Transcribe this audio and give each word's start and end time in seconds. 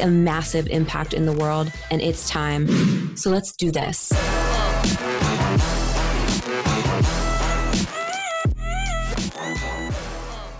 a 0.00 0.06
massive 0.06 0.66
impact 0.68 1.14
in 1.14 1.26
the 1.26 1.32
world, 1.32 1.72
and 1.90 2.00
it's 2.00 2.28
time. 2.28 3.16
So 3.16 3.30
let's 3.30 3.52
do 3.56 3.70
this. 3.70 4.12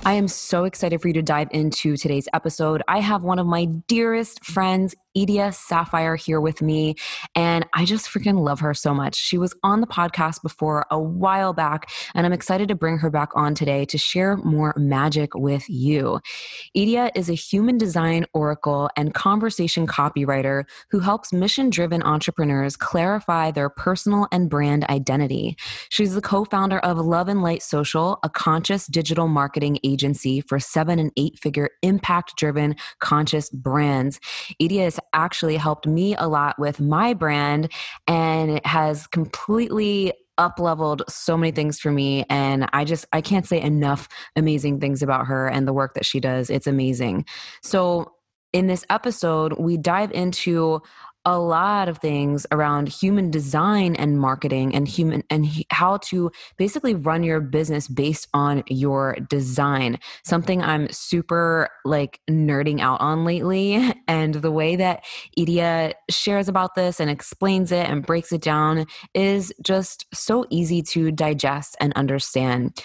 I 0.04 0.14
am 0.14 0.26
so 0.26 0.64
excited 0.64 1.00
for 1.00 1.06
you 1.06 1.14
to 1.14 1.22
dive 1.22 1.46
into 1.52 1.96
today's 1.96 2.28
episode. 2.34 2.82
I 2.88 2.98
have 2.98 3.22
one 3.22 3.38
of 3.38 3.46
my 3.46 3.66
dearest 3.66 4.44
friends, 4.44 4.96
Edia 5.16 5.54
Sapphire, 5.54 6.16
here 6.16 6.40
with 6.40 6.62
me, 6.62 6.94
and 7.34 7.66
I 7.74 7.84
just 7.84 8.06
freaking 8.06 8.40
love 8.40 8.60
her 8.60 8.74
so 8.74 8.94
much. 8.94 9.14
She 9.14 9.36
was 9.36 9.54
on 9.62 9.80
the 9.80 9.86
podcast 9.86 10.42
before 10.42 10.86
a 10.90 10.98
while 10.98 11.52
back, 11.52 11.90
and 12.14 12.24
I'm 12.24 12.32
excited 12.32 12.68
to 12.68 12.74
bring 12.74 12.98
her 12.98 13.10
back 13.10 13.30
on 13.34 13.54
today 13.54 13.84
to 13.86 13.98
share 13.98 14.36
more 14.38 14.74
magic 14.76 15.34
with 15.34 15.68
you. 15.68 16.20
Edia 16.76 17.10
is 17.14 17.28
a 17.28 17.34
human 17.34 17.76
design 17.76 18.24
oracle 18.32 18.88
and 18.96 19.12
conversion 19.12 19.86
copywriter 19.86 20.64
who 20.90 21.00
helps 21.00 21.32
mission 21.32 21.68
driven 21.68 22.02
entrepreneurs 22.02 22.76
clarify 22.76 23.50
their 23.50 23.68
personal 23.68 24.26
and 24.32 24.48
brand 24.48 24.84
identity. 24.84 25.56
She's 25.90 26.14
the 26.14 26.22
co 26.22 26.44
founder 26.44 26.78
of 26.78 26.98
Love 26.98 27.28
and 27.28 27.42
Light 27.42 27.62
Social, 27.62 28.18
a 28.22 28.30
conscious 28.30 28.86
digital 28.86 29.28
marketing 29.28 29.78
agency 29.84 30.40
for 30.40 30.58
seven 30.58 30.98
and 30.98 31.12
eight 31.16 31.38
figure 31.38 31.70
impact 31.82 32.36
driven 32.36 32.76
conscious 33.00 33.50
brands. 33.50 34.20
Edia 34.60 34.84
has 34.84 34.98
actually 35.12 35.56
helped 35.56 35.86
me 35.86 36.14
a 36.16 36.28
lot 36.28 36.58
with 36.58 36.80
my 36.80 37.14
brand 37.14 37.70
and 38.06 38.50
it 38.50 38.66
has 38.66 39.06
completely 39.06 40.12
up 40.38 40.58
leveled 40.58 41.02
so 41.08 41.36
many 41.36 41.52
things 41.52 41.78
for 41.78 41.92
me 41.92 42.24
and 42.30 42.66
i 42.72 42.84
just 42.84 43.04
i 43.12 43.20
can't 43.20 43.46
say 43.46 43.60
enough 43.60 44.08
amazing 44.34 44.80
things 44.80 45.02
about 45.02 45.26
her 45.26 45.46
and 45.46 45.68
the 45.68 45.72
work 45.72 45.94
that 45.94 46.04
she 46.04 46.20
does. 46.20 46.50
It's 46.50 46.66
amazing. 46.66 47.24
So 47.62 48.12
in 48.52 48.66
this 48.66 48.84
episode 48.90 49.54
we 49.58 49.76
dive 49.76 50.12
into 50.12 50.82
a 51.24 51.38
lot 51.38 51.88
of 51.88 51.98
things 51.98 52.46
around 52.50 52.88
human 52.88 53.30
design 53.30 53.94
and 53.96 54.18
marketing 54.18 54.74
and 54.74 54.88
human 54.88 55.22
and 55.30 55.46
how 55.70 55.98
to 55.98 56.30
basically 56.56 56.94
run 56.94 57.22
your 57.22 57.40
business 57.40 57.88
based 57.88 58.28
on 58.34 58.62
your 58.68 59.16
design. 59.28 59.98
Something 60.24 60.62
i'm 60.62 60.90
super 60.90 61.68
like 61.84 62.20
nerding 62.28 62.80
out 62.80 63.00
on 63.00 63.24
lately 63.24 63.92
and 64.08 64.34
the 64.34 64.50
way 64.50 64.76
that 64.76 65.04
edia 65.38 65.92
shares 66.10 66.48
about 66.48 66.74
this 66.74 67.00
and 67.00 67.10
explains 67.10 67.72
it 67.72 67.88
and 67.88 68.06
breaks 68.06 68.32
it 68.32 68.40
down 68.40 68.86
is 69.14 69.52
just 69.62 70.06
so 70.14 70.46
easy 70.50 70.82
to 70.82 71.10
digest 71.10 71.76
and 71.80 71.92
understand 71.94 72.80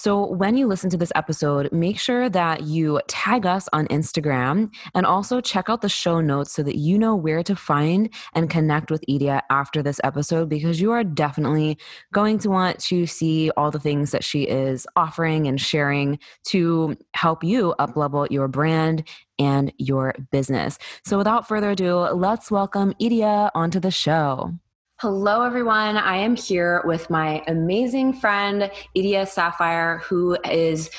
so, 0.00 0.24
when 0.24 0.56
you 0.56 0.66
listen 0.66 0.88
to 0.88 0.96
this 0.96 1.12
episode, 1.14 1.70
make 1.72 1.98
sure 1.98 2.30
that 2.30 2.62
you 2.62 3.02
tag 3.06 3.44
us 3.44 3.68
on 3.74 3.86
Instagram 3.88 4.72
and 4.94 5.04
also 5.04 5.42
check 5.42 5.68
out 5.68 5.82
the 5.82 5.90
show 5.90 6.22
notes 6.22 6.54
so 6.54 6.62
that 6.62 6.76
you 6.76 6.98
know 6.98 7.14
where 7.14 7.42
to 7.42 7.54
find 7.54 8.08
and 8.32 8.48
connect 8.48 8.90
with 8.90 9.04
Edia 9.10 9.42
after 9.50 9.82
this 9.82 10.00
episode 10.02 10.48
because 10.48 10.80
you 10.80 10.90
are 10.90 11.04
definitely 11.04 11.76
going 12.14 12.38
to 12.38 12.48
want 12.48 12.78
to 12.78 13.04
see 13.04 13.50
all 13.58 13.70
the 13.70 13.78
things 13.78 14.10
that 14.12 14.24
she 14.24 14.44
is 14.44 14.86
offering 14.96 15.46
and 15.46 15.60
sharing 15.60 16.18
to 16.44 16.96
help 17.12 17.44
you 17.44 17.74
uplevel 17.78 18.26
your 18.30 18.48
brand 18.48 19.06
and 19.38 19.70
your 19.76 20.14
business. 20.32 20.78
So, 21.04 21.18
without 21.18 21.46
further 21.46 21.72
ado, 21.72 21.96
let's 21.98 22.50
welcome 22.50 22.94
Edia 22.94 23.50
onto 23.54 23.78
the 23.78 23.90
show. 23.90 24.54
Hello, 25.00 25.40
everyone. 25.40 25.96
I 25.96 26.16
am 26.16 26.36
here 26.36 26.82
with 26.84 27.08
my 27.08 27.42
amazing 27.46 28.12
friend, 28.12 28.70
Edia 28.94 29.26
Sapphire, 29.26 30.02
who 30.04 30.36
is 30.44 30.90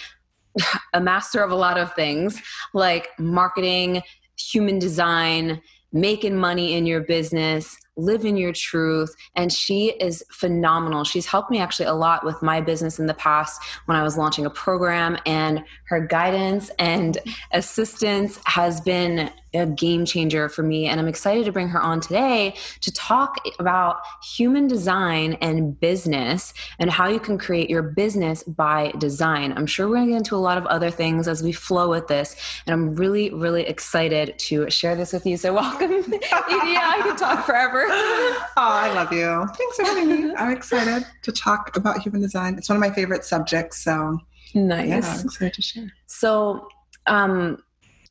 a 0.95 1.00
master 1.00 1.44
of 1.44 1.51
a 1.51 1.56
lot 1.56 1.78
of 1.78 1.94
things 1.94 2.41
like 2.73 3.09
marketing, 3.19 4.01
human 4.40 4.79
design, 4.79 5.61
making 5.94 6.35
money 6.35 6.73
in 6.73 6.88
your 6.88 7.01
business, 7.01 7.78
live 7.97 8.25
in 8.25 8.38
your 8.38 8.53
truth. 8.53 9.16
And 9.35 9.52
she 9.52 9.90
is 10.00 10.24
phenomenal. 10.31 11.03
She's 11.03 11.25
helped 11.25 11.52
me 11.52 11.59
actually 11.59 11.88
a 11.88 11.94
lot 11.94 12.25
with 12.25 12.41
my 12.41 12.62
business 12.62 13.00
in 13.00 13.07
the 13.07 13.13
past 13.13 13.62
when 13.85 13.97
I 13.97 14.03
was 14.03 14.18
launching 14.18 14.46
a 14.46 14.50
program, 14.50 15.18
and 15.25 15.63
her 15.85 16.00
guidance 16.00 16.72
and 16.79 17.18
assistance 17.52 18.40
has 18.46 18.81
been 18.81 19.31
a 19.53 19.66
game 19.66 20.06
changer 20.06 20.47
for 20.47 20.63
me. 20.63 20.88
And 20.88 21.00
I'm 21.00 21.07
excited 21.07 21.46
to 21.46 21.52
bring 21.52 21.68
her 21.69 21.81
on 21.81 22.00
today 22.00 22.56
to 22.81 22.91
talk 22.94 23.38
about 23.59 23.97
human 24.23 24.68
design 24.68 25.34
and 25.41 25.78
business 25.78 26.53
and 26.79 26.90
how 26.90 27.09
you 27.09 27.19
can 27.19 27.38
create 27.38 27.69
your 27.69 27.81
business 27.81 28.44
by 28.44 28.91
design. 28.97 29.53
I'm 29.58 29.66
sure 29.66 29.88
we're 29.88 29.96
going 29.96 30.08
to 30.08 30.12
get 30.12 30.18
into 30.18 30.35
a 30.35 30.38
lot 30.38 30.58
of 30.58 30.66
other 30.68 30.90
things 30.90 31.28
as 31.28 31.44
we 31.44 31.52
flow 31.52 31.90
with 31.90 32.08
this. 32.08 32.35
And 32.66 32.73
I'm 32.73 32.96
really, 32.96 33.29
really 33.34 33.63
excited 33.63 34.40
to 34.40 34.69
share 34.69 34.96
this 34.96 35.12
with 35.12 35.25
you. 35.25 35.35
So, 35.35 35.53
welcome, 35.62 35.90
Edia. 35.90 36.22
I 36.22 37.02
can 37.03 37.18
talk 37.18 37.46
forever. 37.46 37.80
Oh, 37.89 38.47
I 38.57 38.93
love 38.93 39.11
you. 39.11 39.47
Thanks 39.55 39.77
for 39.77 39.83
having 39.83 40.07
me. 40.07 40.35
I'm 40.37 40.51
excited 40.51 41.05
to 41.23 41.31
talk 41.31 41.75
about 41.75 41.99
human 42.01 42.21
design. 42.21 42.57
It's 42.57 42.69
one 42.69 42.75
of 42.75 42.81
my 42.81 42.91
favorite 42.91 43.25
subjects. 43.25 43.83
So, 43.83 44.19
nice. 44.53 44.89
Yeah, 44.89 44.95
I'm 44.97 45.25
excited 45.25 45.53
to 45.53 45.61
share. 45.61 45.93
So, 46.07 46.67
um, 47.07 47.63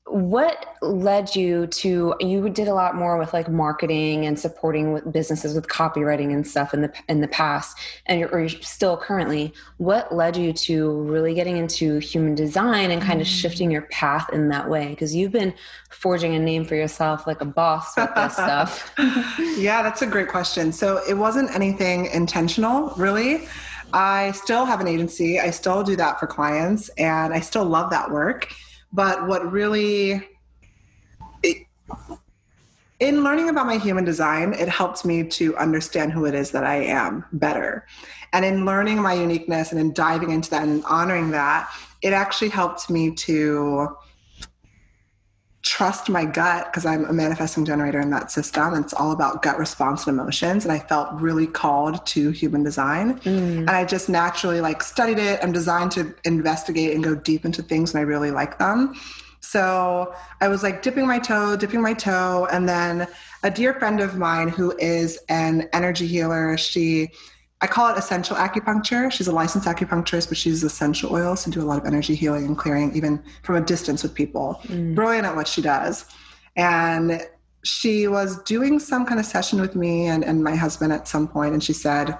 what 0.06 0.76
led 0.82 1.36
you 1.36 1.66
to 1.68 2.14
you 2.20 2.48
did 2.48 2.66
a 2.66 2.74
lot 2.74 2.96
more 2.96 3.16
with 3.16 3.32
like 3.32 3.48
marketing 3.48 4.26
and 4.26 4.38
supporting 4.38 4.92
with 4.92 5.12
businesses 5.12 5.54
with 5.54 5.68
copywriting 5.68 6.32
and 6.32 6.46
stuff 6.46 6.74
in 6.74 6.82
the 6.82 6.92
in 7.08 7.20
the 7.20 7.28
past 7.28 7.78
and 8.06 8.18
you're, 8.18 8.28
or 8.30 8.40
you're 8.40 8.48
still 8.48 8.96
currently. 8.96 9.52
What 9.76 10.12
led 10.14 10.36
you 10.36 10.52
to 10.52 11.02
really 11.02 11.34
getting 11.34 11.58
into 11.58 11.98
human 11.98 12.34
design 12.34 12.90
and 12.90 13.00
kind 13.00 13.20
of 13.20 13.26
mm. 13.26 13.40
shifting 13.40 13.70
your 13.70 13.82
path 13.82 14.28
in 14.32 14.48
that 14.48 14.68
way? 14.68 14.88
Because 14.88 15.14
you've 15.14 15.32
been 15.32 15.54
forging 15.90 16.34
a 16.34 16.38
name 16.38 16.64
for 16.64 16.74
yourself 16.74 17.26
like 17.26 17.40
a 17.40 17.46
boss 17.46 17.96
with 17.96 18.12
this 18.14 18.32
stuff. 18.34 18.92
Yeah 19.56 19.82
that's 19.82 20.02
a 20.02 20.06
great 20.06 20.28
question. 20.28 20.72
So 20.72 21.00
it 21.08 21.14
wasn't 21.14 21.54
anything 21.54 22.06
intentional 22.06 22.94
really. 22.96 23.48
I 23.92 24.32
still 24.32 24.64
have 24.64 24.80
an 24.80 24.88
agency. 24.88 25.38
I 25.38 25.50
still 25.50 25.82
do 25.82 25.96
that 25.96 26.18
for 26.18 26.26
clients 26.26 26.88
and 26.90 27.32
i 27.32 27.40
still 27.40 27.64
love 27.64 27.90
that 27.90 28.10
work 28.10 28.48
but 28.92 29.26
what 29.26 29.50
really, 29.50 30.28
it, 31.42 31.66
in 32.98 33.22
learning 33.22 33.48
about 33.48 33.66
my 33.66 33.78
human 33.78 34.04
design, 34.04 34.52
it 34.52 34.68
helped 34.68 35.04
me 35.04 35.24
to 35.24 35.56
understand 35.56 36.12
who 36.12 36.26
it 36.26 36.34
is 36.34 36.50
that 36.50 36.64
I 36.64 36.76
am 36.76 37.24
better. 37.32 37.86
And 38.32 38.44
in 38.44 38.64
learning 38.64 39.00
my 39.00 39.14
uniqueness 39.14 39.72
and 39.72 39.80
in 39.80 39.92
diving 39.92 40.30
into 40.30 40.50
that 40.50 40.64
and 40.64 40.84
honoring 40.84 41.30
that, 41.30 41.70
it 42.02 42.12
actually 42.12 42.50
helped 42.50 42.90
me 42.90 43.10
to 43.12 43.96
trust 45.62 46.08
my 46.08 46.24
gut 46.24 46.66
because 46.66 46.86
I'm 46.86 47.04
a 47.04 47.12
manifesting 47.12 47.64
generator 47.64 48.00
in 48.00 48.10
that 48.10 48.30
system. 48.30 48.74
It's 48.74 48.94
all 48.94 49.12
about 49.12 49.42
gut 49.42 49.58
response 49.58 50.06
and 50.06 50.18
emotions. 50.18 50.64
And 50.64 50.72
I 50.72 50.78
felt 50.78 51.12
really 51.20 51.46
called 51.46 52.04
to 52.06 52.30
human 52.30 52.62
design. 52.62 53.20
Mm. 53.20 53.58
And 53.60 53.70
I 53.70 53.84
just 53.84 54.08
naturally 54.08 54.60
like 54.60 54.82
studied 54.82 55.18
it. 55.18 55.38
I'm 55.42 55.52
designed 55.52 55.92
to 55.92 56.14
investigate 56.24 56.94
and 56.94 57.04
go 57.04 57.14
deep 57.14 57.44
into 57.44 57.62
things 57.62 57.92
and 57.92 58.00
I 58.00 58.04
really 58.04 58.30
like 58.30 58.58
them. 58.58 58.94
So 59.40 60.14
I 60.40 60.48
was 60.48 60.62
like 60.62 60.82
dipping 60.82 61.06
my 61.06 61.18
toe, 61.18 61.56
dipping 61.56 61.82
my 61.82 61.94
toe. 61.94 62.46
And 62.50 62.68
then 62.68 63.06
a 63.42 63.50
dear 63.50 63.74
friend 63.74 64.00
of 64.00 64.16
mine 64.16 64.48
who 64.48 64.74
is 64.78 65.18
an 65.28 65.68
energy 65.72 66.06
healer, 66.06 66.56
she 66.56 67.10
I 67.62 67.66
call 67.66 67.92
it 67.92 67.98
essential 67.98 68.36
acupuncture. 68.36 69.12
She's 69.12 69.28
a 69.28 69.32
licensed 69.32 69.68
acupuncturist, 69.68 70.28
but 70.28 70.38
she 70.38 70.48
uses 70.48 70.64
essential 70.64 71.12
oils 71.12 71.44
to 71.44 71.50
do 71.50 71.60
a 71.60 71.64
lot 71.64 71.78
of 71.78 71.86
energy 71.86 72.14
healing 72.14 72.46
and 72.46 72.56
clearing, 72.56 72.96
even 72.96 73.22
from 73.42 73.56
a 73.56 73.60
distance 73.60 74.02
with 74.02 74.14
people. 74.14 74.60
Mm. 74.64 74.94
Brilliant 74.94 75.26
at 75.26 75.36
what 75.36 75.46
she 75.46 75.60
does. 75.60 76.06
And 76.56 77.20
she 77.62 78.08
was 78.08 78.42
doing 78.44 78.78
some 78.78 79.04
kind 79.04 79.20
of 79.20 79.26
session 79.26 79.60
with 79.60 79.76
me 79.76 80.06
and, 80.06 80.24
and 80.24 80.42
my 80.42 80.56
husband 80.56 80.92
at 80.92 81.06
some 81.06 81.28
point, 81.28 81.52
and 81.52 81.62
she 81.62 81.74
said, 81.74 82.16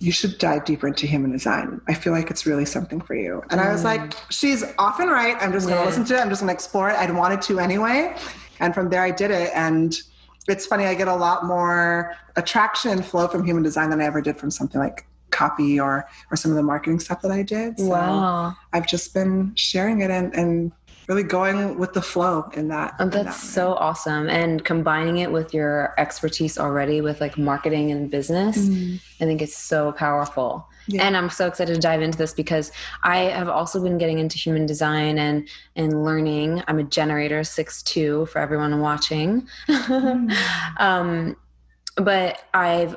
you 0.00 0.12
should 0.12 0.38
dive 0.38 0.64
deeper 0.64 0.88
into 0.88 1.06
human 1.06 1.30
design. 1.30 1.80
I 1.88 1.94
feel 1.94 2.12
like 2.12 2.30
it's 2.30 2.46
really 2.46 2.64
something 2.64 3.00
for 3.00 3.14
you. 3.14 3.42
And 3.50 3.60
mm. 3.60 3.66
I 3.66 3.72
was 3.72 3.84
like, 3.84 4.00
mm. 4.00 4.30
she's 4.30 4.64
often 4.78 5.08
right. 5.08 5.36
I'm 5.40 5.52
just 5.52 5.66
going 5.66 5.78
to 5.78 5.86
listen 5.86 6.04
to 6.06 6.16
it. 6.16 6.20
I'm 6.20 6.28
just 6.28 6.40
going 6.40 6.48
to 6.48 6.54
explore 6.54 6.90
it. 6.90 6.96
I'd 6.96 7.14
wanted 7.14 7.42
to 7.42 7.58
anyway. 7.58 8.16
And 8.60 8.74
from 8.74 8.88
there, 8.90 9.02
I 9.02 9.10
did 9.10 9.30
it. 9.30 9.50
And 9.54 9.98
it's 10.50 10.66
funny, 10.66 10.84
I 10.84 10.94
get 10.94 11.08
a 11.08 11.14
lot 11.14 11.44
more 11.44 12.14
attraction 12.36 12.90
and 12.90 13.04
flow 13.04 13.28
from 13.28 13.44
human 13.44 13.62
design 13.62 13.90
than 13.90 14.00
I 14.00 14.04
ever 14.04 14.20
did 14.20 14.36
from 14.36 14.50
something 14.50 14.80
like 14.80 15.06
copy 15.30 15.78
or 15.78 16.08
or 16.30 16.36
some 16.36 16.50
of 16.50 16.56
the 16.56 16.62
marketing 16.62 17.00
stuff 17.00 17.22
that 17.22 17.30
I 17.30 17.42
did. 17.42 17.78
So 17.78 17.86
wow. 17.86 18.54
I've 18.72 18.86
just 18.86 19.14
been 19.14 19.52
sharing 19.54 20.00
it 20.00 20.10
and, 20.10 20.34
and 20.34 20.72
really 21.08 21.22
going 21.24 21.76
with 21.76 21.92
the 21.92 22.02
flow 22.02 22.48
in 22.54 22.68
that. 22.68 22.94
Oh, 23.00 23.04
that's 23.04 23.16
in 23.16 23.24
that 23.26 23.34
so 23.34 23.74
awesome. 23.74 24.28
And 24.28 24.64
combining 24.64 25.18
it 25.18 25.32
with 25.32 25.52
your 25.52 25.94
expertise 25.98 26.56
already 26.56 27.00
with 27.00 27.20
like 27.20 27.36
marketing 27.36 27.90
and 27.90 28.08
business, 28.10 28.56
mm-hmm. 28.58 28.96
I 29.20 29.26
think 29.26 29.42
it's 29.42 29.56
so 29.56 29.92
powerful. 29.92 30.68
Yeah. 30.86 31.06
And 31.06 31.16
I'm 31.16 31.30
so 31.30 31.46
excited 31.46 31.74
to 31.74 31.80
dive 31.80 32.02
into 32.02 32.18
this 32.18 32.32
because 32.32 32.72
I 33.02 33.18
have 33.18 33.48
also 33.48 33.82
been 33.82 33.98
getting 33.98 34.18
into 34.18 34.38
human 34.38 34.66
design 34.66 35.18
and 35.18 35.48
and 35.76 36.04
learning. 36.04 36.62
I'm 36.66 36.78
a 36.78 36.84
generator 36.84 37.44
six 37.44 37.82
two 37.82 38.26
for 38.26 38.38
everyone 38.38 38.80
watching. 38.80 39.48
Mm. 39.68 40.34
um, 40.78 41.36
but 41.96 42.44
I've 42.54 42.96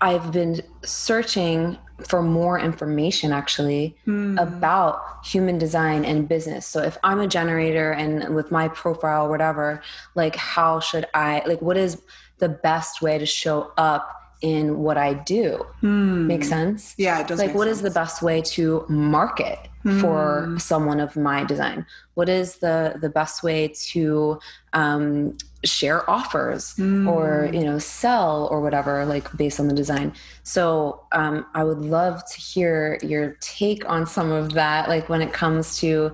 I've 0.00 0.32
been 0.32 0.62
searching 0.84 1.78
for 2.06 2.22
more 2.22 2.58
information 2.58 3.32
actually 3.32 3.96
mm. 4.06 4.40
about 4.40 5.02
human 5.24 5.58
design 5.58 6.04
and 6.04 6.28
business. 6.28 6.66
So 6.66 6.82
if 6.82 6.96
I'm 7.02 7.18
a 7.20 7.26
generator 7.26 7.90
and 7.92 8.34
with 8.34 8.50
my 8.50 8.68
profile, 8.68 9.28
whatever, 9.28 9.82
like 10.14 10.36
how 10.36 10.78
should 10.78 11.06
I, 11.14 11.42
like, 11.46 11.60
what 11.60 11.76
is 11.76 12.00
the 12.38 12.48
best 12.48 13.02
way 13.02 13.18
to 13.18 13.26
show 13.26 13.72
up 13.76 14.17
in 14.40 14.78
what 14.78 14.96
I 14.96 15.14
do? 15.14 15.66
Mm. 15.82 16.26
Make 16.26 16.44
sense? 16.44 16.94
Yeah, 16.96 17.20
it 17.20 17.26
does. 17.26 17.38
Like, 17.38 17.54
what 17.54 17.66
sense. 17.66 17.78
is 17.78 17.82
the 17.82 17.90
best 17.90 18.22
way 18.22 18.40
to 18.42 18.84
market 18.88 19.58
mm. 19.84 20.00
for 20.00 20.46
hmm. 20.46 20.58
someone 20.58 21.00
of 21.00 21.16
my 21.16 21.44
design? 21.44 21.86
What 22.14 22.28
is 22.28 22.56
the 22.56 22.96
the 23.00 23.08
best 23.08 23.42
way 23.42 23.68
to 23.90 24.38
um, 24.72 25.36
share 25.64 26.08
offers 26.08 26.74
mm. 26.76 27.08
or 27.08 27.50
you 27.52 27.64
know 27.64 27.78
sell 27.78 28.46
or 28.50 28.60
whatever 28.60 29.04
like 29.04 29.36
based 29.36 29.58
on 29.58 29.66
the 29.66 29.74
design 29.74 30.12
so 30.44 31.02
um, 31.10 31.44
i 31.54 31.64
would 31.64 31.80
love 31.80 32.22
to 32.30 32.40
hear 32.40 32.96
your 33.02 33.36
take 33.40 33.88
on 33.88 34.06
some 34.06 34.30
of 34.30 34.52
that 34.54 34.88
like 34.88 35.08
when 35.08 35.20
it 35.20 35.32
comes 35.32 35.76
to 35.76 36.12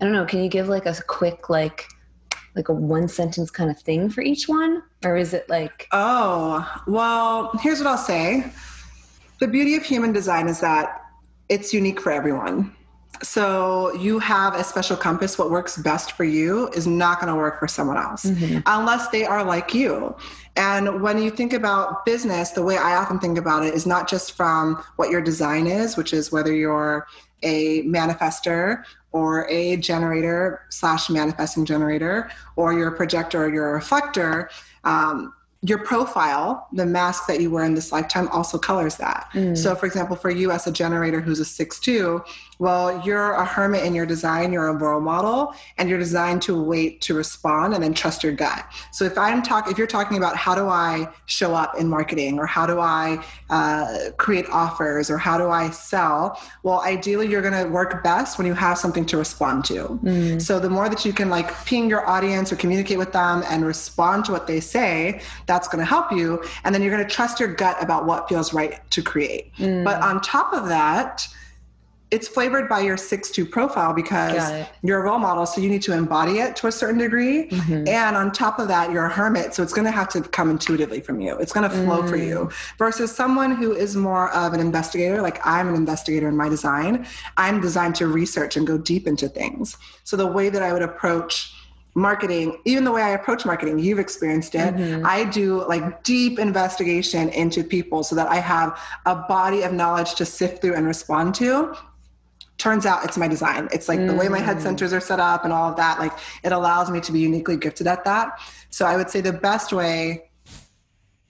i 0.00 0.04
don't 0.04 0.12
know 0.12 0.26
can 0.26 0.42
you 0.42 0.48
give 0.48 0.68
like 0.68 0.84
a 0.84 0.94
quick 1.06 1.48
like 1.48 1.88
like 2.54 2.68
a 2.68 2.72
one 2.72 3.08
sentence 3.08 3.50
kind 3.50 3.70
of 3.70 3.78
thing 3.78 4.10
for 4.10 4.20
each 4.20 4.48
one 4.48 4.82
or 5.04 5.16
is 5.16 5.32
it 5.34 5.48
like 5.48 5.88
oh 5.92 6.82
well 6.86 7.50
here's 7.62 7.78
what 7.78 7.86
i'll 7.86 7.96
say 7.96 8.44
the 9.38 9.48
beauty 9.48 9.74
of 9.74 9.82
human 9.82 10.12
design 10.12 10.48
is 10.48 10.60
that 10.60 11.00
it's 11.48 11.72
unique 11.72 12.00
for 12.00 12.12
everyone 12.12 12.74
so 13.22 13.94
you 13.94 14.18
have 14.18 14.54
a 14.54 14.64
special 14.64 14.96
compass. 14.96 15.38
What 15.38 15.50
works 15.50 15.76
best 15.76 16.12
for 16.12 16.24
you 16.24 16.68
is 16.70 16.86
not 16.86 17.20
going 17.20 17.32
to 17.32 17.38
work 17.38 17.60
for 17.60 17.68
someone 17.68 17.96
else 17.96 18.24
mm-hmm. 18.24 18.60
unless 18.66 19.08
they 19.08 19.24
are 19.24 19.44
like 19.44 19.74
you. 19.74 20.16
And 20.56 21.02
when 21.02 21.22
you 21.22 21.30
think 21.30 21.52
about 21.52 22.04
business, 22.04 22.50
the 22.50 22.62
way 22.62 22.76
I 22.76 22.96
often 22.96 23.18
think 23.18 23.38
about 23.38 23.64
it 23.64 23.74
is 23.74 23.86
not 23.86 24.08
just 24.08 24.32
from 24.32 24.82
what 24.96 25.10
your 25.10 25.20
design 25.20 25.66
is, 25.66 25.96
which 25.96 26.12
is 26.12 26.32
whether 26.32 26.52
you're 26.52 27.06
a 27.42 27.82
manifester 27.82 28.84
or 29.12 29.48
a 29.48 29.76
generator 29.76 30.62
slash 30.70 31.08
manifesting 31.08 31.64
generator, 31.64 32.30
or 32.56 32.72
you're 32.72 32.88
a 32.88 32.96
projector 32.96 33.44
or 33.44 33.52
you're 33.52 33.70
a 33.70 33.72
reflector. 33.74 34.50
Um, 34.84 35.34
your 35.64 35.78
profile, 35.78 36.66
the 36.72 36.84
mask 36.84 37.28
that 37.28 37.40
you 37.40 37.48
wear 37.48 37.64
in 37.64 37.74
this 37.74 37.92
lifetime, 37.92 38.26
also 38.28 38.58
colors 38.58 38.96
that. 38.96 39.28
Mm. 39.32 39.56
So, 39.56 39.76
for 39.76 39.86
example, 39.86 40.16
for 40.16 40.28
you 40.28 40.50
as 40.50 40.66
a 40.66 40.72
generator 40.72 41.20
who's 41.20 41.38
a 41.38 41.44
6 41.44 41.78
2, 41.78 42.20
well, 42.58 43.02
you're 43.04 43.32
a 43.32 43.44
hermit 43.44 43.84
in 43.84 43.94
your 43.94 44.06
design, 44.06 44.52
you're 44.52 44.68
a 44.68 44.74
role 44.74 45.00
model, 45.00 45.54
and 45.78 45.88
you're 45.88 45.98
designed 45.98 46.42
to 46.42 46.60
wait 46.60 47.00
to 47.02 47.14
respond 47.14 47.74
and 47.74 47.82
then 47.82 47.94
trust 47.94 48.22
your 48.22 48.32
gut. 48.32 48.64
So 48.92 49.04
if 49.04 49.18
I'm 49.18 49.42
talking, 49.42 49.72
if 49.72 49.78
you're 49.78 49.86
talking 49.86 50.16
about 50.16 50.36
how 50.36 50.54
do 50.54 50.68
I 50.68 51.08
show 51.26 51.54
up 51.54 51.76
in 51.76 51.88
marketing 51.88 52.38
or 52.38 52.46
how 52.46 52.66
do 52.66 52.78
I 52.78 53.24
uh, 53.50 54.10
create 54.16 54.46
offers 54.50 55.10
or 55.10 55.18
how 55.18 55.38
do 55.38 55.48
I 55.48 55.70
sell, 55.70 56.40
well, 56.62 56.80
ideally 56.82 57.28
you're 57.28 57.42
going 57.42 57.64
to 57.64 57.70
work 57.70 58.04
best 58.04 58.38
when 58.38 58.46
you 58.46 58.54
have 58.54 58.78
something 58.78 59.06
to 59.06 59.16
respond 59.16 59.64
to. 59.66 59.98
Mm. 60.02 60.40
So 60.40 60.60
the 60.60 60.70
more 60.70 60.88
that 60.88 61.04
you 61.04 61.12
can 61.12 61.30
like 61.30 61.64
ping 61.64 61.88
your 61.88 62.06
audience 62.08 62.52
or 62.52 62.56
communicate 62.56 62.98
with 62.98 63.12
them 63.12 63.42
and 63.48 63.64
respond 63.64 64.24
to 64.26 64.32
what 64.32 64.46
they 64.46 64.60
say, 64.60 65.20
that's 65.46 65.68
going 65.68 65.80
to 65.80 65.84
help 65.84 66.12
you. 66.12 66.42
And 66.64 66.74
then 66.74 66.82
you're 66.82 66.94
going 66.94 67.06
to 67.06 67.12
trust 67.12 67.40
your 67.40 67.52
gut 67.52 67.82
about 67.82 68.06
what 68.06 68.28
feels 68.28 68.52
right 68.52 68.88
to 68.90 69.02
create. 69.02 69.54
Mm. 69.56 69.84
But 69.84 70.00
on 70.02 70.20
top 70.20 70.52
of 70.52 70.68
that, 70.68 71.26
it's 72.12 72.28
flavored 72.28 72.68
by 72.68 72.80
your 72.80 72.96
6-2 72.96 73.50
profile 73.50 73.94
because 73.94 74.66
you're 74.82 75.00
a 75.00 75.02
role 75.02 75.18
model 75.18 75.46
so 75.46 75.60
you 75.60 75.68
need 75.68 75.82
to 75.82 75.94
embody 75.94 76.38
it 76.38 76.54
to 76.56 76.66
a 76.66 76.72
certain 76.72 76.98
degree 76.98 77.48
mm-hmm. 77.48 77.88
and 77.88 78.16
on 78.16 78.30
top 78.30 78.58
of 78.58 78.68
that 78.68 78.92
you're 78.92 79.06
a 79.06 79.10
hermit 79.10 79.54
so 79.54 79.62
it's 79.62 79.72
going 79.72 79.86
to 79.86 79.90
have 79.90 80.08
to 80.10 80.20
come 80.20 80.50
intuitively 80.50 81.00
from 81.00 81.20
you 81.20 81.36
it's 81.38 81.52
going 81.52 81.68
to 81.68 81.74
flow 81.74 82.02
mm. 82.02 82.08
for 82.08 82.16
you 82.16 82.36
mm. 82.36 82.76
versus 82.76 83.10
someone 83.10 83.56
who 83.56 83.72
is 83.72 83.96
more 83.96 84.30
of 84.34 84.52
an 84.52 84.60
investigator 84.60 85.22
like 85.22 85.44
i'm 85.44 85.68
an 85.68 85.74
investigator 85.74 86.28
in 86.28 86.36
my 86.36 86.48
design 86.48 87.06
i'm 87.38 87.60
designed 87.60 87.94
to 87.94 88.06
research 88.06 88.56
and 88.56 88.66
go 88.66 88.76
deep 88.76 89.06
into 89.06 89.26
things 89.26 89.78
so 90.04 90.16
the 90.16 90.26
way 90.26 90.50
that 90.50 90.62
i 90.62 90.72
would 90.72 90.82
approach 90.82 91.54
marketing 91.94 92.58
even 92.64 92.84
the 92.84 92.92
way 92.92 93.02
i 93.02 93.10
approach 93.10 93.44
marketing 93.44 93.78
you've 93.78 93.98
experienced 93.98 94.54
it 94.54 94.74
mm-hmm. 94.74 95.04
i 95.06 95.24
do 95.24 95.66
like 95.66 96.02
deep 96.02 96.38
investigation 96.38 97.28
into 97.30 97.62
people 97.62 98.02
so 98.02 98.14
that 98.14 98.28
i 98.28 98.36
have 98.36 98.78
a 99.06 99.14
body 99.14 99.62
of 99.62 99.72
knowledge 99.72 100.14
to 100.14 100.24
sift 100.24 100.62
through 100.62 100.74
and 100.74 100.86
respond 100.86 101.34
to 101.34 101.74
turns 102.58 102.86
out 102.86 103.04
it's 103.04 103.16
my 103.16 103.28
design. 103.28 103.68
It's 103.72 103.88
like 103.88 103.98
mm. 103.98 104.06
the 104.06 104.14
way 104.14 104.28
my 104.28 104.38
head 104.38 104.58
mm. 104.58 104.62
centers 104.62 104.92
are 104.92 105.00
set 105.00 105.20
up 105.20 105.44
and 105.44 105.52
all 105.52 105.70
of 105.70 105.76
that. 105.76 105.98
Like 105.98 106.12
it 106.44 106.52
allows 106.52 106.90
me 106.90 107.00
to 107.00 107.12
be 107.12 107.20
uniquely 107.20 107.56
gifted 107.56 107.86
at 107.86 108.04
that. 108.04 108.38
So 108.70 108.86
I 108.86 108.96
would 108.96 109.10
say 109.10 109.20
the 109.20 109.32
best 109.32 109.72
way, 109.72 110.30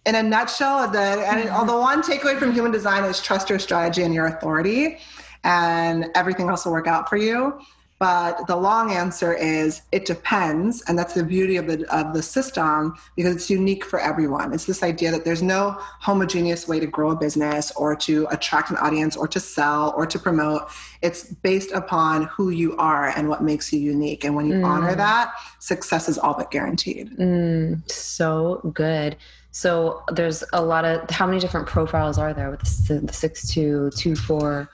in 0.05 0.15
a 0.17 0.23
nutshell, 0.23 0.91
the 0.91 0.99
and 0.99 1.49
mm-hmm. 1.49 1.67
the 1.67 1.77
one 1.77 2.03
takeaway 2.03 2.39
from 2.39 2.53
human 2.53 2.73
design 2.73 3.05
is 3.05 3.21
trust 3.21 3.49
your 3.49 3.59
strategy 3.59 4.03
and 4.03 4.13
your 4.13 4.27
authority, 4.27 4.99
and 5.45 6.07
everything 6.15 6.49
else 6.49 6.65
will 6.65 6.73
work 6.73 6.89
out 6.89 7.09
for 7.09 7.17
you. 7.17 7.61
But 8.03 8.49
the 8.49 8.57
long 8.57 8.91
answer 8.91 9.33
is 9.33 9.83
it 9.93 10.07
depends, 10.07 10.83
and 10.89 10.99
that's 10.99 11.15
the 11.15 11.23
beauty 11.23 11.57
of 11.57 11.69
the 11.69 11.87
of 11.95 12.15
the 12.15 12.21
system 12.21 12.97
because 13.15 13.37
it's 13.37 13.49
unique 13.49 13.85
for 13.85 14.01
everyone. 14.01 14.53
It's 14.53 14.65
this 14.65 14.83
idea 14.83 15.13
that 15.13 15.25
there's 15.25 15.41
no 15.41 15.77
homogeneous 15.79 16.67
way 16.67 16.81
to 16.81 16.87
grow 16.89 17.13
a 17.13 17.15
business 17.15 17.71
or 17.77 17.95
to 17.95 18.27
attract 18.33 18.71
an 18.71 18.77
audience 18.79 19.17
or 19.17 19.29
to 19.29 19.39
sell 19.39 19.95
or 19.97 20.05
to 20.05 20.19
promote. 20.19 20.69
It's 21.01 21.33
based 21.33 21.71
upon 21.71 22.25
who 22.25 22.51
you 22.51 22.77
are 22.77 23.11
and 23.11 23.29
what 23.29 23.45
makes 23.45 23.73
you 23.73 23.79
unique. 23.79 24.25
And 24.25 24.35
when 24.35 24.47
you 24.47 24.55
mm. 24.55 24.67
honor 24.67 24.97
that, 24.97 25.33
success 25.61 26.09
is 26.09 26.19
all 26.19 26.35
but 26.35 26.51
guaranteed. 26.51 27.17
Mm, 27.17 27.89
so 27.89 28.69
good. 28.75 29.15
So 29.53 30.03
there's 30.11 30.43
a 30.53 30.61
lot 30.61 30.85
of 30.85 31.09
how 31.09 31.29
many 31.29 31.39
different 31.39 31.69
profiles 31.69 32.19
are 32.19 32.35
there 32.35 32.51
with 32.51 32.63
the, 32.89 32.99
the 32.99 33.13
six 33.13 33.47
two 33.47 33.93
two 33.95 34.17
four? 34.17 34.69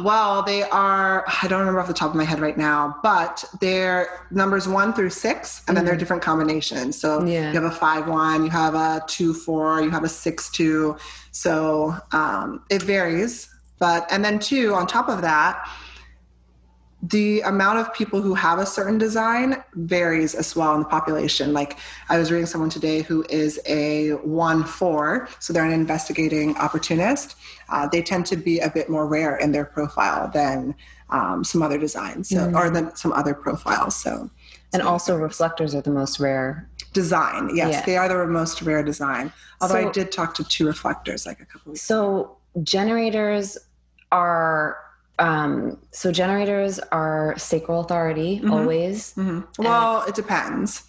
Well, 0.00 0.42
they 0.42 0.62
are, 0.64 1.24
I 1.42 1.46
don't 1.48 1.60
remember 1.60 1.80
off 1.80 1.86
the 1.86 1.94
top 1.94 2.10
of 2.10 2.16
my 2.16 2.24
head 2.24 2.40
right 2.40 2.58
now, 2.58 2.96
but 3.02 3.44
they're 3.60 4.26
numbers 4.30 4.66
one 4.66 4.92
through 4.92 5.10
six, 5.10 5.62
and 5.68 5.76
then 5.76 5.84
mm. 5.84 5.88
they're 5.88 5.96
different 5.96 6.22
combinations. 6.22 7.00
So 7.00 7.24
yeah. 7.24 7.52
you 7.52 7.60
have 7.60 7.70
a 7.70 7.74
five 7.74 8.08
one, 8.08 8.44
you 8.44 8.50
have 8.50 8.74
a 8.74 9.02
two 9.06 9.32
four, 9.32 9.80
you 9.80 9.90
have 9.90 10.04
a 10.04 10.08
six 10.08 10.50
two. 10.50 10.96
So 11.30 11.96
um, 12.12 12.64
it 12.70 12.82
varies. 12.82 13.48
But, 13.78 14.10
and 14.10 14.24
then 14.24 14.40
two, 14.40 14.74
on 14.74 14.88
top 14.88 15.08
of 15.08 15.22
that, 15.22 15.70
the 17.02 17.40
amount 17.42 17.78
of 17.78 17.94
people 17.94 18.20
who 18.20 18.34
have 18.34 18.58
a 18.58 18.66
certain 18.66 18.98
design 18.98 19.62
varies 19.74 20.34
as 20.34 20.56
well 20.56 20.74
in 20.74 20.80
the 20.80 20.88
population. 20.88 21.52
Like 21.52 21.78
I 22.08 22.18
was 22.18 22.32
reading 22.32 22.46
someone 22.46 22.70
today 22.70 23.02
who 23.02 23.24
is 23.30 23.60
a 23.66 24.10
1 24.14 24.64
4, 24.64 25.28
so 25.38 25.52
they're 25.52 25.64
an 25.64 25.72
investigating 25.72 26.56
opportunist. 26.56 27.36
Uh, 27.68 27.86
they 27.86 28.02
tend 28.02 28.26
to 28.26 28.36
be 28.36 28.58
a 28.58 28.68
bit 28.68 28.88
more 28.88 29.06
rare 29.06 29.36
in 29.36 29.52
their 29.52 29.64
profile 29.64 30.28
than 30.32 30.74
um, 31.10 31.44
some 31.44 31.62
other 31.62 31.78
designs 31.78 32.30
so, 32.30 32.36
mm. 32.36 32.54
or 32.54 32.68
than 32.68 32.94
some 32.96 33.12
other 33.12 33.32
profiles. 33.32 33.94
So, 33.94 34.28
and 34.72 34.82
also 34.82 35.16
reflectors 35.16 35.74
are 35.74 35.80
the 35.80 35.90
most 35.90 36.18
rare 36.18 36.68
design. 36.92 37.54
Yes, 37.54 37.74
yeah. 37.74 37.86
they 37.86 37.96
are 37.96 38.08
the 38.08 38.26
most 38.26 38.60
rare 38.62 38.82
design. 38.82 39.32
Although 39.60 39.82
so, 39.82 39.88
I 39.88 39.92
did 39.92 40.10
talk 40.10 40.34
to 40.34 40.44
two 40.44 40.66
reflectors 40.66 41.26
like 41.26 41.40
a 41.40 41.44
couple 41.44 41.72
weeks 41.72 41.82
so 41.82 42.20
ago. 42.20 42.38
generators 42.64 43.56
are 44.10 44.78
um, 45.18 45.78
so 45.90 46.12
generators 46.12 46.78
are 46.92 47.36
sacral 47.38 47.80
authority 47.80 48.38
mm-hmm. 48.38 48.52
always. 48.52 49.14
Mm-hmm. 49.14 49.62
Well, 49.62 50.02
it 50.02 50.14
depends. 50.14 50.84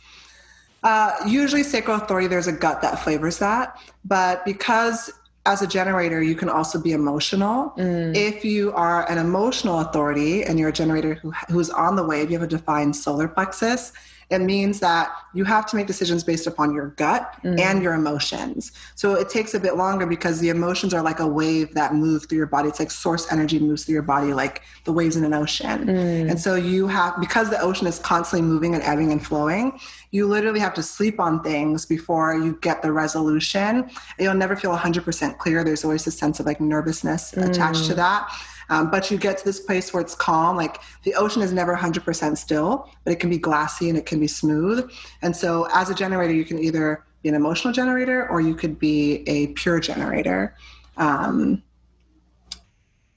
Uh, 0.84 1.14
usually, 1.28 1.64
sacral 1.64 1.98
authority, 1.98 2.28
there's 2.28 2.48
a 2.48 2.54
gut 2.54 2.82
that 2.82 3.00
flavors 3.04 3.40
that. 3.40 3.78
But 4.06 4.46
because 4.46 5.12
as 5.46 5.62
a 5.62 5.68
generator, 5.68 6.22
you 6.22 6.36
can 6.36 6.50
also 6.50 6.80
be 6.80 6.92
emotional. 6.92 7.74
Mm. 7.78 8.16
If 8.16 8.46
you 8.46 8.72
are 8.74 9.10
an 9.10 9.18
emotional 9.18 9.80
authority 9.80 10.44
and 10.44 10.60
you're 10.60 10.70
a 10.70 10.74
generator 10.74 11.16
who, 11.16 11.32
who's 11.50 11.70
on 11.70 11.96
the 11.96 12.06
wave, 12.06 12.30
you 12.30 12.38
have 12.38 12.48
a 12.48 12.50
defined 12.50 12.96
solar 12.96 13.28
plexus, 13.28 13.92
It 14.30 14.40
means 14.40 14.80
that 14.80 15.12
you 15.34 15.44
have 15.44 15.66
to 15.68 15.76
make 15.76 15.88
decisions 15.88 16.24
based 16.24 16.46
upon 16.46 16.74
your 16.74 16.90
gut 16.90 17.36
mm. 17.44 17.60
and 17.60 17.82
your 17.82 17.94
emotions. 17.94 18.72
So 18.96 19.16
it 19.16 19.30
takes 19.30 19.54
a 19.54 19.60
bit 19.60 19.76
longer 19.76 20.06
because 20.06 20.40
the 20.40 20.50
emotions 20.50 20.94
are 20.94 21.02
like 21.02 21.20
a 21.20 21.28
wave 21.28 21.74
that 21.74 21.96
moves 21.96 22.26
through 22.26 22.38
your 22.38 22.48
body. 22.48 22.70
It's 22.70 22.80
like 22.80 22.92
source 22.92 23.32
energy 23.32 23.60
moves 23.60 23.86
through 23.86 23.94
your 23.94 24.04
body 24.04 24.34
like 24.34 24.62
the 24.86 24.94
waves 24.94 25.16
in 25.16 25.24
an 25.24 25.34
ocean. 25.34 25.88
Mm. 25.88 26.30
And 26.30 26.40
so 26.40 26.56
you 26.56 26.88
have, 26.88 27.20
because 27.20 27.50
the 27.50 27.60
ocean 27.60 27.88
is 27.88 28.00
constantly 28.00 28.48
moving 28.48 28.76
and 28.76 28.84
ebbing 28.84 29.12
and 29.12 29.26
flowing, 29.26 29.80
you 30.12 30.28
literally 30.28 30.60
have 30.60 30.74
to 30.76 30.84
sleep 30.84 31.20
on 31.20 31.42
things 31.44 31.86
before 31.86 32.36
you 32.36 32.58
get 32.62 32.82
the 32.82 32.92
resolution. 32.92 33.90
You'll 34.20 34.36
never 34.36 34.56
feel 34.56 34.76
100% 34.76 35.38
clear. 35.38 35.64
There's 35.64 35.84
always 35.84 36.06
a 36.08 36.12
sense 36.12 36.40
of 36.40 36.46
like 36.46 36.62
nervousness 36.62 37.32
mm. 37.32 37.50
attached 37.50 37.86
to 37.86 37.96
that. 37.96 38.32
Um, 38.70 38.92
but 38.92 39.10
you 39.10 39.18
get 39.18 39.38
to 39.40 39.46
this 39.46 39.60
place 39.60 39.94
where 39.94 40.02
it's 40.02 40.16
calm. 40.16 40.56
Like 40.56 40.80
the 41.04 41.16
ocean 41.16 41.42
is 41.42 41.52
never 41.52 41.76
100% 41.76 42.38
still, 42.38 42.90
but 43.04 43.12
it 43.12 43.20
can 43.20 43.30
be 43.30 43.38
glassy 43.38 43.90
and 43.90 43.98
it 43.98 44.06
can 44.06 44.20
be 44.20 44.28
smooth. 44.28 44.90
And 45.22 45.36
so, 45.36 45.68
as 45.74 45.90
a 45.90 45.96
generator, 45.96 46.34
you 46.34 46.46
can 46.46 46.60
either 46.60 47.04
be 47.24 47.30
an 47.30 47.36
emotional 47.36 47.74
generator 47.74 48.28
or 48.30 48.42
you 48.42 48.56
could 48.56 48.80
be 48.80 49.24
a 49.28 49.48
pure 49.48 49.80
generator. 49.80 50.56
Um, 50.98 51.64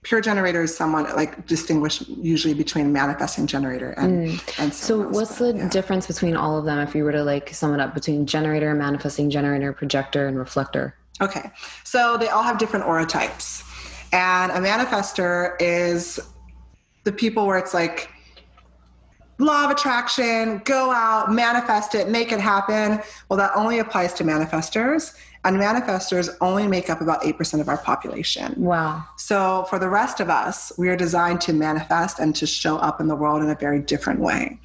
pure 0.02 0.20
generator 0.20 0.62
is 0.62 0.76
someone 0.76 1.04
like 1.14 1.46
distinguish 1.46 2.06
usually 2.08 2.54
between 2.54 2.92
manifesting 2.92 3.46
generator 3.46 3.90
and, 3.92 4.28
mm. 4.28 4.60
and 4.60 4.74
so 4.74 5.08
what's 5.08 5.38
the 5.38 5.54
yeah. 5.54 5.68
difference 5.68 6.06
between 6.06 6.36
all 6.36 6.58
of 6.58 6.64
them 6.64 6.80
if 6.80 6.94
you 6.94 7.04
were 7.04 7.12
to 7.12 7.22
like 7.22 7.50
sum 7.50 7.72
it 7.72 7.80
up 7.80 7.94
between 7.94 8.26
generator 8.26 8.74
manifesting 8.74 9.30
generator 9.30 9.72
projector 9.72 10.26
and 10.26 10.36
reflector 10.36 10.96
okay 11.20 11.50
so 11.84 12.16
they 12.16 12.28
all 12.28 12.42
have 12.42 12.58
different 12.58 12.84
aura 12.84 13.06
types 13.06 13.62
and 14.12 14.52
a 14.52 14.56
manifester 14.56 15.56
is 15.60 16.20
the 17.04 17.12
people 17.12 17.46
where 17.46 17.58
it's 17.58 17.74
like 17.74 18.08
law 19.38 19.64
of 19.64 19.70
attraction, 19.70 20.58
go 20.64 20.92
out, 20.92 21.32
manifest 21.32 21.94
it, 21.94 22.08
make 22.08 22.32
it 22.32 22.40
happen. 22.40 23.00
Well, 23.28 23.36
that 23.38 23.52
only 23.56 23.78
applies 23.78 24.14
to 24.14 24.24
manifestors. 24.24 25.14
And 25.44 25.56
manifestors 25.56 26.28
only 26.40 26.68
make 26.68 26.88
up 26.88 27.00
about 27.00 27.22
8% 27.22 27.60
of 27.60 27.68
our 27.68 27.76
population. 27.76 28.54
Wow. 28.56 29.04
So 29.16 29.66
for 29.68 29.80
the 29.80 29.88
rest 29.88 30.20
of 30.20 30.30
us, 30.30 30.70
we 30.78 30.88
are 30.88 30.96
designed 30.96 31.40
to 31.42 31.52
manifest 31.52 32.20
and 32.20 32.36
to 32.36 32.46
show 32.46 32.76
up 32.76 33.00
in 33.00 33.08
the 33.08 33.16
world 33.16 33.42
in 33.42 33.50
a 33.50 33.56
very 33.56 33.80
different 33.80 34.20
way. 34.20 34.60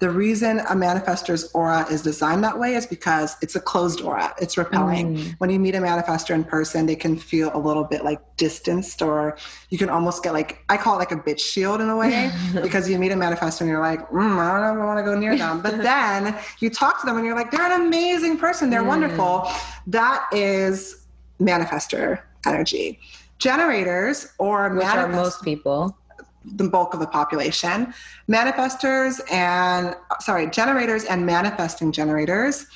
The 0.00 0.10
reason 0.10 0.60
a 0.60 0.76
manifestor's 0.76 1.50
aura 1.52 1.84
is 1.90 2.02
designed 2.02 2.44
that 2.44 2.56
way 2.56 2.74
is 2.74 2.86
because 2.86 3.36
it's 3.42 3.56
a 3.56 3.60
closed 3.60 4.00
aura. 4.00 4.32
It's 4.40 4.56
repelling. 4.56 5.16
Mm. 5.16 5.34
When 5.38 5.50
you 5.50 5.58
meet 5.58 5.74
a 5.74 5.78
manifestor 5.78 6.34
in 6.36 6.44
person, 6.44 6.86
they 6.86 6.94
can 6.94 7.16
feel 7.16 7.50
a 7.52 7.58
little 7.58 7.82
bit 7.82 8.04
like 8.04 8.20
distanced, 8.36 9.02
or 9.02 9.36
you 9.70 9.78
can 9.78 9.88
almost 9.88 10.22
get 10.22 10.34
like, 10.34 10.62
I 10.68 10.76
call 10.76 10.94
it 10.94 10.98
like 10.98 11.10
a 11.10 11.16
bitch 11.16 11.40
shield 11.40 11.80
in 11.80 11.88
a 11.88 11.96
way, 11.96 12.30
because 12.62 12.88
you 12.88 12.96
meet 12.96 13.10
a 13.10 13.16
manifestor 13.16 13.62
and 13.62 13.70
you're 13.70 13.80
like, 13.80 14.08
mm, 14.10 14.38
I 14.38 14.52
don't 14.52 14.62
know 14.62 14.72
if 14.74 14.82
I 14.82 14.84
want 14.86 14.98
to 14.98 15.04
go 15.04 15.18
near 15.18 15.36
them. 15.36 15.62
But 15.62 15.78
then 15.82 16.38
you 16.60 16.70
talk 16.70 17.00
to 17.00 17.06
them 17.06 17.16
and 17.16 17.26
you're 17.26 17.36
like, 17.36 17.50
they're 17.50 17.66
an 17.66 17.80
amazing 17.86 18.38
person. 18.38 18.70
They're 18.70 18.82
mm. 18.82 18.88
wonderful. 18.88 19.50
That 19.88 20.26
is 20.32 21.06
manifestor 21.40 22.20
energy. 22.46 23.00
Generators 23.38 24.32
or 24.38 24.68
Which 24.74 24.84
manifest- 24.84 25.08
are 25.08 25.08
most 25.08 25.42
people 25.42 25.96
the 26.44 26.68
bulk 26.68 26.94
of 26.94 27.00
the 27.00 27.06
population. 27.06 27.92
Manifestors 28.28 29.20
and, 29.32 29.94
sorry, 30.20 30.48
generators 30.50 31.04
and 31.04 31.26
manifesting 31.26 31.92
generators. 31.92 32.66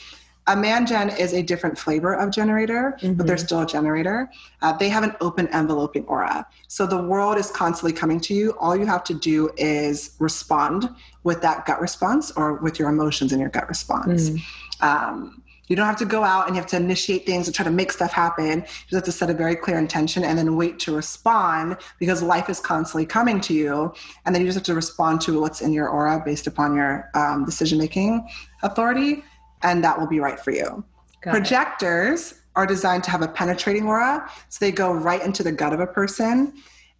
A 0.48 0.56
man 0.56 0.86
gen 0.86 1.08
is 1.10 1.32
a 1.32 1.42
different 1.42 1.78
flavor 1.78 2.14
of 2.14 2.32
generator, 2.32 2.98
mm-hmm. 3.00 3.14
but 3.14 3.28
they're 3.28 3.38
still 3.38 3.60
a 3.60 3.66
generator. 3.66 4.28
Uh, 4.60 4.72
they 4.72 4.88
have 4.88 5.04
an 5.04 5.14
open 5.20 5.48
enveloping 5.52 6.04
aura. 6.06 6.46
So 6.66 6.84
the 6.84 7.00
world 7.00 7.38
is 7.38 7.50
constantly 7.52 7.92
coming 7.92 8.18
to 8.22 8.34
you. 8.34 8.56
All 8.58 8.76
you 8.76 8.86
have 8.86 9.04
to 9.04 9.14
do 9.14 9.50
is 9.56 10.16
respond 10.18 10.90
with 11.22 11.42
that 11.42 11.64
gut 11.64 11.80
response 11.80 12.32
or 12.32 12.54
with 12.54 12.80
your 12.80 12.88
emotions 12.88 13.30
and 13.30 13.40
your 13.40 13.50
gut 13.50 13.68
response. 13.68 14.30
Mm. 14.30 14.42
Um, 14.80 15.41
you 15.72 15.76
don't 15.76 15.86
have 15.86 15.96
to 15.96 16.04
go 16.04 16.22
out 16.22 16.46
and 16.46 16.54
you 16.54 16.60
have 16.60 16.68
to 16.68 16.76
initiate 16.76 17.24
things 17.24 17.48
and 17.48 17.54
try 17.54 17.64
to 17.64 17.70
make 17.70 17.90
stuff 17.90 18.12
happen. 18.12 18.58
You 18.58 18.62
just 18.62 18.92
have 18.92 19.04
to 19.04 19.12
set 19.12 19.30
a 19.30 19.32
very 19.32 19.56
clear 19.56 19.78
intention 19.78 20.22
and 20.22 20.36
then 20.36 20.54
wait 20.54 20.78
to 20.80 20.94
respond 20.94 21.78
because 21.98 22.22
life 22.22 22.50
is 22.50 22.60
constantly 22.60 23.06
coming 23.06 23.40
to 23.40 23.54
you. 23.54 23.94
And 24.26 24.34
then 24.34 24.42
you 24.42 24.48
just 24.48 24.56
have 24.58 24.66
to 24.66 24.74
respond 24.74 25.22
to 25.22 25.40
what's 25.40 25.62
in 25.62 25.72
your 25.72 25.88
aura 25.88 26.20
based 26.22 26.46
upon 26.46 26.76
your 26.76 27.08
um, 27.14 27.46
decision 27.46 27.78
making 27.78 28.28
authority. 28.62 29.24
And 29.62 29.82
that 29.82 29.98
will 29.98 30.06
be 30.06 30.20
right 30.20 30.38
for 30.38 30.50
you. 30.50 30.84
Got 31.22 31.30
Projectors 31.30 32.32
it. 32.32 32.38
are 32.54 32.66
designed 32.66 33.04
to 33.04 33.10
have 33.10 33.22
a 33.22 33.28
penetrating 33.28 33.86
aura. 33.86 34.30
So 34.50 34.62
they 34.62 34.72
go 34.72 34.92
right 34.92 35.24
into 35.24 35.42
the 35.42 35.52
gut 35.52 35.72
of 35.72 35.80
a 35.80 35.86
person 35.86 36.52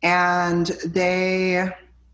and 0.02 0.68
they 0.86 1.70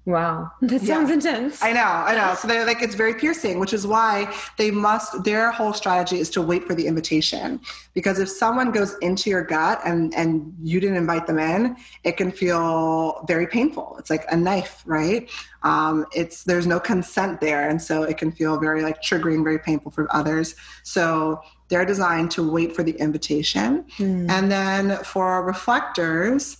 Wow, 0.08 0.52
that 0.62 0.80
sounds 0.80 1.10
yeah. 1.10 1.14
intense. 1.16 1.62
I 1.62 1.70
know, 1.72 1.82
I 1.82 2.14
know. 2.14 2.34
So 2.34 2.48
they're 2.48 2.64
like, 2.64 2.80
it's 2.80 2.94
very 2.94 3.12
piercing, 3.12 3.58
which 3.58 3.74
is 3.74 3.86
why 3.86 4.34
they 4.56 4.70
must, 4.70 5.22
their 5.22 5.50
whole 5.50 5.74
strategy 5.74 6.18
is 6.18 6.30
to 6.30 6.40
wait 6.40 6.64
for 6.64 6.74
the 6.74 6.86
invitation. 6.86 7.60
Because 7.92 8.18
if 8.18 8.30
someone 8.30 8.72
goes 8.72 8.96
into 9.02 9.28
your 9.28 9.42
gut 9.42 9.82
and, 9.84 10.14
and 10.14 10.56
you 10.62 10.80
didn't 10.80 10.96
invite 10.96 11.26
them 11.26 11.38
in, 11.38 11.76
it 12.04 12.16
can 12.16 12.32
feel 12.32 13.22
very 13.28 13.46
painful. 13.46 13.96
It's 13.98 14.08
like 14.08 14.24
a 14.32 14.36
knife, 14.36 14.82
right? 14.86 15.28
Um, 15.62 16.06
it's, 16.14 16.42
there's 16.44 16.66
no 16.66 16.80
consent 16.80 17.42
there. 17.42 17.68
And 17.68 17.82
so 17.82 18.02
it 18.04 18.16
can 18.16 18.32
feel 18.32 18.58
very 18.58 18.80
like 18.82 19.02
triggering, 19.02 19.44
very 19.44 19.58
painful 19.58 19.90
for 19.90 20.08
others. 20.16 20.54
So 20.84 21.42
they're 21.68 21.84
designed 21.84 22.30
to 22.30 22.50
wait 22.50 22.74
for 22.74 22.82
the 22.82 22.92
invitation. 22.92 23.84
Mm. 23.98 24.30
And 24.30 24.50
then 24.50 25.04
for 25.04 25.44
reflectors, 25.44 26.56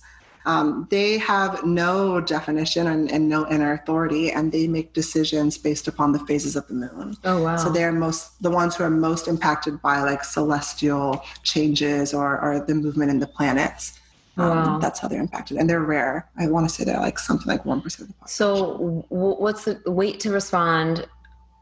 um, 0.49 0.87
they 0.89 1.19
have 1.19 1.63
no 1.63 2.19
definition 2.19 2.87
and, 2.87 3.11
and, 3.11 3.29
no 3.29 3.47
inner 3.51 3.73
authority, 3.73 4.31
and 4.31 4.51
they 4.51 4.67
make 4.67 4.93
decisions 4.93 5.59
based 5.59 5.87
upon 5.87 6.11
the 6.11 6.19
phases 6.19 6.55
of 6.55 6.67
the 6.67 6.73
moon. 6.73 7.15
Oh 7.23 7.43
wow! 7.43 7.55
So 7.55 7.69
they're 7.69 7.91
most 7.91 8.41
the 8.41 8.49
ones 8.49 8.75
who 8.75 8.83
are 8.83 8.89
most 8.89 9.27
impacted 9.27 9.79
by 9.79 10.01
like 10.01 10.23
celestial 10.23 11.23
changes 11.43 12.15
or, 12.15 12.41
or 12.41 12.65
the 12.65 12.73
movement 12.73 13.11
in 13.11 13.19
the 13.19 13.27
planets. 13.27 13.99
Um, 14.37 14.49
wow. 14.49 14.79
That's 14.79 14.99
how 14.99 15.07
they're 15.07 15.19
impacted, 15.19 15.57
and 15.57 15.69
they're 15.69 15.81
rare. 15.81 16.27
I 16.35 16.47
want 16.47 16.67
to 16.67 16.73
say 16.73 16.83
they're 16.83 16.99
like 16.99 17.19
something 17.19 17.47
like 17.47 17.63
one 17.63 17.81
percent 17.81 18.09
of 18.09 18.15
the 18.15 18.19
population. 18.19 19.05
So, 19.05 19.05
what's 19.09 19.65
the 19.65 19.79
wait 19.85 20.19
to 20.21 20.31
respond? 20.31 21.07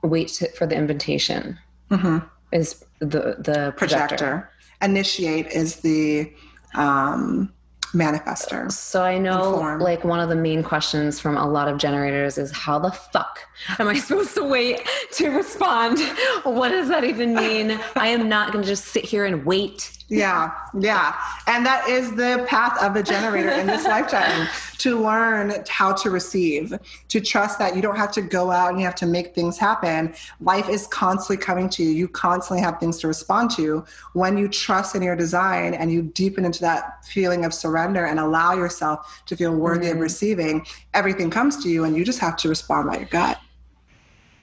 Wait 0.01 0.29
to, 0.29 0.49
for 0.51 0.65
the 0.65 0.75
invitation 0.77 1.59
mm-hmm. 1.91 2.19
is 2.53 2.85
the 2.99 3.35
the 3.39 3.73
projector. 3.75 4.15
projector. 4.15 4.49
Initiate 4.81 5.47
is 5.47 5.77
the 5.77 6.31
um, 6.75 7.51
manifester. 7.93 8.71
So 8.71 9.03
I 9.03 9.17
know 9.17 9.77
like 9.79 10.03
one 10.03 10.19
of 10.19 10.29
the 10.29 10.35
main 10.35 10.63
questions 10.63 11.19
from 11.19 11.37
a 11.37 11.47
lot 11.47 11.67
of 11.67 11.77
generators 11.77 12.37
is 12.37 12.51
how 12.51 12.79
the 12.79 12.91
fuck 12.91 13.39
am 13.79 13.87
I 13.87 13.97
supposed 13.97 14.35
to 14.35 14.43
wait 14.43 14.87
to 15.13 15.29
respond? 15.29 15.99
What 16.43 16.69
does 16.69 16.89
that 16.89 17.03
even 17.03 17.35
mean? 17.35 17.79
I 17.95 18.07
am 18.07 18.29
not 18.29 18.51
going 18.51 18.63
to 18.63 18.67
just 18.67 18.85
sit 18.85 19.05
here 19.05 19.25
and 19.25 19.45
wait 19.45 19.97
yeah, 20.09 20.53
yeah. 20.79 21.15
And 21.47 21.65
that 21.65 21.89
is 21.89 22.15
the 22.15 22.45
path 22.47 22.81
of 22.81 22.93
the 22.93 23.03
generator 23.03 23.49
in 23.49 23.67
this 23.67 23.83
lifetime 23.83 24.47
to 24.77 25.01
learn 25.01 25.65
how 25.67 25.91
to 25.91 26.09
receive, 26.09 26.73
to 27.09 27.19
trust 27.19 27.59
that 27.59 27.75
you 27.75 27.81
don't 27.81 27.97
have 27.97 28.13
to 28.13 28.21
go 28.21 28.49
out 28.49 28.69
and 28.69 28.79
you 28.79 28.85
have 28.85 28.95
to 28.95 29.05
make 29.05 29.35
things 29.35 29.57
happen. 29.57 30.13
Life 30.39 30.69
is 30.69 30.87
constantly 30.87 31.43
coming 31.43 31.67
to 31.71 31.83
you. 31.83 31.89
You 31.89 32.07
constantly 32.07 32.63
have 32.63 32.79
things 32.79 32.99
to 32.99 33.07
respond 33.07 33.51
to. 33.51 33.83
When 34.13 34.37
you 34.37 34.47
trust 34.47 34.95
in 34.95 35.01
your 35.01 35.17
design 35.17 35.73
and 35.73 35.91
you 35.91 36.03
deepen 36.03 36.45
into 36.45 36.61
that 36.61 37.03
feeling 37.03 37.43
of 37.43 37.53
surrender 37.53 38.05
and 38.05 38.17
allow 38.17 38.53
yourself 38.53 39.21
to 39.25 39.35
feel 39.35 39.53
worthy 39.53 39.87
mm-hmm. 39.87 39.97
of 39.97 40.01
receiving, 40.01 40.65
everything 40.93 41.29
comes 41.29 41.61
to 41.63 41.69
you 41.69 41.83
and 41.83 41.97
you 41.97 42.05
just 42.05 42.19
have 42.19 42.37
to 42.37 42.49
respond 42.49 42.89
by 42.89 42.97
your 42.99 43.07
gut. 43.07 43.41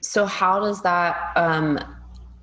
So, 0.05 0.27
how 0.27 0.61
does 0.61 0.83
that 0.83 1.33
um, 1.35 1.79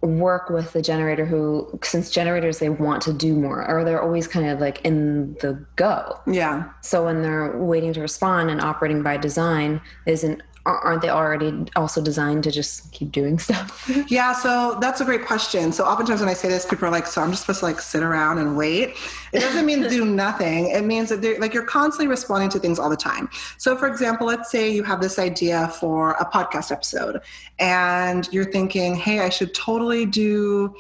work 0.02 0.50
with 0.50 0.74
the 0.74 0.82
generator 0.82 1.26
who 1.26 1.80
since 1.84 2.10
generators 2.10 2.60
they 2.60 2.70
want 2.70 3.04
to 3.04 3.14
do 3.14 3.36
more 3.36 3.70
or 3.70 3.84
they're 3.84 4.02
always 4.02 4.28
kind 4.28 4.50
of 4.50 4.60
like 4.60 4.82
in 4.84 5.34
the 5.42 5.64
go? 5.76 6.20
Yeah. 6.26 6.70
So 6.82 7.06
when 7.06 7.22
they're 7.22 7.56
waiting 7.58 7.94
to 7.94 8.02
respond 8.02 8.50
and 8.50 8.62
operating 8.62 9.04
by 9.04 9.18
design 9.18 9.80
isn't 10.08 10.42
aren't 10.66 11.02
they 11.02 11.10
already 11.10 11.66
also 11.76 12.02
designed 12.02 12.44
to 12.44 12.52
just 12.52 12.92
keep 12.92 13.12
doing 13.12 13.40
stuff? 13.40 13.90
yeah, 14.08 14.34
so 14.34 14.78
that's 14.80 15.02
a 15.02 15.06
great 15.06 15.26
question. 15.26 15.72
So 15.72 15.84
oftentimes 15.84 16.20
when 16.20 16.30
I 16.30 16.34
say 16.34 16.50
this, 16.50 16.66
people 16.66 16.88
are 16.88 16.92
like, 16.92 17.08
"So 17.08 17.22
I'm 17.22 17.32
just 17.32 17.42
supposed 17.42 17.60
to 17.60 17.66
like 17.66 17.80
sit 17.80 18.04
around 18.04 18.38
and 18.38 18.56
wait?" 18.56 18.96
It 19.34 19.40
doesn't 19.40 19.66
mean 19.66 19.88
do 19.88 20.06
nothing. 20.26 20.70
It 20.70 20.84
means 20.84 21.10
that 21.10 21.22
they're 21.22 21.40
like 21.40 21.54
you're 21.54 21.66
constantly 21.66 22.08
responding 22.08 22.50
to 22.50 22.60
things 22.60 22.78
all 22.78 22.90
the 22.90 22.98
time. 22.98 23.30
So 23.58 23.76
for 23.76 23.88
example, 23.88 24.28
let's 24.28 24.52
say 24.52 24.70
you 24.70 24.84
have 24.84 25.02
this 25.02 25.18
idea 25.18 25.70
for 25.70 26.12
a 26.12 26.26
podcast 26.26 26.72
episode, 26.72 27.22
and 27.58 28.32
you're 28.32 28.52
thinking, 28.52 28.96
"Hey, 28.96 29.20
I 29.20 29.30
should 29.30 29.54
totally 29.54 30.06
do." 30.06 30.76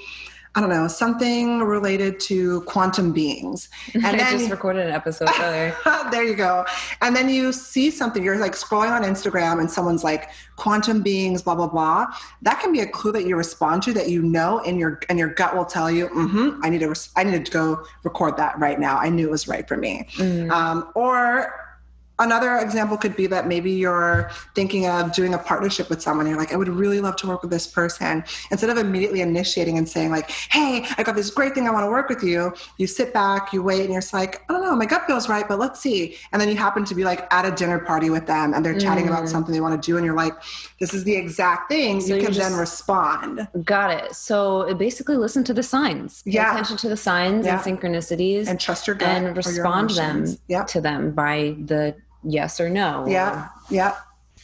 I 0.53 0.59
don't 0.59 0.69
know, 0.69 0.89
something 0.89 1.59
related 1.59 2.19
to 2.21 2.61
quantum 2.61 3.13
beings. 3.13 3.69
And 3.93 4.05
I 4.05 4.17
then, 4.17 4.39
just 4.39 4.51
recorded 4.51 4.85
an 4.85 4.91
episode 4.91 5.29
earlier. 5.39 5.75
there 6.11 6.23
you 6.23 6.35
go. 6.35 6.65
And 7.01 7.15
then 7.15 7.29
you 7.29 7.53
see 7.53 7.89
something, 7.89 8.23
you're 8.23 8.37
like 8.37 8.53
scrolling 8.53 8.91
on 8.91 9.03
Instagram 9.03 9.59
and 9.59 9.71
someone's 9.71 10.03
like, 10.03 10.29
quantum 10.57 11.01
beings, 11.01 11.41
blah, 11.41 11.55
blah, 11.55 11.67
blah. 11.67 12.07
That 12.41 12.59
can 12.59 12.73
be 12.73 12.81
a 12.81 12.87
clue 12.87 13.13
that 13.13 13.25
you 13.25 13.35
respond 13.37 13.81
to 13.83 13.93
that 13.93 14.09
you 14.09 14.21
know 14.21 14.59
and 14.59 14.77
your 14.77 14.99
and 15.09 15.17
your 15.17 15.29
gut 15.29 15.55
will 15.55 15.65
tell 15.65 15.89
you, 15.89 16.07
mm-hmm, 16.09 16.59
I 16.63 16.69
need 16.69 16.79
to 16.79 16.93
I 17.15 17.23
need 17.23 17.45
to 17.45 17.51
go 17.51 17.83
record 18.03 18.37
that 18.37 18.59
right 18.59 18.79
now. 18.79 18.97
I 18.97 19.09
knew 19.09 19.27
it 19.27 19.31
was 19.31 19.47
right 19.47 19.67
for 19.67 19.77
me. 19.77 20.07
Mm. 20.17 20.51
Um, 20.51 20.91
or 20.95 21.70
another 22.19 22.57
example 22.57 22.97
could 22.97 23.15
be 23.15 23.27
that 23.27 23.47
maybe 23.47 23.71
you're 23.71 24.29
thinking 24.55 24.87
of 24.87 25.11
doing 25.13 25.33
a 25.33 25.37
partnership 25.37 25.89
with 25.89 26.01
someone. 26.01 26.27
You're 26.27 26.37
like 26.37 26.53
i 26.53 26.55
would 26.55 26.69
really 26.69 26.99
love 26.99 27.15
to 27.17 27.27
work 27.27 27.41
with 27.41 27.51
this 27.51 27.67
person. 27.67 28.23
Instead 28.51 28.69
of 28.69 28.77
immediately 28.77 29.21
initiating 29.21 29.77
and 29.77 29.87
saying 29.87 30.11
like 30.11 30.29
hey 30.29 30.85
i 30.97 31.03
got 31.03 31.15
this 31.15 31.29
great 31.29 31.53
thing 31.53 31.67
i 31.67 31.71
want 31.71 31.85
to 31.85 31.89
work 31.89 32.09
with 32.09 32.23
you 32.23 32.53
you 32.77 32.87
sit 32.87 33.13
back 33.13 33.53
you 33.53 33.63
wait 33.63 33.81
and 33.81 33.91
you're 33.91 34.01
just 34.01 34.13
like 34.13 34.43
i 34.49 34.53
don't 34.53 34.63
know 34.63 34.75
my 34.75 34.85
gut 34.85 35.05
feels 35.07 35.29
right 35.29 35.47
but 35.47 35.59
let's 35.59 35.79
see. 35.79 36.15
And 36.31 36.41
then 36.41 36.49
you 36.49 36.55
happen 36.55 36.85
to 36.85 36.95
be 36.95 37.03
like 37.03 37.31
at 37.33 37.45
a 37.45 37.51
dinner 37.51 37.79
party 37.79 38.09
with 38.09 38.27
them 38.27 38.53
and 38.53 38.65
they're 38.65 38.79
chatting 38.79 39.07
about 39.07 39.25
mm. 39.25 39.29
something 39.29 39.53
they 39.53 39.61
want 39.61 39.81
to 39.81 39.85
do 39.85 39.97
and 39.97 40.05
you're 40.05 40.15
like 40.15 40.33
this 40.79 40.93
is 40.93 41.03
the 41.03 41.15
exact 41.15 41.69
thing. 41.69 42.01
So 42.01 42.15
you 42.15 42.23
can 42.23 42.33
then 42.33 42.53
respond. 42.53 43.47
Got 43.63 43.91
it. 43.91 44.15
So 44.15 44.73
basically 44.75 45.17
listen 45.17 45.43
to 45.45 45.53
the 45.53 45.63
signs. 45.63 46.23
Pay 46.23 46.31
yeah. 46.31 46.51
attention 46.53 46.77
to 46.77 46.89
the 46.89 46.97
signs 46.97 47.45
yeah. 47.45 47.61
and 47.63 47.79
synchronicities 47.79 48.47
and 48.47 48.59
trust 48.59 48.87
your 48.87 48.95
gut 48.95 49.09
and 49.09 49.37
respond 49.37 49.91
them 49.91 50.25
yep. 50.47 50.67
to 50.67 50.81
them 50.81 51.11
by 51.11 51.55
the 51.65 51.95
yes 52.23 52.59
or 52.59 52.69
no. 52.69 53.05
Yeah, 53.07 53.49
yeah, 53.69 53.95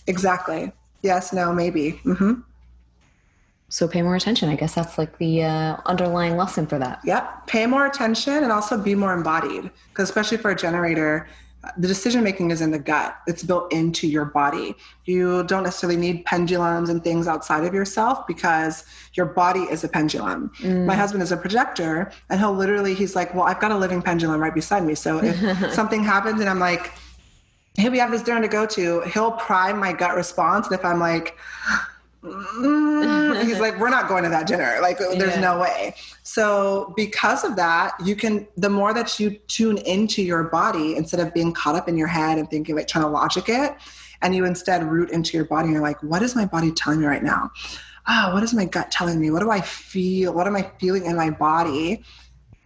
exactly. 0.05 0.71
Yes, 1.01 1.31
no, 1.31 1.53
maybe. 1.53 1.99
Mm-hmm. 2.03 2.41
So 3.69 3.87
pay 3.87 4.01
more 4.01 4.15
attention. 4.15 4.49
I 4.49 4.55
guess 4.55 4.75
that's 4.75 4.97
like 4.97 5.17
the 5.17 5.43
uh, 5.43 5.77
underlying 5.85 6.37
lesson 6.37 6.67
for 6.67 6.79
that. 6.79 6.99
Yep. 7.03 7.47
Pay 7.47 7.65
more 7.65 7.85
attention 7.85 8.43
and 8.43 8.51
also 8.51 8.77
be 8.77 8.95
more 8.95 9.13
embodied. 9.13 9.69
Because 9.89 10.09
especially 10.09 10.37
for 10.37 10.51
a 10.51 10.55
generator, 10.55 11.27
the 11.77 11.87
decision 11.87 12.23
making 12.23 12.51
is 12.51 12.61
in 12.61 12.71
the 12.71 12.79
gut. 12.79 13.17
It's 13.27 13.43
built 13.43 13.73
into 13.73 14.07
your 14.07 14.23
body. 14.23 14.75
You 15.03 15.43
don't 15.43 15.63
necessarily 15.63 15.97
need 15.97 16.23
pendulums 16.23 16.89
and 16.89 17.03
things 17.03 17.27
outside 17.27 17.65
of 17.65 17.73
yourself 17.73 18.25
because 18.25 18.85
your 19.13 19.25
body 19.25 19.61
is 19.61 19.83
a 19.83 19.89
pendulum. 19.89 20.51
Mm. 20.59 20.85
My 20.85 20.95
husband 20.95 21.23
is 21.23 21.31
a 21.31 21.37
projector, 21.37 22.11
and 22.29 22.39
he'll 22.39 22.53
literally, 22.53 22.93
he's 22.93 23.15
like, 23.15 23.33
Well, 23.33 23.43
I've 23.43 23.59
got 23.59 23.71
a 23.71 23.77
living 23.77 24.01
pendulum 24.01 24.39
right 24.39 24.53
beside 24.53 24.85
me. 24.85 24.95
So 24.95 25.19
if 25.21 25.73
something 25.73 26.03
happens 26.03 26.39
and 26.39 26.49
I'm 26.49 26.59
like, 26.59 26.93
hey, 27.77 27.89
we 27.89 27.99
have 27.99 28.11
this 28.11 28.23
dinner 28.23 28.41
to 28.41 28.47
go 28.47 28.65
to, 28.65 29.01
he'll 29.01 29.31
prime 29.31 29.79
my 29.79 29.93
gut 29.93 30.15
response. 30.15 30.67
And 30.67 30.77
if 30.77 30.83
I'm 30.83 30.99
like, 30.99 31.37
mm, 32.23 33.43
he's 33.45 33.59
like, 33.59 33.79
we're 33.79 33.91
not 33.91 34.07
going 34.07 34.23
to 34.23 34.29
that 34.29 34.47
dinner. 34.47 34.79
Like, 34.81 34.97
there's 34.97 35.35
yeah. 35.35 35.39
no 35.39 35.59
way. 35.59 35.93
So, 36.23 36.93
because 36.95 37.43
of 37.43 37.55
that, 37.55 37.93
you 38.03 38.15
can, 38.15 38.47
the 38.57 38.69
more 38.69 38.93
that 38.95 39.19
you 39.19 39.37
tune 39.47 39.77
into 39.77 40.23
your 40.23 40.45
body 40.45 40.95
instead 40.95 41.19
of 41.19 41.33
being 41.33 41.53
caught 41.53 41.75
up 41.75 41.87
in 41.87 41.97
your 41.97 42.07
head 42.07 42.39
and 42.39 42.49
thinking, 42.49 42.75
like, 42.75 42.87
trying 42.87 43.05
to 43.05 43.11
logic 43.11 43.47
it, 43.47 43.75
and 44.23 44.35
you 44.35 44.45
instead 44.45 44.83
root 44.83 45.11
into 45.11 45.37
your 45.37 45.45
body, 45.45 45.65
and 45.65 45.73
you're 45.73 45.83
like, 45.83 46.01
what 46.01 46.23
is 46.23 46.35
my 46.35 46.45
body 46.45 46.71
telling 46.71 46.99
me 46.99 47.05
right 47.05 47.23
now? 47.23 47.51
Ah, 48.07 48.29
oh, 48.29 48.33
what 48.33 48.41
is 48.41 48.53
my 48.53 48.65
gut 48.65 48.89
telling 48.89 49.19
me? 49.19 49.29
What 49.29 49.41
do 49.41 49.51
I 49.51 49.61
feel? 49.61 50.33
What 50.33 50.47
am 50.47 50.55
I 50.55 50.71
feeling 50.79 51.05
in 51.05 51.15
my 51.15 51.29
body? 51.29 52.03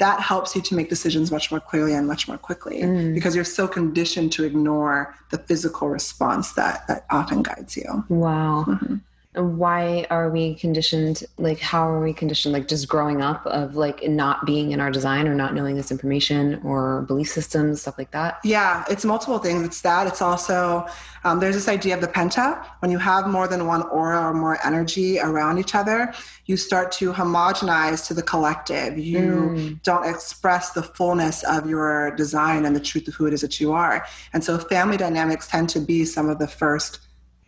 That 0.01 0.19
helps 0.19 0.55
you 0.55 0.63
to 0.63 0.73
make 0.75 0.89
decisions 0.89 1.31
much 1.31 1.51
more 1.51 1.59
clearly 1.59 1.93
and 1.93 2.07
much 2.07 2.27
more 2.27 2.37
quickly 2.37 2.81
mm. 2.81 3.13
because 3.13 3.35
you're 3.35 3.43
so 3.43 3.67
conditioned 3.67 4.31
to 4.31 4.43
ignore 4.43 5.15
the 5.29 5.37
physical 5.37 5.89
response 5.89 6.53
that, 6.53 6.87
that 6.87 7.05
often 7.11 7.43
guides 7.43 7.77
you. 7.77 8.03
Wow. 8.09 8.65
Mm-hmm 8.67 8.95
why 9.33 10.05
are 10.09 10.29
we 10.29 10.55
conditioned 10.55 11.23
like 11.37 11.59
how 11.59 11.87
are 11.87 12.01
we 12.01 12.13
conditioned 12.13 12.53
like 12.53 12.67
just 12.67 12.87
growing 12.87 13.21
up 13.21 13.45
of 13.45 13.75
like 13.75 14.07
not 14.07 14.45
being 14.45 14.71
in 14.71 14.81
our 14.81 14.91
design 14.91 15.27
or 15.27 15.33
not 15.33 15.53
knowing 15.53 15.75
this 15.75 15.89
information 15.89 16.59
or 16.63 17.03
belief 17.03 17.29
systems 17.29 17.81
stuff 17.81 17.97
like 17.97 18.11
that? 18.11 18.39
Yeah 18.43 18.83
it's 18.89 19.05
multiple 19.05 19.39
things. 19.39 19.63
It's 19.63 19.81
that. 19.81 20.07
It's 20.07 20.21
also 20.21 20.85
um, 21.23 21.39
there's 21.39 21.55
this 21.55 21.67
idea 21.67 21.95
of 21.95 22.01
the 22.01 22.07
penta 22.07 22.65
when 22.79 22.91
you 22.91 22.97
have 22.97 23.27
more 23.27 23.47
than 23.47 23.67
one 23.67 23.83
aura 23.83 24.19
or 24.19 24.33
more 24.33 24.57
energy 24.65 25.19
around 25.19 25.59
each 25.59 25.75
other 25.75 26.13
you 26.51 26.57
start 26.57 26.91
to 26.91 27.13
homogenize 27.13 28.05
to 28.07 28.13
the 28.13 28.21
collective. 28.21 28.97
You 28.97 29.21
mm. 29.21 29.83
don't 29.83 30.05
express 30.05 30.71
the 30.71 30.83
fullness 30.83 31.43
of 31.43 31.69
your 31.69 32.11
design 32.15 32.65
and 32.65 32.75
the 32.75 32.79
truth 32.81 33.07
of 33.07 33.13
who 33.13 33.25
it 33.25 33.33
is 33.33 33.39
that 33.39 33.61
you 33.61 33.71
are. 33.71 34.05
And 34.33 34.43
so 34.43 34.57
family 34.57 34.97
dynamics 34.97 35.47
tend 35.47 35.69
to 35.69 35.79
be 35.79 36.03
some 36.03 36.29
of 36.29 36.39
the 36.39 36.47
first 36.47 36.99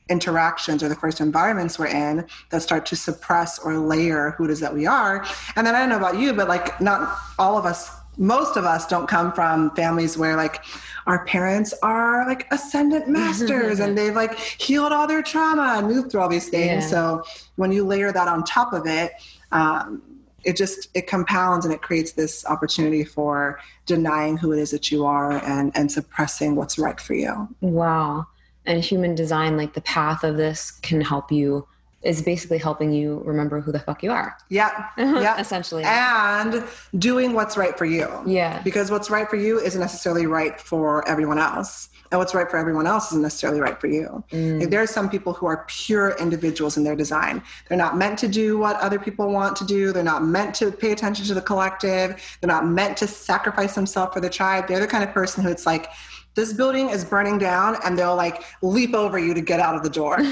interactions 0.09 0.83
or 0.83 0.89
the 0.89 0.95
first 0.95 1.21
environments 1.21 1.79
we're 1.79 1.87
in 1.87 2.25
that 2.49 2.61
start 2.61 2.85
to 2.87 2.95
suppress 2.95 3.59
or 3.59 3.77
layer 3.77 4.31
who 4.31 4.45
it 4.45 4.51
is 4.51 4.59
that 4.59 4.73
we 4.73 4.85
are. 4.85 5.25
And 5.55 5.65
then 5.65 5.75
I 5.75 5.79
don't 5.79 5.89
know 5.89 5.97
about 5.97 6.17
you, 6.17 6.33
but 6.33 6.47
like 6.47 6.79
not 6.81 7.17
all 7.39 7.57
of 7.57 7.65
us, 7.65 7.89
most 8.17 8.57
of 8.57 8.65
us 8.65 8.85
don't 8.85 9.07
come 9.07 9.31
from 9.31 9.73
families 9.75 10.17
where 10.17 10.35
like 10.35 10.63
our 11.07 11.25
parents 11.25 11.73
are 11.81 12.27
like 12.27 12.47
ascended 12.51 13.07
masters 13.07 13.79
and 13.79 13.97
they've 13.97 14.15
like 14.15 14.37
healed 14.37 14.91
all 14.91 15.07
their 15.07 15.23
trauma 15.23 15.75
and 15.77 15.87
moved 15.87 16.11
through 16.11 16.21
all 16.21 16.29
these 16.29 16.49
things. 16.49 16.83
Yeah. 16.83 16.89
So 16.89 17.23
when 17.55 17.71
you 17.71 17.85
layer 17.85 18.11
that 18.11 18.27
on 18.27 18.43
top 18.43 18.73
of 18.73 18.85
it, 18.85 19.13
um, 19.51 20.01
it 20.43 20.57
just 20.57 20.89
it 20.93 21.07
compounds 21.07 21.63
and 21.63 21.73
it 21.73 21.81
creates 21.81 22.11
this 22.11 22.45
opportunity 22.45 23.05
for 23.05 23.61
denying 23.85 24.35
who 24.35 24.51
it 24.51 24.59
is 24.59 24.71
that 24.71 24.91
you 24.91 25.05
are 25.05 25.31
and 25.31 25.71
and 25.73 25.89
suppressing 25.89 26.55
what's 26.55 26.77
right 26.77 26.99
for 26.99 27.13
you. 27.13 27.47
Wow 27.61 28.27
and 28.65 28.83
human 28.83 29.15
design 29.15 29.57
like 29.57 29.73
the 29.73 29.81
path 29.81 30.23
of 30.23 30.37
this 30.37 30.71
can 30.71 31.01
help 31.01 31.31
you 31.31 31.67
is 32.01 32.21
basically 32.21 32.57
helping 32.57 32.91
you 32.91 33.21
remember 33.25 33.61
who 33.61 33.71
the 33.71 33.79
fuck 33.79 34.03
you 34.03 34.11
are. 34.11 34.35
Yeah. 34.49 34.89
Yeah. 34.97 35.39
Essentially. 35.39 35.83
And 35.83 36.63
doing 36.97 37.33
what's 37.33 37.55
right 37.55 37.77
for 37.77 37.85
you. 37.85 38.09
Yeah. 38.25 38.61
Because 38.61 38.91
what's 38.91 39.09
right 39.09 39.29
for 39.29 39.37
you 39.37 39.59
isn't 39.59 39.79
necessarily 39.79 40.25
right 40.25 40.59
for 40.59 41.07
everyone 41.07 41.39
else. 41.39 41.89
And 42.13 42.19
what's 42.19 42.35
right 42.35 42.47
for 42.47 42.57
everyone 42.57 42.85
else 42.85 43.07
isn't 43.07 43.23
necessarily 43.23 43.59
right 43.59 43.81
for 43.81 43.87
you. 43.87 44.23
Mm. 44.31 44.59
Like, 44.59 44.69
there 44.69 44.83
are 44.83 44.87
some 44.87 45.09
people 45.09 45.33
who 45.33 45.47
are 45.47 45.65
pure 45.67 46.15
individuals 46.19 46.77
in 46.77 46.83
their 46.83 46.95
design. 46.95 47.41
They're 47.67 47.77
not 47.77 47.97
meant 47.97 48.19
to 48.19 48.27
do 48.27 48.59
what 48.59 48.75
other 48.75 48.99
people 48.99 49.31
want 49.31 49.55
to 49.55 49.65
do. 49.65 49.91
They're 49.91 50.03
not 50.03 50.23
meant 50.23 50.53
to 50.55 50.71
pay 50.71 50.91
attention 50.91 51.25
to 51.25 51.33
the 51.33 51.41
collective. 51.41 52.21
They're 52.39 52.47
not 52.47 52.67
meant 52.67 52.97
to 52.97 53.07
sacrifice 53.07 53.73
themselves 53.73 54.13
for 54.13 54.21
the 54.21 54.29
tribe. 54.29 54.67
They're 54.67 54.79
the 54.79 54.85
kind 54.85 55.03
of 55.03 55.11
person 55.11 55.43
who 55.43 55.49
it's 55.49 55.65
like, 55.65 55.89
this 56.35 56.53
building 56.53 56.89
is 56.89 57.03
burning 57.03 57.39
down 57.39 57.77
and 57.83 57.97
they'll 57.97 58.15
like 58.15 58.43
leap 58.61 58.93
over 58.93 59.17
you 59.17 59.33
to 59.33 59.41
get 59.41 59.59
out 59.59 59.75
of 59.75 59.81
the 59.81 59.89
door. 59.89 60.19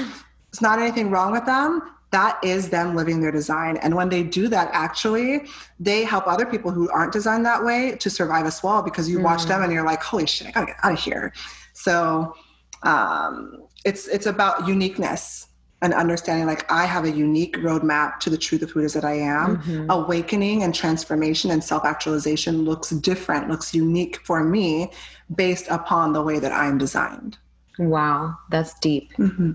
It's 0.52 0.60
not 0.60 0.78
anything 0.78 1.10
wrong 1.10 1.32
with 1.32 1.46
them. 1.46 1.80
That 2.10 2.38
is 2.44 2.68
them 2.68 2.94
living 2.94 3.22
their 3.22 3.32
design. 3.32 3.78
And 3.78 3.94
when 3.96 4.10
they 4.10 4.22
do 4.22 4.48
that, 4.48 4.68
actually, 4.72 5.46
they 5.80 6.04
help 6.04 6.26
other 6.26 6.44
people 6.44 6.70
who 6.70 6.90
aren't 6.90 7.10
designed 7.10 7.46
that 7.46 7.64
way 7.64 7.96
to 7.96 8.10
survive 8.10 8.44
as 8.44 8.62
well 8.62 8.82
because 8.82 9.08
you 9.08 9.18
mm. 9.18 9.22
watch 9.22 9.46
them 9.46 9.62
and 9.62 9.72
you're 9.72 9.86
like, 9.86 10.02
holy 10.02 10.26
shit, 10.26 10.46
I 10.46 10.50
gotta 10.50 10.66
get 10.66 10.76
out 10.82 10.92
of 10.92 11.00
here. 11.00 11.32
So 11.72 12.34
um, 12.82 13.64
it's 13.84 14.08
it's 14.08 14.26
about 14.26 14.66
uniqueness 14.66 15.48
and 15.82 15.92
understanding 15.92 16.46
like 16.46 16.70
I 16.70 16.86
have 16.86 17.04
a 17.04 17.10
unique 17.10 17.56
roadmap 17.56 18.20
to 18.20 18.30
the 18.30 18.38
truth 18.38 18.62
of 18.62 18.70
who 18.70 18.80
it 18.80 18.84
is 18.84 18.92
that 18.94 19.04
I 19.04 19.14
am. 19.14 19.58
Mm-hmm. 19.58 19.90
Awakening 19.90 20.62
and 20.62 20.74
transformation 20.74 21.50
and 21.50 21.62
self 21.62 21.84
actualization 21.84 22.64
looks 22.64 22.90
different, 22.90 23.48
looks 23.48 23.74
unique 23.74 24.20
for 24.24 24.44
me 24.44 24.90
based 25.34 25.66
upon 25.68 26.12
the 26.12 26.22
way 26.22 26.38
that 26.38 26.52
I'm 26.52 26.78
designed. 26.78 27.38
Wow, 27.78 28.36
that's 28.50 28.78
deep. 28.78 29.12
Mm-hmm. 29.14 29.52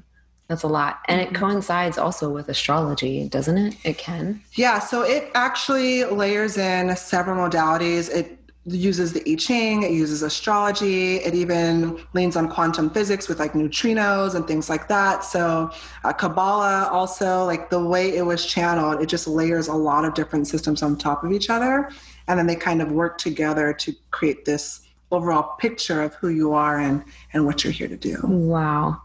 That's 0.49 0.63
a 0.63 0.67
lot. 0.67 0.99
And 1.07 1.19
it 1.19 1.29
mm-hmm. 1.29 1.45
coincides 1.45 1.97
also 1.97 2.29
with 2.29 2.49
astrology, 2.49 3.27
doesn't 3.29 3.57
it? 3.57 3.75
It 3.83 3.97
can. 3.97 4.41
Yeah, 4.53 4.79
so 4.79 5.01
it 5.03 5.29
actually 5.33 6.03
layers 6.05 6.57
in 6.57 6.95
several 6.95 7.37
modalities. 7.37 8.09
It 8.13 8.37
uses 8.75 9.13
the 9.13 9.23
I 9.29 9.35
Ching, 9.35 9.83
it 9.83 9.91
uses 9.91 10.21
astrology, 10.21 11.17
it 11.17 11.33
even 11.33 11.99
leans 12.13 12.35
on 12.35 12.49
quantum 12.49 12.89
physics 12.89 13.29
with 13.29 13.39
like 13.39 13.53
neutrinos 13.53 14.35
and 14.35 14.45
things 14.45 14.69
like 14.69 14.87
that. 14.89 15.23
So, 15.23 15.71
uh, 16.03 16.13
Kabbalah 16.13 16.89
also, 16.91 17.45
like 17.45 17.69
the 17.69 17.83
way 17.83 18.15
it 18.15 18.25
was 18.25 18.45
channeled, 18.45 19.01
it 19.01 19.07
just 19.07 19.27
layers 19.27 19.67
a 19.67 19.73
lot 19.73 20.03
of 20.05 20.13
different 20.13 20.47
systems 20.47 20.83
on 20.83 20.97
top 20.97 21.23
of 21.23 21.31
each 21.31 21.49
other. 21.49 21.89
And 22.27 22.37
then 22.37 22.47
they 22.47 22.55
kind 22.55 22.81
of 22.81 22.91
work 22.91 23.17
together 23.17 23.71
to 23.73 23.95
create 24.11 24.43
this 24.45 24.81
overall 25.11 25.55
picture 25.57 26.01
of 26.01 26.13
who 26.15 26.27
you 26.27 26.53
are 26.53 26.77
and, 26.77 27.03
and 27.31 27.45
what 27.45 27.63
you're 27.63 27.71
here 27.71 27.87
to 27.87 27.97
do. 27.97 28.19
Wow. 28.23 29.01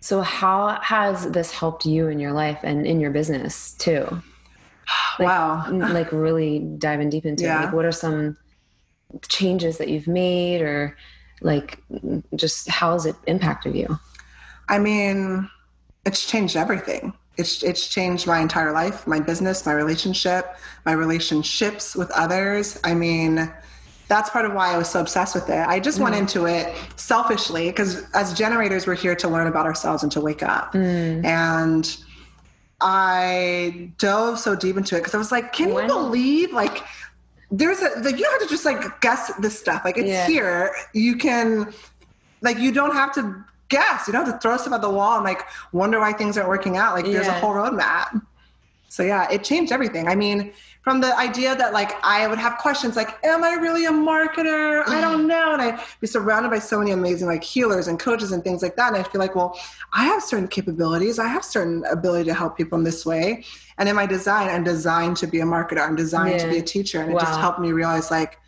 So, 0.00 0.20
how 0.20 0.80
has 0.82 1.30
this 1.30 1.50
helped 1.50 1.86
you 1.86 2.08
in 2.08 2.18
your 2.18 2.32
life 2.32 2.58
and 2.62 2.86
in 2.86 3.00
your 3.00 3.10
business 3.10 3.72
too? 3.74 4.06
Like, 5.18 5.28
wow. 5.28 5.70
Like, 5.70 6.10
really 6.10 6.60
diving 6.78 7.10
deep 7.10 7.26
into 7.26 7.44
yeah. 7.44 7.60
it. 7.60 7.64
Like, 7.66 7.74
what 7.74 7.84
are 7.84 7.92
some 7.92 8.36
changes 9.28 9.78
that 9.78 9.88
you've 9.88 10.08
made 10.08 10.60
or 10.60 10.96
like 11.40 11.78
just 12.34 12.68
how 12.68 12.92
has 12.92 13.06
it 13.06 13.16
impacted 13.26 13.74
you 13.74 13.98
i 14.68 14.78
mean 14.78 15.48
it's 16.04 16.26
changed 16.26 16.56
everything 16.56 17.12
it's 17.36 17.62
it's 17.62 17.88
changed 17.88 18.26
my 18.26 18.40
entire 18.40 18.72
life 18.72 19.06
my 19.06 19.18
business 19.18 19.64
my 19.64 19.72
relationship 19.72 20.56
my 20.84 20.92
relationships 20.92 21.96
with 21.96 22.10
others 22.12 22.78
i 22.84 22.94
mean 22.94 23.52
that's 24.08 24.28
part 24.30 24.44
of 24.44 24.52
why 24.52 24.72
i 24.72 24.78
was 24.78 24.88
so 24.88 25.00
obsessed 25.00 25.34
with 25.34 25.48
it 25.48 25.66
i 25.66 25.80
just 25.80 25.98
mm. 25.98 26.02
went 26.02 26.14
into 26.14 26.46
it 26.46 26.74
selfishly 26.96 27.68
because 27.68 28.04
as 28.14 28.34
generators 28.34 28.86
we're 28.86 28.94
here 28.94 29.16
to 29.16 29.28
learn 29.28 29.46
about 29.46 29.66
ourselves 29.66 30.02
and 30.02 30.12
to 30.12 30.20
wake 30.20 30.42
up 30.42 30.72
mm. 30.74 31.24
and 31.24 31.96
i 32.80 33.90
dove 33.98 34.38
so 34.38 34.54
deep 34.54 34.76
into 34.76 34.96
it 34.96 34.98
because 34.98 35.14
i 35.14 35.18
was 35.18 35.32
like 35.32 35.52
can 35.52 35.72
when? 35.72 35.88
you 35.88 35.94
believe 35.94 36.52
like 36.52 36.82
there's 37.52 37.80
a 37.80 37.90
like 38.00 38.16
you 38.16 38.24
don't 38.24 38.40
have 38.40 38.48
to 38.48 38.48
just 38.48 38.64
like 38.64 39.00
guess 39.00 39.30
this 39.34 39.58
stuff. 39.58 39.82
Like 39.84 39.98
it's 39.98 40.08
yeah. 40.08 40.26
here. 40.26 40.74
You 40.94 41.16
can 41.16 41.72
like 42.40 42.58
you 42.58 42.72
don't 42.72 42.94
have 42.94 43.14
to 43.14 43.44
guess. 43.68 44.06
You 44.06 44.14
don't 44.14 44.24
have 44.24 44.34
to 44.34 44.40
throw 44.40 44.56
stuff 44.56 44.72
at 44.72 44.80
the 44.80 44.90
wall 44.90 45.16
and 45.16 45.24
like 45.24 45.42
wonder 45.70 46.00
why 46.00 46.14
things 46.14 46.36
aren't 46.36 46.48
working 46.48 46.78
out. 46.78 46.94
Like 46.94 47.04
there's 47.04 47.28
a 47.28 47.32
whole 47.32 47.54
roadmap. 47.54 48.22
So 48.88 49.02
yeah, 49.02 49.30
it 49.30 49.44
changed 49.44 49.72
everything. 49.72 50.08
I 50.08 50.14
mean, 50.14 50.52
from 50.82 51.00
the 51.00 51.16
idea 51.16 51.54
that 51.56 51.72
like 51.72 51.92
I 52.02 52.26
would 52.26 52.38
have 52.38 52.58
questions 52.58 52.96
like, 52.96 53.18
am 53.24 53.44
I 53.44 53.52
really 53.52 53.86
a 53.86 53.90
marketer? 53.90 54.82
I 54.86 55.00
don't 55.00 55.22
mm. 55.22 55.28
know. 55.28 55.52
And 55.52 55.62
I'd 55.62 55.80
be 56.00 56.06
surrounded 56.06 56.50
by 56.50 56.58
so 56.58 56.78
many 56.78 56.90
amazing 56.90 57.28
like 57.28 57.44
healers 57.44 57.86
and 57.86 57.98
coaches 57.98 58.32
and 58.32 58.42
things 58.42 58.62
like 58.62 58.76
that. 58.76 58.92
And 58.92 58.96
I 58.96 59.08
feel 59.08 59.20
like, 59.20 59.34
well, 59.34 59.58
I 59.92 60.04
have 60.04 60.22
certain 60.22 60.48
capabilities. 60.48 61.18
I 61.18 61.28
have 61.28 61.44
certain 61.44 61.84
ability 61.90 62.24
to 62.24 62.34
help 62.34 62.56
people 62.56 62.76
in 62.76 62.84
this 62.84 63.06
way. 63.06 63.44
And 63.78 63.88
in 63.88 63.96
my 63.96 64.06
design, 64.06 64.48
I'm 64.48 64.64
designed 64.64 65.16
to 65.18 65.26
be 65.26 65.40
a 65.40 65.44
marketer. 65.44 65.80
I'm 65.80 65.96
designed 65.96 66.36
yeah. 66.36 66.44
to 66.44 66.50
be 66.50 66.58
a 66.58 66.62
teacher. 66.62 67.00
And 67.00 67.12
wow. 67.12 67.18
it 67.18 67.22
just 67.22 67.40
helped 67.40 67.60
me 67.60 67.72
realize 67.72 68.10
like, 68.10 68.38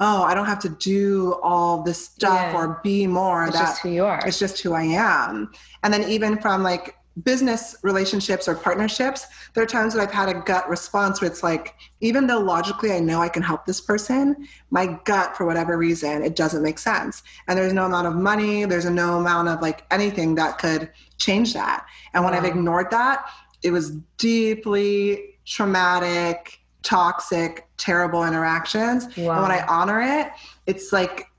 oh, 0.00 0.22
I 0.22 0.34
don't 0.34 0.46
have 0.46 0.58
to 0.60 0.68
do 0.68 1.34
all 1.42 1.82
this 1.82 2.04
stuff 2.04 2.52
yeah. 2.52 2.56
or 2.56 2.80
be 2.82 3.06
more. 3.06 3.44
It's 3.44 3.54
that, 3.54 3.66
just 3.66 3.82
who 3.82 3.90
you 3.90 4.04
are. 4.04 4.20
It's 4.26 4.38
just 4.38 4.60
who 4.60 4.74
I 4.74 4.82
am. 4.82 5.50
And 5.82 5.92
then 5.92 6.04
even 6.10 6.38
from 6.38 6.62
like 6.62 6.96
business 7.22 7.76
relationships 7.82 8.46
or 8.46 8.54
partnerships, 8.54 9.26
there 9.54 9.62
are 9.62 9.66
times 9.66 9.94
that 9.94 10.02
I've 10.02 10.12
had 10.12 10.28
a 10.28 10.34
gut 10.40 10.68
response 10.68 11.20
where 11.20 11.30
it's 11.30 11.42
like, 11.42 11.74
even 12.00 12.26
though 12.26 12.40
logically 12.40 12.92
I 12.92 12.98
know 12.98 13.22
I 13.22 13.30
can 13.30 13.42
help 13.42 13.64
this 13.64 13.80
person, 13.80 14.46
my 14.70 14.98
gut, 15.04 15.34
for 15.34 15.46
whatever 15.46 15.78
reason, 15.78 16.22
it 16.22 16.36
doesn't 16.36 16.62
make 16.62 16.78
sense. 16.78 17.22
And 17.48 17.58
there's 17.58 17.72
no 17.72 17.86
amount 17.86 18.06
of 18.06 18.14
money, 18.14 18.66
there's 18.66 18.84
no 18.84 19.18
amount 19.18 19.48
of 19.48 19.62
like 19.62 19.86
anything 19.90 20.34
that 20.34 20.58
could 20.58 20.90
change 21.16 21.54
that. 21.54 21.86
And 22.12 22.22
when 22.22 22.34
wow. 22.34 22.40
I've 22.40 22.44
ignored 22.44 22.90
that, 22.90 23.26
it 23.62 23.70
was 23.70 23.92
deeply 24.18 25.38
traumatic, 25.44 26.60
toxic, 26.82 27.66
terrible 27.76 28.24
interactions. 28.24 29.16
Wow. 29.16 29.32
And 29.34 29.42
when 29.42 29.50
I 29.52 29.64
honor 29.66 30.00
it, 30.00 30.32
it's 30.66 30.92
like 30.92 31.30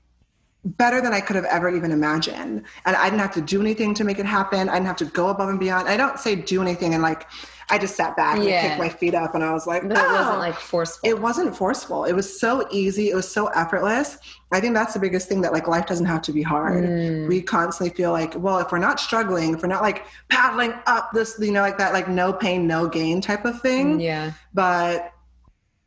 better 0.64 1.00
than 1.00 1.12
I 1.12 1.20
could 1.20 1.36
have 1.36 1.44
ever 1.46 1.68
even 1.74 1.90
imagined. 1.92 2.64
And 2.84 2.96
I 2.96 3.04
didn't 3.04 3.20
have 3.20 3.34
to 3.34 3.40
do 3.40 3.60
anything 3.60 3.94
to 3.94 4.04
make 4.04 4.18
it 4.18 4.26
happen. 4.26 4.68
I 4.68 4.74
didn't 4.74 4.86
have 4.86 4.96
to 4.96 5.06
go 5.06 5.28
above 5.28 5.48
and 5.48 5.58
beyond. 5.58 5.88
I 5.88 5.96
don't 5.96 6.18
say 6.18 6.34
do 6.34 6.60
anything 6.60 6.94
and 6.94 7.02
like 7.02 7.26
I 7.70 7.78
just 7.78 7.96
sat 7.96 8.16
back 8.16 8.38
yeah. 8.38 8.42
and 8.42 8.68
kicked 8.68 8.78
my 8.78 8.88
feet 8.88 9.14
up 9.14 9.34
and 9.34 9.44
I 9.44 9.52
was 9.52 9.66
like, 9.66 9.86
but 9.86 9.98
oh. 9.98 10.00
it 10.00 10.12
wasn't 10.12 10.38
like 10.38 10.54
forceful. 10.54 11.08
It 11.08 11.20
wasn't 11.20 11.56
forceful. 11.56 12.04
It 12.04 12.14
was 12.14 12.40
so 12.40 12.66
easy. 12.70 13.10
It 13.10 13.14
was 13.14 13.30
so 13.30 13.48
effortless. 13.48 14.18
I 14.52 14.60
think 14.60 14.74
that's 14.74 14.94
the 14.94 15.00
biggest 15.00 15.28
thing 15.28 15.42
that 15.42 15.52
like 15.52 15.68
life 15.68 15.86
doesn't 15.86 16.06
have 16.06 16.22
to 16.22 16.32
be 16.32 16.42
hard. 16.42 16.84
Mm. 16.84 17.28
We 17.28 17.42
constantly 17.42 17.94
feel 17.94 18.12
like, 18.12 18.34
well, 18.36 18.58
if 18.58 18.72
we're 18.72 18.78
not 18.78 19.00
struggling, 19.00 19.54
if 19.54 19.62
we're 19.62 19.68
not 19.68 19.82
like 19.82 20.06
paddling 20.28 20.72
up 20.86 21.10
this, 21.12 21.36
you 21.38 21.52
know, 21.52 21.60
like 21.60 21.76
that, 21.78 21.92
like 21.92 22.08
no 22.08 22.32
pain, 22.32 22.66
no 22.66 22.88
gain 22.88 23.20
type 23.20 23.44
of 23.44 23.60
thing. 23.60 24.00
Yeah. 24.00 24.32
But 24.54 25.12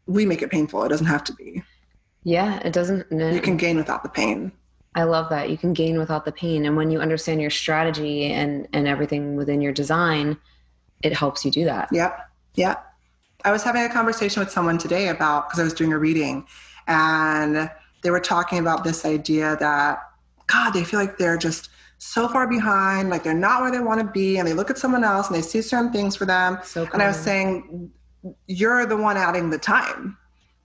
we 0.05 0.25
make 0.25 0.43
it 0.43 0.51
painful. 0.51 0.83
It 0.83 0.89
doesn't 0.89 1.07
have 1.07 1.23
to 1.25 1.33
be. 1.33 1.63
Yeah, 2.23 2.59
it 2.59 2.73
doesn't. 2.73 3.11
No. 3.11 3.31
You 3.31 3.41
can 3.41 3.57
gain 3.57 3.77
without 3.77 4.03
the 4.03 4.09
pain. 4.09 4.51
I 4.93 5.03
love 5.03 5.29
that. 5.29 5.49
You 5.49 5.57
can 5.57 5.73
gain 5.73 5.97
without 5.97 6.25
the 6.25 6.31
pain. 6.31 6.65
And 6.65 6.75
when 6.75 6.91
you 6.91 6.99
understand 6.99 7.41
your 7.41 7.49
strategy 7.49 8.25
and, 8.25 8.67
and 8.73 8.87
everything 8.87 9.35
within 9.35 9.61
your 9.61 9.71
design, 9.71 10.37
it 11.03 11.13
helps 11.13 11.43
you 11.45 11.51
do 11.51 11.65
that. 11.65 11.89
Yeah. 11.91 12.11
Yeah. 12.55 12.75
I 13.43 13.51
was 13.51 13.63
having 13.63 13.83
a 13.83 13.89
conversation 13.89 14.39
with 14.39 14.51
someone 14.51 14.77
today 14.77 15.07
about, 15.07 15.47
because 15.47 15.59
I 15.59 15.63
was 15.63 15.73
doing 15.73 15.91
a 15.93 15.97
reading, 15.97 16.45
and 16.87 17.71
they 18.03 18.11
were 18.11 18.19
talking 18.19 18.59
about 18.59 18.83
this 18.83 19.05
idea 19.05 19.57
that, 19.59 19.99
God, 20.47 20.71
they 20.71 20.83
feel 20.83 20.99
like 20.99 21.17
they're 21.17 21.37
just 21.37 21.69
so 21.97 22.27
far 22.27 22.47
behind, 22.47 23.09
like 23.09 23.23
they're 23.23 23.33
not 23.33 23.61
where 23.61 23.71
they 23.71 23.79
want 23.79 24.01
to 24.01 24.07
be, 24.07 24.37
and 24.37 24.47
they 24.47 24.53
look 24.53 24.69
at 24.69 24.77
someone 24.77 25.03
else 25.03 25.27
and 25.27 25.35
they 25.35 25.41
see 25.41 25.61
certain 25.61 25.91
things 25.91 26.15
for 26.15 26.25
them. 26.25 26.57
So 26.63 26.87
and 26.93 27.01
I 27.01 27.07
was 27.07 27.17
saying, 27.17 27.91
you're 28.47 28.85
the 28.85 28.97
one 28.97 29.17
adding 29.17 29.49
the 29.49 29.57
time 29.57 30.17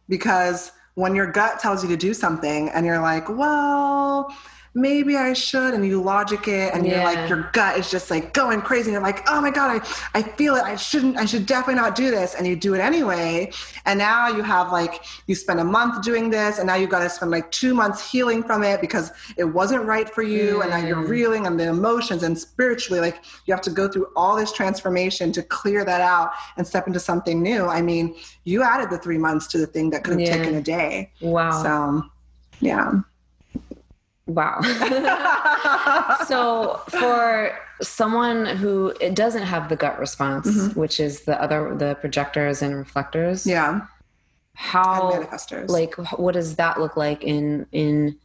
because 0.09 0.73
when 0.95 1.15
your 1.15 1.31
gut 1.31 1.61
tells 1.61 1.83
you 1.83 1.91
to 1.91 1.97
do 1.97 2.15
something 2.15 2.71
and 2.71 2.85
you're 2.87 3.01
like, 3.01 3.29
well, 3.29 4.35
maybe 4.77 5.17
I 5.17 5.33
should, 5.33 5.73
and 5.73 5.85
you 5.85 6.03
logic 6.03 6.47
it, 6.49 6.75
and 6.75 6.87
yeah. 6.87 6.95
you're 6.95 7.05
like, 7.05 7.29
your 7.31 7.51
gut 7.55 7.79
is 7.79 7.91
just 7.91 8.11
like 8.11 8.35
going 8.35 8.61
crazy. 8.61 8.91
And 8.91 8.93
you're 8.93 9.03
like, 9.03 9.29
oh 9.29 9.41
my 9.41 9.51
God, 9.51 9.81
I, 9.81 10.19
I 10.19 10.23
feel 10.23 10.55
it. 10.55 10.63
I 10.63 10.77
shouldn't, 10.77 11.17
I 11.17 11.25
should 11.25 11.47
definitely 11.47 11.81
not 11.81 11.95
do 11.95 12.11
this. 12.11 12.35
And 12.35 12.47
you 12.47 12.55
do 12.55 12.75
it 12.75 12.81
anyway. 12.81 13.51
And 13.87 13.99
now 13.99 14.29
you 14.29 14.43
have 14.43 14.71
like, 14.71 15.03
you 15.27 15.35
spend 15.35 15.61
a 15.61 15.65
month 15.65 16.05
doing 16.05 16.29
this, 16.29 16.59
and 16.59 16.67
now 16.67 16.75
you've 16.75 16.91
got 16.91 17.01
to 17.01 17.09
spend 17.09 17.31
like 17.31 17.51
two 17.51 17.73
months 17.73 18.09
healing 18.13 18.43
from 18.43 18.63
it 18.63 18.83
because 18.83 19.11
it 19.39 19.45
wasn't 19.45 19.83
right 19.85 20.09
for 20.11 20.23
you. 20.23 20.59
Mm. 20.59 20.61
And 20.63 20.71
now 20.71 20.87
you're 20.87 21.07
reeling 21.07 21.47
and 21.47 21.59
the 21.59 21.69
emotions 21.69 22.23
and 22.23 22.39
spiritually, 22.39 23.01
like, 23.01 23.23
you 23.47 23.55
have 23.55 23.63
to 23.63 23.71
go 23.71 23.89
through 23.89 24.09
all 24.15 24.37
this 24.37 24.53
transformation 24.53 25.33
to 25.33 25.43
clear 25.43 25.85
that 25.87 26.03
out 26.03 26.33
and 26.59 26.67
step 26.67 26.87
into 26.87 27.01
something 27.01 27.43
new. 27.43 27.65
I 27.67 27.81
mean, 27.81 28.15
you 28.45 28.63
added 28.63 28.91
the 28.91 28.99
three 28.99 29.19
months 29.19 29.47
to 29.49 29.59
the 29.59 29.67
thing 29.67 29.89
that 29.91 30.05
could 30.05 30.21
have 30.21 30.29
yeah. 30.29 30.37
taken 30.37 30.55
a 30.55 30.63
day. 30.63 31.11
Wow. 31.23 31.63
So, 31.63 32.05
yeah. 32.61 33.01
Wow. 34.27 34.61
so 36.27 36.81
for 36.89 37.57
someone 37.81 38.47
who 38.47 38.93
it 39.01 39.15
doesn't 39.15 39.45
have 39.45 39.69
the 39.69 39.77
gut 39.77 39.99
response, 39.99 40.49
mm-hmm. 40.49 40.79
which 40.79 40.99
is 40.99 41.23
the 41.23 41.41
other 41.41 41.75
the 41.77 41.95
projectors 41.97 42.63
and 42.63 42.75
reflectors. 42.75 43.47
Yeah. 43.47 43.87
How 44.55 45.13
manifestors. 45.13 45.69
like 45.69 45.95
what 46.19 46.33
does 46.33 46.57
that 46.57 46.81
look 46.81 46.97
like 46.97 47.23
in 47.23 47.67
in 47.73 48.19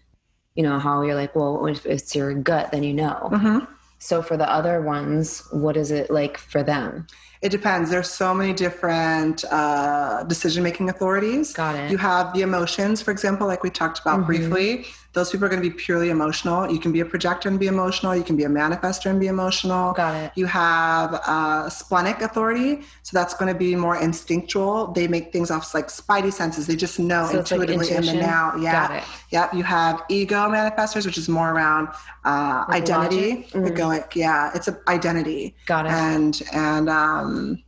you 0.56 0.64
know 0.64 0.80
how 0.80 1.02
you're 1.02 1.16
like 1.16 1.36
well 1.36 1.68
if 1.68 1.86
it's 1.86 2.16
your 2.16 2.34
gut 2.34 2.72
then 2.72 2.84
you 2.84 2.94
know. 2.94 3.30
Mm-hmm. 3.32 3.66
So 4.00 4.24
for 4.24 4.36
the 4.36 4.52
other 4.52 4.82
ones, 4.82 5.48
what 5.52 5.78
is 5.78 5.92
it 5.92 6.10
like 6.10 6.40
for 6.40 6.64
them? 6.64 7.06
It 7.44 7.50
depends. 7.50 7.92
There's 7.92 8.10
so 8.10 8.34
many 8.34 8.52
different 8.52 9.46
uh, 9.46 10.24
decision 10.24 10.64
making 10.64 10.90
authorities. 10.90 11.54
Got 11.54 11.76
it. 11.76 11.92
You 11.92 11.98
have 11.98 12.34
the 12.34 12.42
emotions, 12.42 13.02
for 13.02 13.12
example, 13.12 13.46
like 13.46 13.62
we 13.62 13.70
talked 13.70 14.00
about 14.00 14.22
mm-hmm. 14.22 14.26
briefly. 14.26 14.86
Those 15.14 15.30
people 15.30 15.46
are 15.46 15.50
going 15.50 15.62
to 15.62 15.70
be 15.70 15.76
purely 15.76 16.10
emotional. 16.10 16.72
You 16.72 16.80
can 16.80 16.94
be 16.94 17.02
a 17.02 17.06
projector 17.06 17.50
and 17.50 17.60
be 17.60 17.68
emotional. 17.68 18.16
You 18.16 18.24
can 18.24 18.38
be 18.38 18.46
a 18.46 18.50
manifester 18.50 19.10
and 19.10 19.20
be 19.20 19.28
emotional. 19.28 19.92
Got 19.92 20.16
it. 20.16 20.32
You 20.36 20.46
have 20.46 21.16
uh, 21.26 21.70
splenic 21.70 22.22
authority, 22.22 22.84
so 23.04 23.18
that's 23.18 23.34
going 23.34 23.52
to 23.52 23.58
be 23.58 23.76
more 23.76 23.98
instinctual. 24.02 24.88
They 24.94 25.10
make 25.10 25.34
things 25.34 25.52
off 25.52 25.74
like 25.74 25.88
spidey 25.88 26.32
senses. 26.32 26.66
They 26.66 26.78
just 26.78 26.98
know 26.98 27.28
so 27.30 27.40
intuitively 27.40 27.90
like 27.90 27.98
in 27.98 28.06
the 28.06 28.14
now. 28.14 28.56
Yeah. 28.56 28.72
Got 28.72 28.96
it. 28.96 29.04
Yep. 29.32 29.54
You 29.54 29.64
have 29.64 30.02
ego 30.08 30.48
manifestors, 30.48 31.06
which 31.06 31.18
is 31.18 31.28
more 31.28 31.52
around 31.52 31.90
uh, 32.24 32.64
identity. 32.70 33.48
Mm-hmm. 33.52 33.76
Going, 33.76 34.04
yeah, 34.16 34.52
it's 34.56 34.70
an 34.70 34.78
identity. 34.88 35.56
Got 35.66 35.88
it. 35.88 35.92
And 35.92 36.42
and 36.54 36.90
um, 36.90 37.64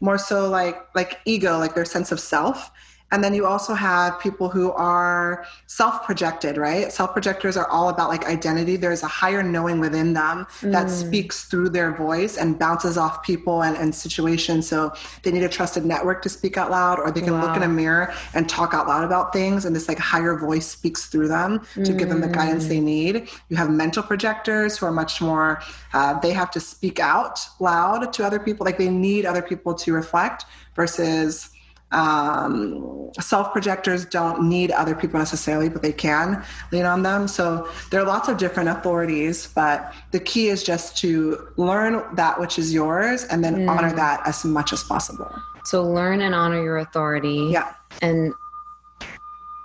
more 0.00 0.18
so 0.18 0.48
like 0.48 0.76
like 0.94 1.18
ego, 1.24 1.58
like 1.58 1.74
their 1.74 1.84
sense 1.84 2.12
of 2.12 2.20
self 2.20 2.70
and 3.10 3.24
then 3.24 3.34
you 3.34 3.46
also 3.46 3.74
have 3.74 4.20
people 4.20 4.48
who 4.50 4.70
are 4.72 5.46
self 5.66 6.04
projected, 6.04 6.56
right? 6.58 6.92
Self 6.92 7.12
projectors 7.12 7.56
are 7.56 7.66
all 7.68 7.88
about 7.88 8.08
like 8.08 8.26
identity. 8.26 8.76
There's 8.76 9.02
a 9.02 9.08
higher 9.08 9.42
knowing 9.42 9.80
within 9.80 10.12
them 10.12 10.46
that 10.62 10.86
mm. 10.86 10.90
speaks 10.90 11.44
through 11.44 11.70
their 11.70 11.92
voice 11.92 12.36
and 12.36 12.58
bounces 12.58 12.98
off 12.98 13.22
people 13.22 13.62
and, 13.62 13.76
and, 13.76 13.94
situations. 13.94 14.68
So 14.68 14.92
they 15.22 15.32
need 15.32 15.42
a 15.42 15.48
trusted 15.48 15.84
network 15.84 16.22
to 16.22 16.28
speak 16.28 16.56
out 16.58 16.70
loud, 16.70 17.00
or 17.00 17.10
they 17.10 17.22
can 17.22 17.32
wow. 17.32 17.46
look 17.46 17.56
in 17.56 17.62
a 17.62 17.68
mirror 17.68 18.12
and 18.34 18.48
talk 18.48 18.74
out 18.74 18.86
loud 18.86 19.04
about 19.04 19.32
things. 19.32 19.64
And 19.64 19.74
this 19.74 19.88
like 19.88 19.98
higher 19.98 20.36
voice 20.36 20.66
speaks 20.66 21.06
through 21.06 21.28
them 21.28 21.60
to 21.74 21.80
mm. 21.80 21.98
give 21.98 22.10
them 22.10 22.20
the 22.20 22.28
guidance 22.28 22.66
they 22.66 22.78
mm. 22.78 22.84
need. 22.84 23.28
You 23.48 23.56
have 23.56 23.70
mental 23.70 24.02
projectors 24.02 24.76
who 24.76 24.86
are 24.86 24.92
much 24.92 25.22
more, 25.22 25.62
uh, 25.94 26.18
they 26.20 26.32
have 26.32 26.50
to 26.52 26.60
speak 26.60 27.00
out 27.00 27.40
loud 27.58 28.12
to 28.12 28.24
other 28.24 28.38
people. 28.38 28.66
Like 28.66 28.76
they 28.76 28.90
need 28.90 29.24
other 29.24 29.42
people 29.42 29.74
to 29.74 29.92
reflect 29.94 30.44
versus 30.74 31.50
um, 31.92 33.10
self 33.20 33.52
projectors 33.52 34.04
don't 34.04 34.48
need 34.48 34.70
other 34.70 34.94
people 34.94 35.18
necessarily, 35.18 35.68
but 35.68 35.82
they 35.82 35.92
can 35.92 36.44
lean 36.72 36.84
on 36.84 37.02
them. 37.02 37.28
So 37.28 37.68
there 37.90 38.00
are 38.00 38.06
lots 38.06 38.28
of 38.28 38.36
different 38.36 38.68
authorities, 38.68 39.48
but 39.54 39.94
the 40.10 40.20
key 40.20 40.48
is 40.48 40.62
just 40.62 40.96
to 40.98 41.48
learn 41.56 42.02
that 42.16 42.38
which 42.38 42.58
is 42.58 42.72
yours 42.72 43.24
and 43.24 43.42
then 43.42 43.56
mm. 43.56 43.70
honor 43.70 43.92
that 43.94 44.26
as 44.26 44.44
much 44.44 44.72
as 44.72 44.82
possible. 44.84 45.30
So 45.64 45.82
learn 45.82 46.20
and 46.20 46.34
honor 46.34 46.62
your 46.62 46.78
authority. 46.78 47.48
Yeah. 47.50 47.74
And 48.02 48.34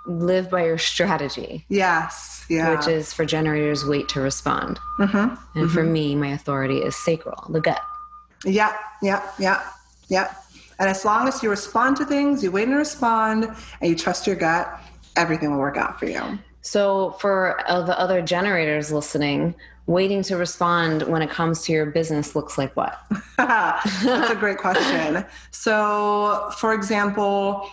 live 0.06 0.50
by 0.50 0.64
your 0.64 0.78
strategy. 0.78 1.64
Yes. 1.68 2.44
Yeah. 2.48 2.76
Which 2.76 2.86
is 2.86 3.12
for 3.12 3.24
generators, 3.24 3.84
wait 3.86 4.08
to 4.10 4.20
respond. 4.20 4.78
Mm-hmm. 4.98 5.16
And 5.16 5.36
mm-hmm. 5.36 5.66
for 5.68 5.82
me, 5.82 6.14
my 6.14 6.28
authority 6.28 6.78
is 6.78 6.94
sacral, 6.94 7.50
the 7.50 7.60
gut. 7.60 7.80
Yeah. 8.44 8.76
Yeah. 9.02 9.22
Yeah. 9.38 9.62
Yeah. 10.08 10.34
And 10.78 10.88
as 10.88 11.04
long 11.04 11.28
as 11.28 11.42
you 11.42 11.50
respond 11.50 11.96
to 11.98 12.04
things, 12.04 12.42
you 12.42 12.50
wait 12.50 12.68
and 12.68 12.76
respond, 12.76 13.44
and 13.80 13.90
you 13.90 13.96
trust 13.96 14.26
your 14.26 14.36
gut, 14.36 14.68
everything 15.16 15.52
will 15.52 15.58
work 15.58 15.76
out 15.76 15.98
for 15.98 16.06
you. 16.06 16.38
So, 16.62 17.12
for 17.20 17.60
uh, 17.70 17.82
the 17.82 17.98
other 17.98 18.22
generators 18.22 18.90
listening, 18.90 19.54
waiting 19.86 20.22
to 20.22 20.36
respond 20.36 21.02
when 21.02 21.20
it 21.20 21.30
comes 21.30 21.62
to 21.64 21.72
your 21.72 21.86
business 21.86 22.34
looks 22.34 22.56
like 22.56 22.74
what? 22.74 22.98
That's 23.36 24.30
a 24.30 24.36
great 24.38 24.58
question. 24.58 25.24
So, 25.50 26.50
for 26.58 26.72
example, 26.72 27.68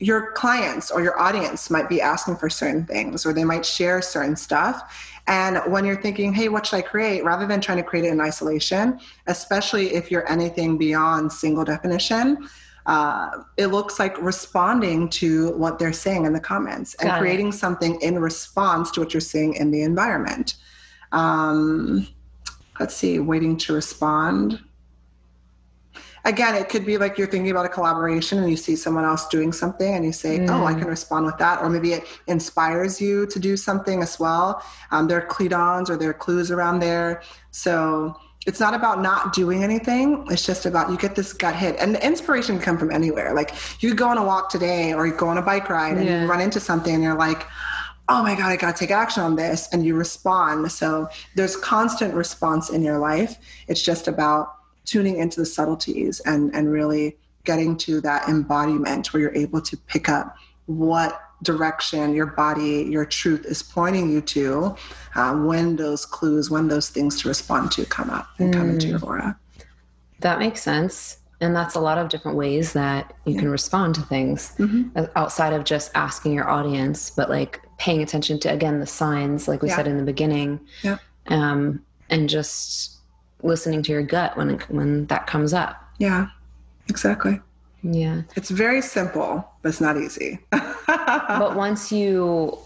your 0.00 0.32
clients 0.32 0.90
or 0.90 1.02
your 1.02 1.18
audience 1.18 1.70
might 1.70 1.88
be 1.88 2.00
asking 2.00 2.36
for 2.36 2.50
certain 2.50 2.84
things 2.84 3.24
or 3.24 3.32
they 3.32 3.44
might 3.44 3.64
share 3.64 4.02
certain 4.02 4.36
stuff 4.36 5.15
and 5.26 5.60
when 5.70 5.84
you're 5.84 6.00
thinking, 6.00 6.32
hey, 6.32 6.48
what 6.48 6.66
should 6.66 6.76
I 6.76 6.82
create? 6.82 7.24
Rather 7.24 7.46
than 7.46 7.60
trying 7.60 7.78
to 7.78 7.84
create 7.84 8.04
it 8.04 8.12
in 8.12 8.20
isolation, 8.20 9.00
especially 9.26 9.94
if 9.94 10.10
you're 10.10 10.28
anything 10.30 10.78
beyond 10.78 11.32
single 11.32 11.64
definition, 11.64 12.48
uh, 12.86 13.42
it 13.56 13.66
looks 13.66 13.98
like 13.98 14.20
responding 14.22 15.08
to 15.08 15.50
what 15.52 15.78
they're 15.78 15.92
saying 15.92 16.24
in 16.24 16.32
the 16.32 16.40
comments 16.40 16.94
and 16.94 17.08
Got 17.08 17.20
creating 17.20 17.48
it. 17.48 17.54
something 17.54 18.00
in 18.00 18.20
response 18.20 18.92
to 18.92 19.00
what 19.00 19.12
you're 19.12 19.20
seeing 19.20 19.54
in 19.54 19.72
the 19.72 19.82
environment. 19.82 20.54
Um, 21.10 22.06
let's 22.78 22.94
see, 22.94 23.18
waiting 23.18 23.56
to 23.58 23.72
respond. 23.72 24.60
Again, 26.26 26.56
it 26.56 26.68
could 26.68 26.84
be 26.84 26.98
like 26.98 27.16
you're 27.16 27.28
thinking 27.28 27.50
about 27.50 27.64
a 27.64 27.68
collaboration 27.68 28.38
and 28.38 28.50
you 28.50 28.56
see 28.56 28.74
someone 28.76 29.04
else 29.04 29.26
doing 29.28 29.52
something 29.52 29.94
and 29.94 30.04
you 30.04 30.12
say, 30.12 30.40
mm. 30.40 30.50
oh, 30.50 30.66
I 30.66 30.74
can 30.74 30.88
respond 30.88 31.24
with 31.24 31.38
that. 31.38 31.62
Or 31.62 31.70
maybe 31.70 31.92
it 31.92 32.04
inspires 32.26 33.00
you 33.00 33.26
to 33.26 33.38
do 33.38 33.56
something 33.56 34.02
as 34.02 34.18
well. 34.18 34.62
Um, 34.90 35.06
there 35.06 35.18
are 35.22 35.26
cledons 35.26 35.88
or 35.88 35.96
there 35.96 36.10
are 36.10 36.14
clues 36.14 36.50
around 36.50 36.80
there. 36.80 37.22
So 37.52 38.18
it's 38.44 38.58
not 38.58 38.74
about 38.74 39.00
not 39.00 39.32
doing 39.32 39.62
anything. 39.62 40.26
It's 40.28 40.44
just 40.44 40.66
about 40.66 40.90
you 40.90 40.98
get 40.98 41.14
this 41.14 41.32
gut 41.32 41.54
hit. 41.54 41.76
And 41.78 41.94
the 41.94 42.04
inspiration 42.04 42.56
can 42.56 42.64
come 42.64 42.78
from 42.78 42.90
anywhere. 42.90 43.32
Like 43.32 43.54
you 43.82 43.94
go 43.94 44.08
on 44.08 44.18
a 44.18 44.24
walk 44.24 44.50
today 44.50 44.92
or 44.92 45.06
you 45.06 45.14
go 45.14 45.28
on 45.28 45.38
a 45.38 45.42
bike 45.42 45.70
ride 45.70 45.96
and 45.96 46.06
yeah. 46.06 46.22
you 46.22 46.28
run 46.28 46.40
into 46.40 46.58
something 46.58 46.92
and 46.92 47.04
you're 47.04 47.16
like, 47.16 47.46
oh 48.08 48.22
my 48.22 48.34
God, 48.34 48.50
I 48.50 48.56
got 48.56 48.74
to 48.74 48.78
take 48.78 48.90
action 48.90 49.22
on 49.22 49.36
this. 49.36 49.68
And 49.72 49.86
you 49.86 49.94
respond. 49.94 50.70
So 50.72 51.08
there's 51.36 51.56
constant 51.56 52.14
response 52.14 52.70
in 52.70 52.82
your 52.82 52.98
life. 52.98 53.36
It's 53.68 53.82
just 53.82 54.08
about 54.08 54.56
tuning 54.86 55.18
into 55.18 55.40
the 55.40 55.46
subtleties 55.46 56.20
and, 56.20 56.54
and 56.54 56.70
really 56.70 57.18
getting 57.44 57.76
to 57.76 58.00
that 58.00 58.28
embodiment 58.28 59.12
where 59.12 59.20
you're 59.20 59.34
able 59.34 59.60
to 59.60 59.76
pick 59.76 60.08
up 60.08 60.36
what 60.66 61.20
direction 61.42 62.14
your 62.14 62.26
body, 62.26 62.86
your 62.90 63.04
truth 63.04 63.44
is 63.44 63.62
pointing 63.62 64.10
you 64.10 64.20
to 64.22 64.74
uh, 65.14 65.34
when 65.34 65.76
those 65.76 66.06
clues, 66.06 66.50
when 66.50 66.68
those 66.68 66.88
things 66.88 67.20
to 67.20 67.28
respond 67.28 67.70
to 67.72 67.84
come 67.84 68.10
up 68.10 68.28
and 68.38 68.54
mm. 68.54 68.58
come 68.58 68.70
into 68.70 68.88
your 68.88 68.98
mm. 68.98 69.06
aura. 69.06 69.38
That 70.20 70.38
makes 70.38 70.62
sense. 70.62 71.18
And 71.40 71.54
that's 71.54 71.74
a 71.74 71.80
lot 71.80 71.98
of 71.98 72.08
different 72.08 72.38
ways 72.38 72.72
that 72.72 73.14
you 73.26 73.34
yeah. 73.34 73.40
can 73.40 73.50
respond 73.50 73.94
to 73.96 74.00
things 74.02 74.54
mm-hmm. 74.56 75.04
outside 75.16 75.52
of 75.52 75.64
just 75.64 75.90
asking 75.94 76.32
your 76.32 76.48
audience, 76.48 77.10
but 77.10 77.28
like 77.28 77.60
paying 77.76 78.02
attention 78.02 78.40
to, 78.40 78.50
again, 78.50 78.80
the 78.80 78.86
signs, 78.86 79.46
like 79.46 79.60
we 79.60 79.68
yeah. 79.68 79.76
said 79.76 79.86
in 79.86 79.98
the 79.98 80.02
beginning. 80.02 80.58
Yeah. 80.82 80.96
Um, 81.26 81.84
and 82.08 82.30
just 82.30 82.95
listening 83.42 83.82
to 83.84 83.92
your 83.92 84.02
gut 84.02 84.36
when, 84.36 84.58
when 84.68 85.06
that 85.06 85.26
comes 85.26 85.52
up. 85.52 85.82
Yeah, 85.98 86.28
exactly. 86.88 87.40
Yeah. 87.82 88.22
It's 88.34 88.50
very 88.50 88.82
simple, 88.82 89.48
but 89.62 89.68
it's 89.68 89.80
not 89.80 89.96
easy. 89.96 90.38
but 90.50 91.56
once 91.56 91.92
you 91.92 92.58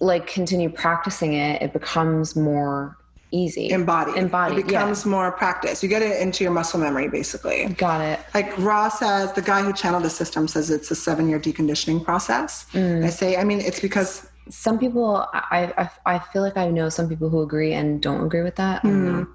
like 0.00 0.26
continue 0.26 0.68
practicing 0.68 1.32
it, 1.32 1.62
it 1.62 1.72
becomes 1.72 2.36
more 2.36 2.96
easy. 3.30 3.70
Embodied. 3.70 4.16
Embodied. 4.16 4.58
It 4.58 4.66
becomes 4.66 5.04
yeah. 5.04 5.10
more 5.10 5.32
practice. 5.32 5.82
You 5.82 5.88
get 5.88 6.02
it 6.02 6.20
into 6.20 6.44
your 6.44 6.52
muscle 6.52 6.80
memory, 6.80 7.08
basically. 7.08 7.66
Got 7.66 8.00
it. 8.02 8.20
Like 8.34 8.56
Ra 8.58 8.88
says, 8.88 9.32
the 9.32 9.42
guy 9.42 9.62
who 9.62 9.72
channeled 9.72 10.04
the 10.04 10.10
system 10.10 10.48
says 10.48 10.70
it's 10.70 10.90
a 10.90 10.94
seven 10.94 11.28
year 11.28 11.40
deconditioning 11.40 12.04
process. 12.04 12.66
Mm. 12.72 13.04
I 13.04 13.10
say, 13.10 13.36
I 13.36 13.44
mean, 13.44 13.60
it's 13.60 13.80
because. 13.80 14.28
Some 14.48 14.78
people, 14.78 15.26
I, 15.32 15.72
I, 15.76 16.14
I 16.14 16.18
feel 16.32 16.42
like 16.42 16.56
I 16.56 16.70
know 16.70 16.88
some 16.88 17.08
people 17.08 17.28
who 17.28 17.42
agree 17.42 17.72
and 17.72 18.00
don't 18.00 18.24
agree 18.24 18.42
with 18.42 18.54
that. 18.56 18.82
Mm. 18.84 19.26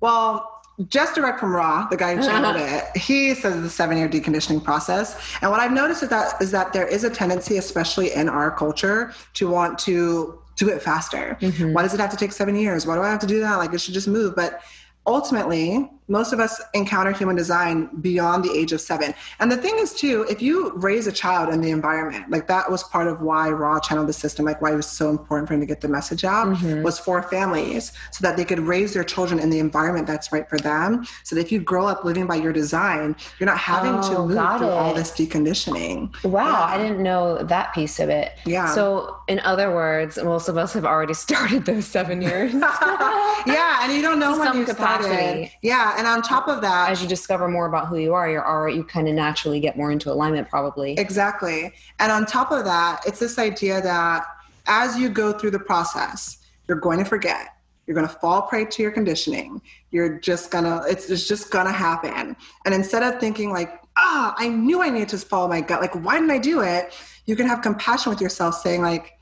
Well, 0.00 0.52
just 0.88 1.14
direct 1.14 1.40
from 1.40 1.54
Ra, 1.54 1.86
the 1.88 1.96
guy 1.96 2.16
who 2.16 2.22
channeled 2.26 2.56
it, 2.56 2.96
he 2.96 3.34
says 3.34 3.62
the 3.62 3.70
seven 3.70 3.96
year 3.96 4.08
deconditioning 4.08 4.62
process. 4.62 5.18
And 5.40 5.50
what 5.50 5.60
I've 5.60 5.72
noticed 5.72 6.02
is 6.02 6.08
that 6.10 6.40
is 6.40 6.50
that 6.50 6.72
there 6.72 6.86
is 6.86 7.04
a 7.04 7.10
tendency, 7.10 7.56
especially 7.56 8.12
in 8.12 8.28
our 8.28 8.50
culture, 8.50 9.14
to 9.34 9.48
want 9.48 9.78
to 9.80 10.38
do 10.56 10.68
it 10.68 10.82
faster. 10.82 11.36
Mm-hmm. 11.40 11.72
Why 11.72 11.82
does 11.82 11.94
it 11.94 12.00
have 12.00 12.10
to 12.10 12.16
take 12.16 12.32
seven 12.32 12.56
years? 12.56 12.86
Why 12.86 12.94
do 12.94 13.02
I 13.02 13.10
have 13.10 13.20
to 13.20 13.26
do 13.26 13.40
that? 13.40 13.56
Like 13.56 13.72
it 13.72 13.80
should 13.80 13.94
just 13.94 14.08
move. 14.08 14.34
But 14.34 14.60
ultimately, 15.06 15.90
most 16.08 16.32
of 16.32 16.40
us 16.40 16.60
encounter 16.74 17.12
human 17.12 17.36
design 17.36 17.88
beyond 18.00 18.44
the 18.44 18.52
age 18.52 18.72
of 18.72 18.80
seven. 18.80 19.14
And 19.40 19.50
the 19.50 19.56
thing 19.56 19.76
is, 19.78 19.94
too, 19.94 20.26
if 20.30 20.40
you 20.40 20.72
raise 20.76 21.06
a 21.06 21.12
child 21.12 21.52
in 21.52 21.60
the 21.60 21.70
environment, 21.70 22.30
like 22.30 22.46
that 22.48 22.70
was 22.70 22.82
part 22.84 23.08
of 23.08 23.22
why 23.22 23.50
Ra 23.50 23.80
channeled 23.80 24.08
the 24.08 24.12
system, 24.12 24.44
like 24.44 24.60
why 24.62 24.72
it 24.72 24.76
was 24.76 24.86
so 24.86 25.10
important 25.10 25.48
for 25.48 25.54
him 25.54 25.60
to 25.60 25.66
get 25.66 25.80
the 25.80 25.88
message 25.88 26.24
out, 26.24 26.46
mm-hmm. 26.46 26.82
was 26.82 26.98
for 26.98 27.22
families 27.22 27.92
so 28.12 28.22
that 28.22 28.36
they 28.36 28.44
could 28.44 28.60
raise 28.60 28.94
their 28.94 29.04
children 29.04 29.40
in 29.40 29.50
the 29.50 29.58
environment 29.58 30.06
that's 30.06 30.32
right 30.32 30.48
for 30.48 30.58
them. 30.58 31.06
So 31.24 31.34
that 31.34 31.42
if 31.42 31.52
you 31.52 31.60
grow 31.60 31.86
up 31.86 32.04
living 32.04 32.26
by 32.26 32.36
your 32.36 32.52
design, 32.52 33.16
you're 33.38 33.46
not 33.46 33.58
having 33.58 33.94
oh, 33.94 34.14
to 34.14 34.18
move 34.26 34.58
through 34.58 34.68
it. 34.68 34.72
all 34.72 34.94
this 34.94 35.10
deconditioning. 35.10 36.24
Wow, 36.24 36.46
yeah. 36.46 36.64
I 36.64 36.78
didn't 36.78 37.02
know 37.02 37.42
that 37.42 37.74
piece 37.74 37.98
of 37.98 38.08
it. 38.08 38.32
Yeah. 38.44 38.66
So, 38.74 39.16
in 39.28 39.40
other 39.40 39.74
words, 39.74 40.18
most 40.22 40.48
of 40.48 40.56
us 40.56 40.72
have 40.74 40.84
already 40.84 41.14
started 41.26 41.64
those 41.66 41.86
seven 41.86 42.22
years. 42.22 42.52
yeah, 43.46 43.80
and 43.82 43.92
you 43.92 44.02
don't 44.02 44.18
know 44.18 44.38
when 44.38 44.56
you 44.56 44.64
capacity. 44.64 45.14
started. 45.14 45.50
Yeah, 45.62 45.95
and 45.96 46.06
on 46.06 46.22
top 46.22 46.48
of 46.48 46.60
that, 46.60 46.90
as 46.90 47.02
you 47.02 47.08
discover 47.08 47.48
more 47.48 47.66
about 47.66 47.88
who 47.88 47.96
you 47.96 48.14
are, 48.14 48.30
you're 48.30 48.44
all 48.44 48.62
right, 48.62 48.74
you 48.74 48.84
kind 48.84 49.08
of 49.08 49.14
naturally 49.14 49.60
get 49.60 49.76
more 49.76 49.90
into 49.90 50.12
alignment, 50.12 50.48
probably. 50.48 50.92
Exactly. 50.94 51.72
And 51.98 52.12
on 52.12 52.26
top 52.26 52.50
of 52.50 52.64
that, 52.64 53.00
it's 53.06 53.18
this 53.18 53.38
idea 53.38 53.80
that 53.82 54.26
as 54.66 54.98
you 54.98 55.08
go 55.08 55.32
through 55.32 55.52
the 55.52 55.58
process, 55.58 56.38
you're 56.68 56.78
going 56.78 56.98
to 56.98 57.04
forget. 57.04 57.56
You're 57.86 57.94
going 57.94 58.08
to 58.08 58.14
fall 58.14 58.42
prey 58.42 58.64
to 58.64 58.82
your 58.82 58.90
conditioning. 58.90 59.62
You're 59.90 60.18
just 60.18 60.50
gonna, 60.50 60.82
it's, 60.88 61.08
it's 61.08 61.28
just 61.28 61.50
gonna 61.50 61.72
happen. 61.72 62.36
And 62.64 62.74
instead 62.74 63.02
of 63.02 63.20
thinking 63.20 63.52
like, 63.52 63.80
ah, 63.96 64.34
oh, 64.36 64.44
I 64.44 64.48
knew 64.48 64.82
I 64.82 64.90
needed 64.90 65.08
to 65.10 65.18
follow 65.18 65.48
my 65.48 65.60
gut, 65.60 65.80
like, 65.80 65.94
why 65.94 66.16
didn't 66.16 66.32
I 66.32 66.38
do 66.38 66.60
it? 66.62 66.92
You 67.26 67.36
can 67.36 67.46
have 67.46 67.62
compassion 67.62 68.10
with 68.10 68.20
yourself, 68.20 68.56
saying 68.56 68.82
like, 68.82 69.12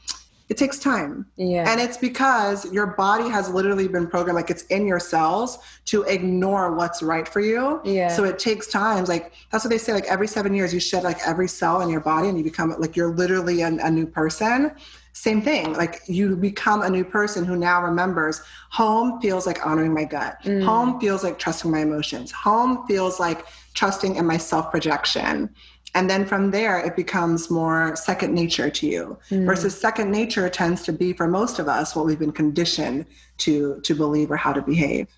it 0.48 0.59
takes 0.59 0.78
time. 0.78 1.26
Yeah. 1.37 1.70
And 1.70 1.80
it's 1.80 1.96
because 1.96 2.70
your 2.70 2.87
body 2.87 3.30
has 3.30 3.48
literally 3.48 3.88
been 3.88 4.07
programmed, 4.07 4.37
like 4.37 4.50
it's 4.50 4.64
in 4.64 4.87
your 4.87 5.00
cells 5.00 5.59
to 5.87 6.02
ignore 6.02 6.74
what's 6.74 7.02
right 7.02 7.26
for 7.26 7.40
you. 7.40 7.80
Yeah. 7.85 8.09
So 8.09 8.24
it 8.24 8.38
takes 8.38 8.66
time. 8.66 9.04
Like 9.07 9.33
that's 9.50 9.64
what 9.64 9.70
they 9.70 9.78
say, 9.78 9.94
like 9.94 10.04
every 10.04 10.28
seven 10.28 10.54
years 10.54 10.74
you 10.74 10.80
shed 10.80 11.02
like 11.02 11.18
every 11.26 11.48
cell 11.48 11.80
in 11.80 11.88
your 11.88 12.00
body 12.00 12.28
and 12.28 12.37
you 12.37 12.44
become 12.44 12.74
like 12.78 12.94
you're 12.94 13.14
literally 13.14 13.62
a, 13.62 13.68
a 13.68 13.90
new 13.90 14.07
person. 14.07 14.72
Same 15.14 15.40
thing. 15.40 15.72
Like 15.72 16.02
you 16.09 16.37
become 16.37 16.83
a 16.83 16.90
new 16.90 17.04
person 17.04 17.44
who 17.44 17.57
now 17.57 17.83
remembers 17.83 18.42
home 18.68 19.20
feels 19.22 19.46
like 19.46 19.64
honoring 19.64 19.94
my 19.94 20.04
gut. 20.04 20.42
Mm. 20.42 20.62
Home 20.64 21.00
feels 21.00 21.24
like 21.24 21.38
trusting 21.38 21.70
my 21.70 21.80
emotions. 21.80 22.33
Home 22.33 22.87
feels 22.87 23.18
like 23.18 23.46
trusting 23.72 24.16
in 24.16 24.26
my 24.26 24.37
self 24.37 24.70
projection 24.70 25.54
and 25.94 26.11
then 26.11 26.26
from 26.26 26.50
there 26.50 26.78
it 26.78 26.96
becomes 26.96 27.50
more 27.50 27.94
second 27.96 28.35
nature 28.35 28.70
to 28.70 28.87
you 28.87 29.18
mm. 29.30 29.44
versus 29.44 29.78
second 29.78 30.11
nature 30.11 30.48
tends 30.48 30.83
to 30.83 30.92
be 30.92 31.12
for 31.12 31.26
most 31.26 31.59
of 31.59 31.68
us 31.68 31.94
what 31.94 32.04
we've 32.04 32.18
been 32.18 32.33
conditioned 32.33 33.07
to 33.38 33.80
to 33.83 33.94
believe 33.94 34.30
or 34.30 34.37
how 34.37 34.52
to 34.52 34.62
behave. 34.62 35.09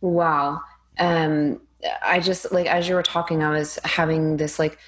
Wow. 0.00 0.60
Um 0.98 1.60
i 2.02 2.18
just 2.18 2.50
like 2.50 2.66
as 2.66 2.88
you 2.88 2.96
were 2.96 3.04
talking 3.04 3.44
i 3.44 3.50
was 3.50 3.78
having 3.84 4.36
this 4.36 4.58
like 4.58 4.78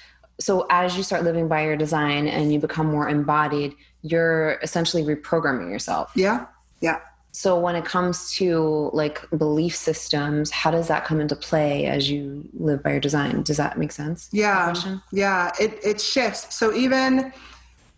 so 0.41 0.67
as 0.69 0.97
you 0.97 1.03
start 1.03 1.23
living 1.23 1.47
by 1.47 1.63
your 1.63 1.77
design 1.77 2.27
and 2.27 2.51
you 2.51 2.59
become 2.59 2.87
more 2.87 3.07
embodied 3.07 3.73
you're 4.01 4.59
essentially 4.63 5.03
reprogramming 5.03 5.69
yourself. 5.69 6.11
Yeah. 6.15 6.47
Yeah 6.81 6.99
so 7.31 7.57
when 7.57 7.75
it 7.75 7.85
comes 7.85 8.31
to 8.33 8.89
like 8.93 9.27
belief 9.37 9.75
systems 9.75 10.51
how 10.51 10.69
does 10.69 10.87
that 10.89 11.05
come 11.05 11.21
into 11.21 11.35
play 11.35 11.85
as 11.85 12.09
you 12.09 12.47
live 12.53 12.83
by 12.83 12.91
your 12.91 12.99
design? 12.99 13.41
Does 13.43 13.57
that 13.57 13.77
make 13.77 13.91
sense? 13.91 14.29
Yeah. 14.31 14.73
yeah. 15.11 15.51
It, 15.59 15.79
it 15.83 16.01
shifts. 16.01 16.53
So 16.53 16.73
even 16.73 17.31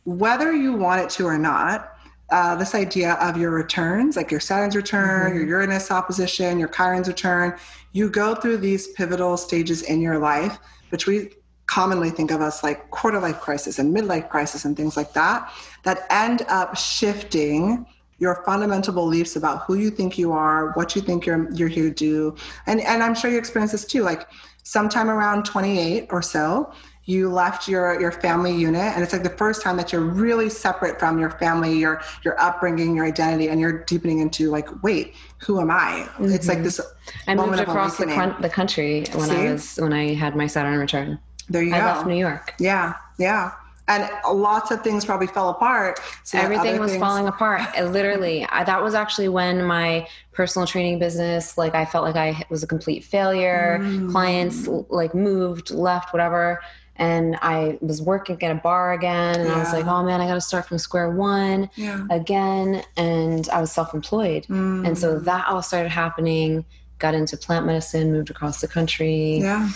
whether 0.03 0.53
you 0.53 0.73
want 0.73 1.01
it 1.01 1.09
to 1.11 1.25
or 1.25 1.37
not 1.37 1.89
uh, 2.29 2.55
this 2.55 2.73
idea 2.73 3.13
of 3.13 3.37
your 3.37 3.51
returns 3.51 4.15
like 4.15 4.31
your 4.31 4.39
saturn's 4.39 4.75
return 4.75 5.29
mm-hmm. 5.29 5.37
your 5.37 5.47
uranus 5.47 5.91
opposition 5.91 6.57
your 6.57 6.67
chiron's 6.69 7.07
return 7.07 7.55
you 7.91 8.09
go 8.09 8.33
through 8.33 8.57
these 8.57 8.87
pivotal 8.93 9.37
stages 9.37 9.81
in 9.83 10.01
your 10.01 10.17
life 10.17 10.57
which 10.89 11.05
we 11.05 11.29
commonly 11.67 12.09
think 12.09 12.31
of 12.31 12.41
as 12.41 12.63
like 12.63 12.89
quarter 12.91 13.19
life 13.19 13.39
crisis 13.39 13.77
and 13.77 13.95
midlife 13.95 14.29
crisis 14.29 14.65
and 14.65 14.75
things 14.75 14.97
like 14.97 15.13
that 15.13 15.51
that 15.83 16.05
end 16.09 16.43
up 16.47 16.75
shifting 16.75 17.85
your 18.19 18.43
fundamental 18.45 18.93
beliefs 18.93 19.35
about 19.35 19.63
who 19.63 19.75
you 19.75 19.89
think 19.89 20.17
you 20.17 20.31
are, 20.31 20.71
what 20.73 20.95
you 20.95 21.01
think 21.01 21.25
you're 21.25 21.51
you're 21.53 21.67
here 21.67 21.89
to 21.89 21.93
do. 21.93 22.35
And 22.67 22.81
and 22.81 23.03
I'm 23.03 23.15
sure 23.15 23.29
you 23.31 23.37
experience 23.37 23.71
this 23.71 23.85
too. 23.85 24.03
Like 24.03 24.27
sometime 24.63 25.09
around 25.09 25.43
28 25.45 26.07
or 26.09 26.21
so, 26.21 26.73
you 27.05 27.29
left 27.29 27.67
your 27.67 27.99
your 27.99 28.11
family 28.11 28.55
unit 28.55 28.81
and 28.81 29.03
it's 29.03 29.11
like 29.11 29.23
the 29.23 29.29
first 29.29 29.61
time 29.61 29.75
that 29.75 29.91
you're 29.91 30.01
really 30.01 30.49
separate 30.49 30.99
from 30.99 31.19
your 31.19 31.31
family 31.31 31.77
your 31.77 32.01
your 32.23 32.39
upbringing 32.39 32.95
your 32.95 33.05
identity 33.05 33.49
and 33.49 33.59
you're 33.59 33.83
deepening 33.83 34.19
into 34.19 34.49
like 34.49 34.67
wait 34.83 35.13
who 35.39 35.59
am 35.59 35.69
i 35.69 36.07
mm-hmm. 36.13 36.31
it's 36.31 36.47
like 36.47 36.63
this 36.63 36.79
i 37.27 37.35
moved 37.35 37.59
across 37.59 37.97
the, 37.97 38.05
the, 38.39 38.49
country 38.49 39.03
when 39.15 39.29
See? 39.29 39.35
i 39.35 39.51
was 39.51 39.75
when 39.77 39.91
i 39.91 40.13
had 40.13 40.35
my 40.35 40.47
saturn 40.47 40.79
return 40.79 41.19
there 41.49 41.61
you 41.61 41.73
I 41.73 41.79
go 41.79 41.85
i 41.85 41.93
left 41.95 42.07
new 42.07 42.15
york 42.15 42.53
yeah 42.57 42.93
yeah 43.19 43.51
and 43.87 44.09
lots 44.31 44.71
of 44.71 44.81
things 44.81 45.03
probably 45.03 45.27
fell 45.27 45.49
apart. 45.49 45.99
So 46.23 46.37
Everything 46.37 46.79
was 46.79 46.91
things... 46.91 47.01
falling 47.01 47.27
apart. 47.27 47.61
literally, 47.77 48.45
I, 48.49 48.63
that 48.63 48.81
was 48.81 48.93
actually 48.93 49.27
when 49.27 49.65
my 49.65 50.07
personal 50.31 50.65
training 50.65 50.99
business, 50.99 51.57
like 51.57 51.75
I 51.75 51.85
felt 51.85 52.05
like 52.05 52.15
I 52.15 52.45
was 52.49 52.63
a 52.63 52.67
complete 52.67 53.03
failure. 53.03 53.79
Mm. 53.81 54.11
Clients 54.11 54.67
like 54.89 55.13
moved, 55.13 55.71
left, 55.71 56.13
whatever. 56.13 56.61
And 56.95 57.37
I 57.41 57.77
was 57.81 58.01
working 58.01 58.41
at 58.43 58.51
a 58.51 58.59
bar 58.59 58.93
again, 58.93 59.39
and 59.39 59.49
yeah. 59.49 59.55
I 59.55 59.59
was 59.59 59.73
like, 59.73 59.87
"Oh 59.87 60.03
man, 60.03 60.21
I 60.21 60.27
got 60.27 60.35
to 60.35 60.41
start 60.41 60.67
from 60.67 60.77
square 60.77 61.09
one 61.09 61.67
yeah. 61.73 62.05
again." 62.11 62.83
And 62.97 63.49
I 63.49 63.59
was 63.59 63.71
self-employed, 63.71 64.45
mm. 64.45 64.87
and 64.87 64.95
so 64.95 65.17
that 65.17 65.47
all 65.47 65.63
started 65.63 65.89
happening. 65.89 66.63
Got 66.99 67.15
into 67.15 67.35
plant 67.35 67.65
medicine, 67.65 68.11
moved 68.11 68.29
across 68.29 68.61
the 68.61 68.67
country. 68.67 69.39
Yeah 69.39 69.71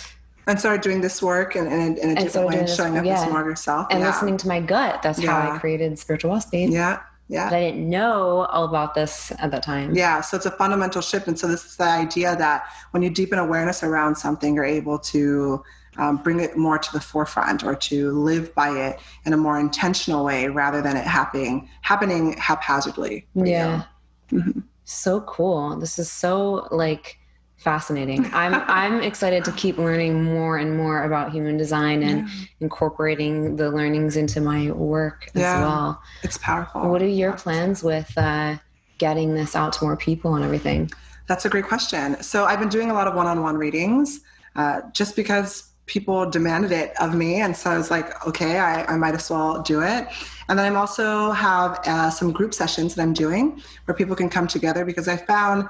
and 0.47 0.59
started 0.59 0.81
doing 0.81 1.01
this 1.01 1.21
work 1.21 1.55
in, 1.55 1.67
in, 1.67 1.97
in 1.97 2.11
a 2.11 2.15
different 2.15 2.47
way, 2.47 2.65
showing 2.65 2.97
up 2.97 3.05
yeah. 3.05 3.21
as 3.21 3.27
smarter 3.27 3.55
self, 3.55 3.87
and 3.91 3.99
yeah. 3.99 4.07
listening 4.07 4.37
to 4.37 4.47
my 4.47 4.61
gut. 4.61 5.01
That's 5.01 5.19
yeah. 5.19 5.31
how 5.31 5.55
I 5.55 5.59
created 5.59 5.99
Spiritual 5.99 6.39
Babe. 6.51 6.69
Yeah, 6.69 7.01
Yeah. 7.27 7.49
But 7.49 7.57
I 7.57 7.61
didn't 7.61 7.89
know 7.89 8.45
all 8.45 8.65
about 8.65 8.95
this 8.95 9.31
at 9.39 9.51
that 9.51 9.63
time. 9.63 9.93
Yeah. 9.93 10.21
So 10.21 10.37
it's 10.37 10.45
a 10.45 10.51
fundamental 10.51 11.01
shift. 11.01 11.27
And 11.27 11.37
so 11.37 11.47
this 11.47 11.65
is 11.65 11.75
the 11.75 11.83
idea 11.83 12.35
that 12.37 12.69
when 12.91 13.03
you 13.03 13.09
deepen 13.09 13.39
awareness 13.39 13.83
around 13.83 14.15
something, 14.15 14.55
you're 14.55 14.63
able 14.63 14.97
to 14.99 15.63
um, 15.97 16.17
bring 16.17 16.39
it 16.39 16.55
more 16.55 16.77
to 16.77 16.93
the 16.93 17.01
forefront 17.01 17.63
or 17.63 17.75
to 17.75 18.11
live 18.11 18.53
by 18.55 18.69
it 18.69 18.99
in 19.25 19.33
a 19.33 19.37
more 19.37 19.59
intentional 19.59 20.23
way 20.23 20.47
rather 20.47 20.81
than 20.81 20.95
it 20.95 21.05
happening 21.05 21.69
happening 21.81 22.33
haphazardly. 22.37 23.27
Yeah. 23.33 23.83
Mm-hmm. 24.31 24.61
So 24.85 25.21
cool. 25.21 25.75
This 25.77 25.99
is 25.99 26.09
so 26.09 26.67
like 26.71 27.19
fascinating. 27.57 28.25
I'm 28.33 28.53
I'm 28.53 29.01
excited 29.01 29.43
to 29.45 29.51
keep 29.53 29.77
learning 29.77 30.23
more 30.23 30.57
and 30.57 30.77
more 30.77 31.03
about 31.03 31.31
human 31.31 31.57
design 31.57 32.03
and 32.03 32.27
yeah. 32.27 32.45
incorporating 32.61 33.55
the 33.55 33.69
learnings 33.71 34.15
into 34.15 34.39
my 34.41 34.71
work 34.71 35.29
as 35.35 35.41
yeah, 35.41 35.61
well. 35.61 36.01
It's 36.23 36.37
powerful. 36.37 36.89
What 36.89 37.01
are 37.01 37.07
your 37.07 37.33
plans 37.33 37.83
with 37.83 38.15
uh, 38.17 38.57
getting 38.99 39.33
this 39.33 39.55
out 39.55 39.73
to 39.73 39.83
more 39.83 39.97
people 39.97 40.35
and 40.35 40.45
everything? 40.45 40.91
That's 41.27 41.45
a 41.45 41.49
great 41.49 41.65
question. 41.65 42.21
So 42.21 42.45
I've 42.45 42.59
been 42.59 42.69
doing 42.69 42.89
a 42.89 42.93
lot 42.93 43.07
of 43.07 43.15
one-on-one 43.15 43.57
readings, 43.57 44.21
uh, 44.55 44.81
just 44.93 45.15
because 45.15 45.71
people 45.87 46.29
demanded 46.29 46.71
it 46.71 46.93
of 47.01 47.15
me, 47.15 47.41
and 47.41 47.55
so 47.55 47.71
I 47.71 47.77
was 47.77 47.91
like, 47.91 48.25
okay, 48.25 48.59
I, 48.59 48.85
I 48.85 48.97
might 48.97 49.15
as 49.15 49.29
well 49.29 49.61
do 49.61 49.81
it. 49.81 50.07
And 50.49 50.57
then 50.57 50.65
i'm 50.65 50.77
also 50.77 51.31
have 51.31 51.79
uh, 51.85 52.09
some 52.09 52.31
group 52.31 52.53
sessions 52.53 52.95
that 52.95 53.01
I'm 53.01 53.13
doing 53.13 53.61
where 53.85 53.95
people 53.95 54.15
can 54.15 54.29
come 54.29 54.47
together 54.47 54.85
because 54.85 55.07
I 55.09 55.17
found 55.17 55.67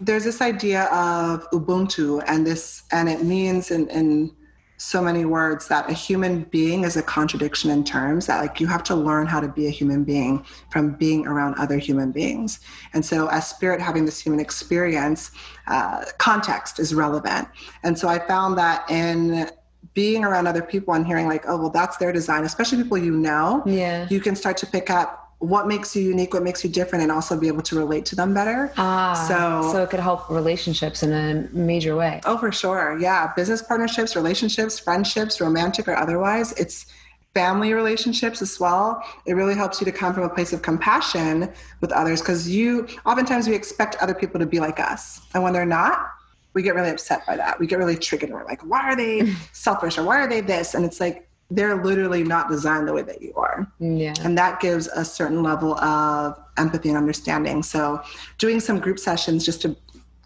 there's 0.00 0.24
this 0.24 0.40
idea 0.40 0.84
of 0.84 1.48
Ubuntu, 1.50 2.22
and 2.26 2.46
this, 2.46 2.82
and 2.92 3.08
it 3.08 3.24
means 3.24 3.70
in, 3.70 3.88
in 3.88 4.34
so 4.78 5.00
many 5.00 5.24
words 5.24 5.68
that 5.68 5.88
a 5.88 5.92
human 5.92 6.42
being 6.44 6.84
is 6.84 6.96
a 6.96 7.02
contradiction 7.02 7.70
in 7.70 7.82
terms 7.82 8.26
that 8.26 8.40
like 8.40 8.60
you 8.60 8.66
have 8.66 8.82
to 8.84 8.94
learn 8.94 9.26
how 9.26 9.40
to 9.40 9.48
be 9.48 9.66
a 9.66 9.70
human 9.70 10.04
being 10.04 10.44
from 10.70 10.90
being 10.92 11.26
around 11.26 11.54
other 11.54 11.78
human 11.78 12.12
beings. 12.12 12.60
And 12.92 13.04
so 13.04 13.28
as 13.28 13.48
spirit 13.48 13.80
having 13.80 14.04
this 14.04 14.20
human 14.20 14.38
experience 14.38 15.30
uh, 15.66 16.04
context 16.18 16.78
is 16.78 16.94
relevant. 16.94 17.48
And 17.82 17.98
so 17.98 18.08
i 18.08 18.18
found 18.18 18.58
that 18.58 18.88
in 18.90 19.48
being 19.94 20.24
around 20.24 20.46
other 20.46 20.62
people 20.62 20.92
and 20.92 21.06
hearing 21.06 21.26
like 21.26 21.44
oh 21.48 21.56
well 21.56 21.70
that's 21.70 21.96
their 21.96 22.12
design 22.12 22.44
especially 22.44 22.82
people 22.82 22.98
you 22.98 23.12
know 23.12 23.62
yeah. 23.64 24.06
you 24.10 24.20
can 24.20 24.36
start 24.36 24.56
to 24.58 24.66
pick 24.66 24.90
up 24.90 25.25
what 25.38 25.68
makes 25.68 25.94
you 25.94 26.02
unique, 26.02 26.32
what 26.32 26.42
makes 26.42 26.64
you 26.64 26.70
different, 26.70 27.02
and 27.02 27.12
also 27.12 27.38
be 27.38 27.46
able 27.48 27.62
to 27.62 27.76
relate 27.76 28.06
to 28.06 28.16
them 28.16 28.32
better. 28.32 28.72
Ah, 28.76 29.12
so 29.28 29.70
so 29.72 29.82
it 29.82 29.90
could 29.90 30.00
help 30.00 30.28
relationships 30.30 31.02
in 31.02 31.12
a 31.12 31.48
major 31.52 31.94
way. 31.96 32.20
Oh, 32.24 32.38
for 32.38 32.50
sure, 32.52 32.98
yeah. 32.98 33.32
Business 33.34 33.62
partnerships, 33.62 34.16
relationships, 34.16 34.78
friendships, 34.78 35.40
romantic 35.40 35.88
or 35.88 35.94
otherwise. 35.96 36.52
It's 36.52 36.86
family 37.34 37.74
relationships 37.74 38.40
as 38.40 38.58
well. 38.58 39.02
It 39.26 39.34
really 39.34 39.54
helps 39.54 39.78
you 39.78 39.84
to 39.84 39.92
come 39.92 40.14
from 40.14 40.22
a 40.22 40.28
place 40.30 40.54
of 40.54 40.62
compassion 40.62 41.52
with 41.82 41.92
others 41.92 42.22
because 42.22 42.48
you 42.48 42.88
oftentimes 43.04 43.46
we 43.46 43.54
expect 43.54 43.96
other 43.96 44.14
people 44.14 44.40
to 44.40 44.46
be 44.46 44.58
like 44.58 44.80
us, 44.80 45.20
and 45.34 45.42
when 45.42 45.52
they're 45.52 45.66
not, 45.66 46.12
we 46.54 46.62
get 46.62 46.74
really 46.74 46.88
upset 46.88 47.26
by 47.26 47.36
that. 47.36 47.60
We 47.60 47.66
get 47.66 47.78
really 47.78 47.96
triggered. 47.98 48.30
and 48.30 48.38
We're 48.38 48.46
like, 48.46 48.62
why 48.62 48.80
are 48.90 48.96
they 48.96 49.34
selfish 49.52 49.98
or 49.98 50.04
why 50.04 50.22
are 50.22 50.26
they 50.28 50.40
this? 50.40 50.72
And 50.74 50.86
it's 50.86 50.98
like 50.98 51.25
they're 51.50 51.82
literally 51.82 52.24
not 52.24 52.48
designed 52.48 52.88
the 52.88 52.92
way 52.92 53.02
that 53.02 53.22
you 53.22 53.32
are. 53.36 53.70
Yeah. 53.78 54.14
And 54.22 54.36
that 54.36 54.60
gives 54.60 54.88
a 54.88 55.04
certain 55.04 55.42
level 55.42 55.78
of 55.78 56.38
empathy 56.56 56.88
and 56.88 56.98
understanding. 56.98 57.62
So, 57.62 58.02
doing 58.38 58.60
some 58.60 58.78
group 58.80 58.98
sessions 58.98 59.44
just 59.44 59.62
to 59.62 59.76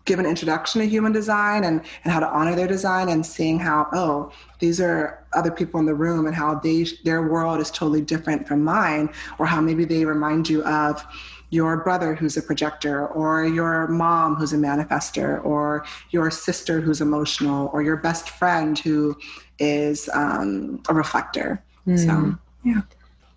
give 0.07 0.19
an 0.19 0.27
introduction 0.27 0.81
to 0.81 0.89
human 0.89 1.13
design 1.13 1.65
and, 1.65 1.83
and 2.05 2.13
how 2.13 2.21
to 2.21 2.29
honor 2.29 2.57
their 2.57 2.67
design 2.67 3.09
and 3.09 3.25
seeing 3.25 3.59
how, 3.59 3.87
oh, 3.93 4.33
these 4.59 4.81
are 4.81 5.25
other 5.35 5.51
people 5.51 5.79
in 5.79 5.87
the 5.87 5.95
room 5.95 6.27
and 6.27 6.35
how 6.35 6.55
they 6.55 6.85
their 7.05 7.29
world 7.29 7.61
is 7.61 7.71
totally 7.71 8.01
different 8.01 8.49
from 8.49 8.65
mine, 8.65 9.11
or 9.39 9.47
how 9.47 9.61
maybe 9.61 9.85
they 9.85 10.05
remind 10.05 10.49
you 10.49 10.65
of 10.65 11.05
your 11.51 11.77
brother 11.79 12.15
who's 12.15 12.37
a 12.37 12.43
projector, 12.43 13.09
or 13.09 13.45
your 13.45 13.89
mom 13.89 14.37
who's 14.37 14.53
a 14.53 14.57
manifester, 14.57 15.45
or 15.45 15.85
your 16.11 16.31
sister 16.31 16.81
who's 16.81 17.01
emotional, 17.01 17.71
or 17.73 17.83
your 17.83 17.97
best 17.97 18.31
friend 18.31 18.79
who 18.79 19.17
is 19.61 20.09
um, 20.15 20.83
a 20.89 20.95
reflector. 20.95 21.63
Mm. 21.87 21.99
So, 22.07 22.39
yeah. 22.65 22.81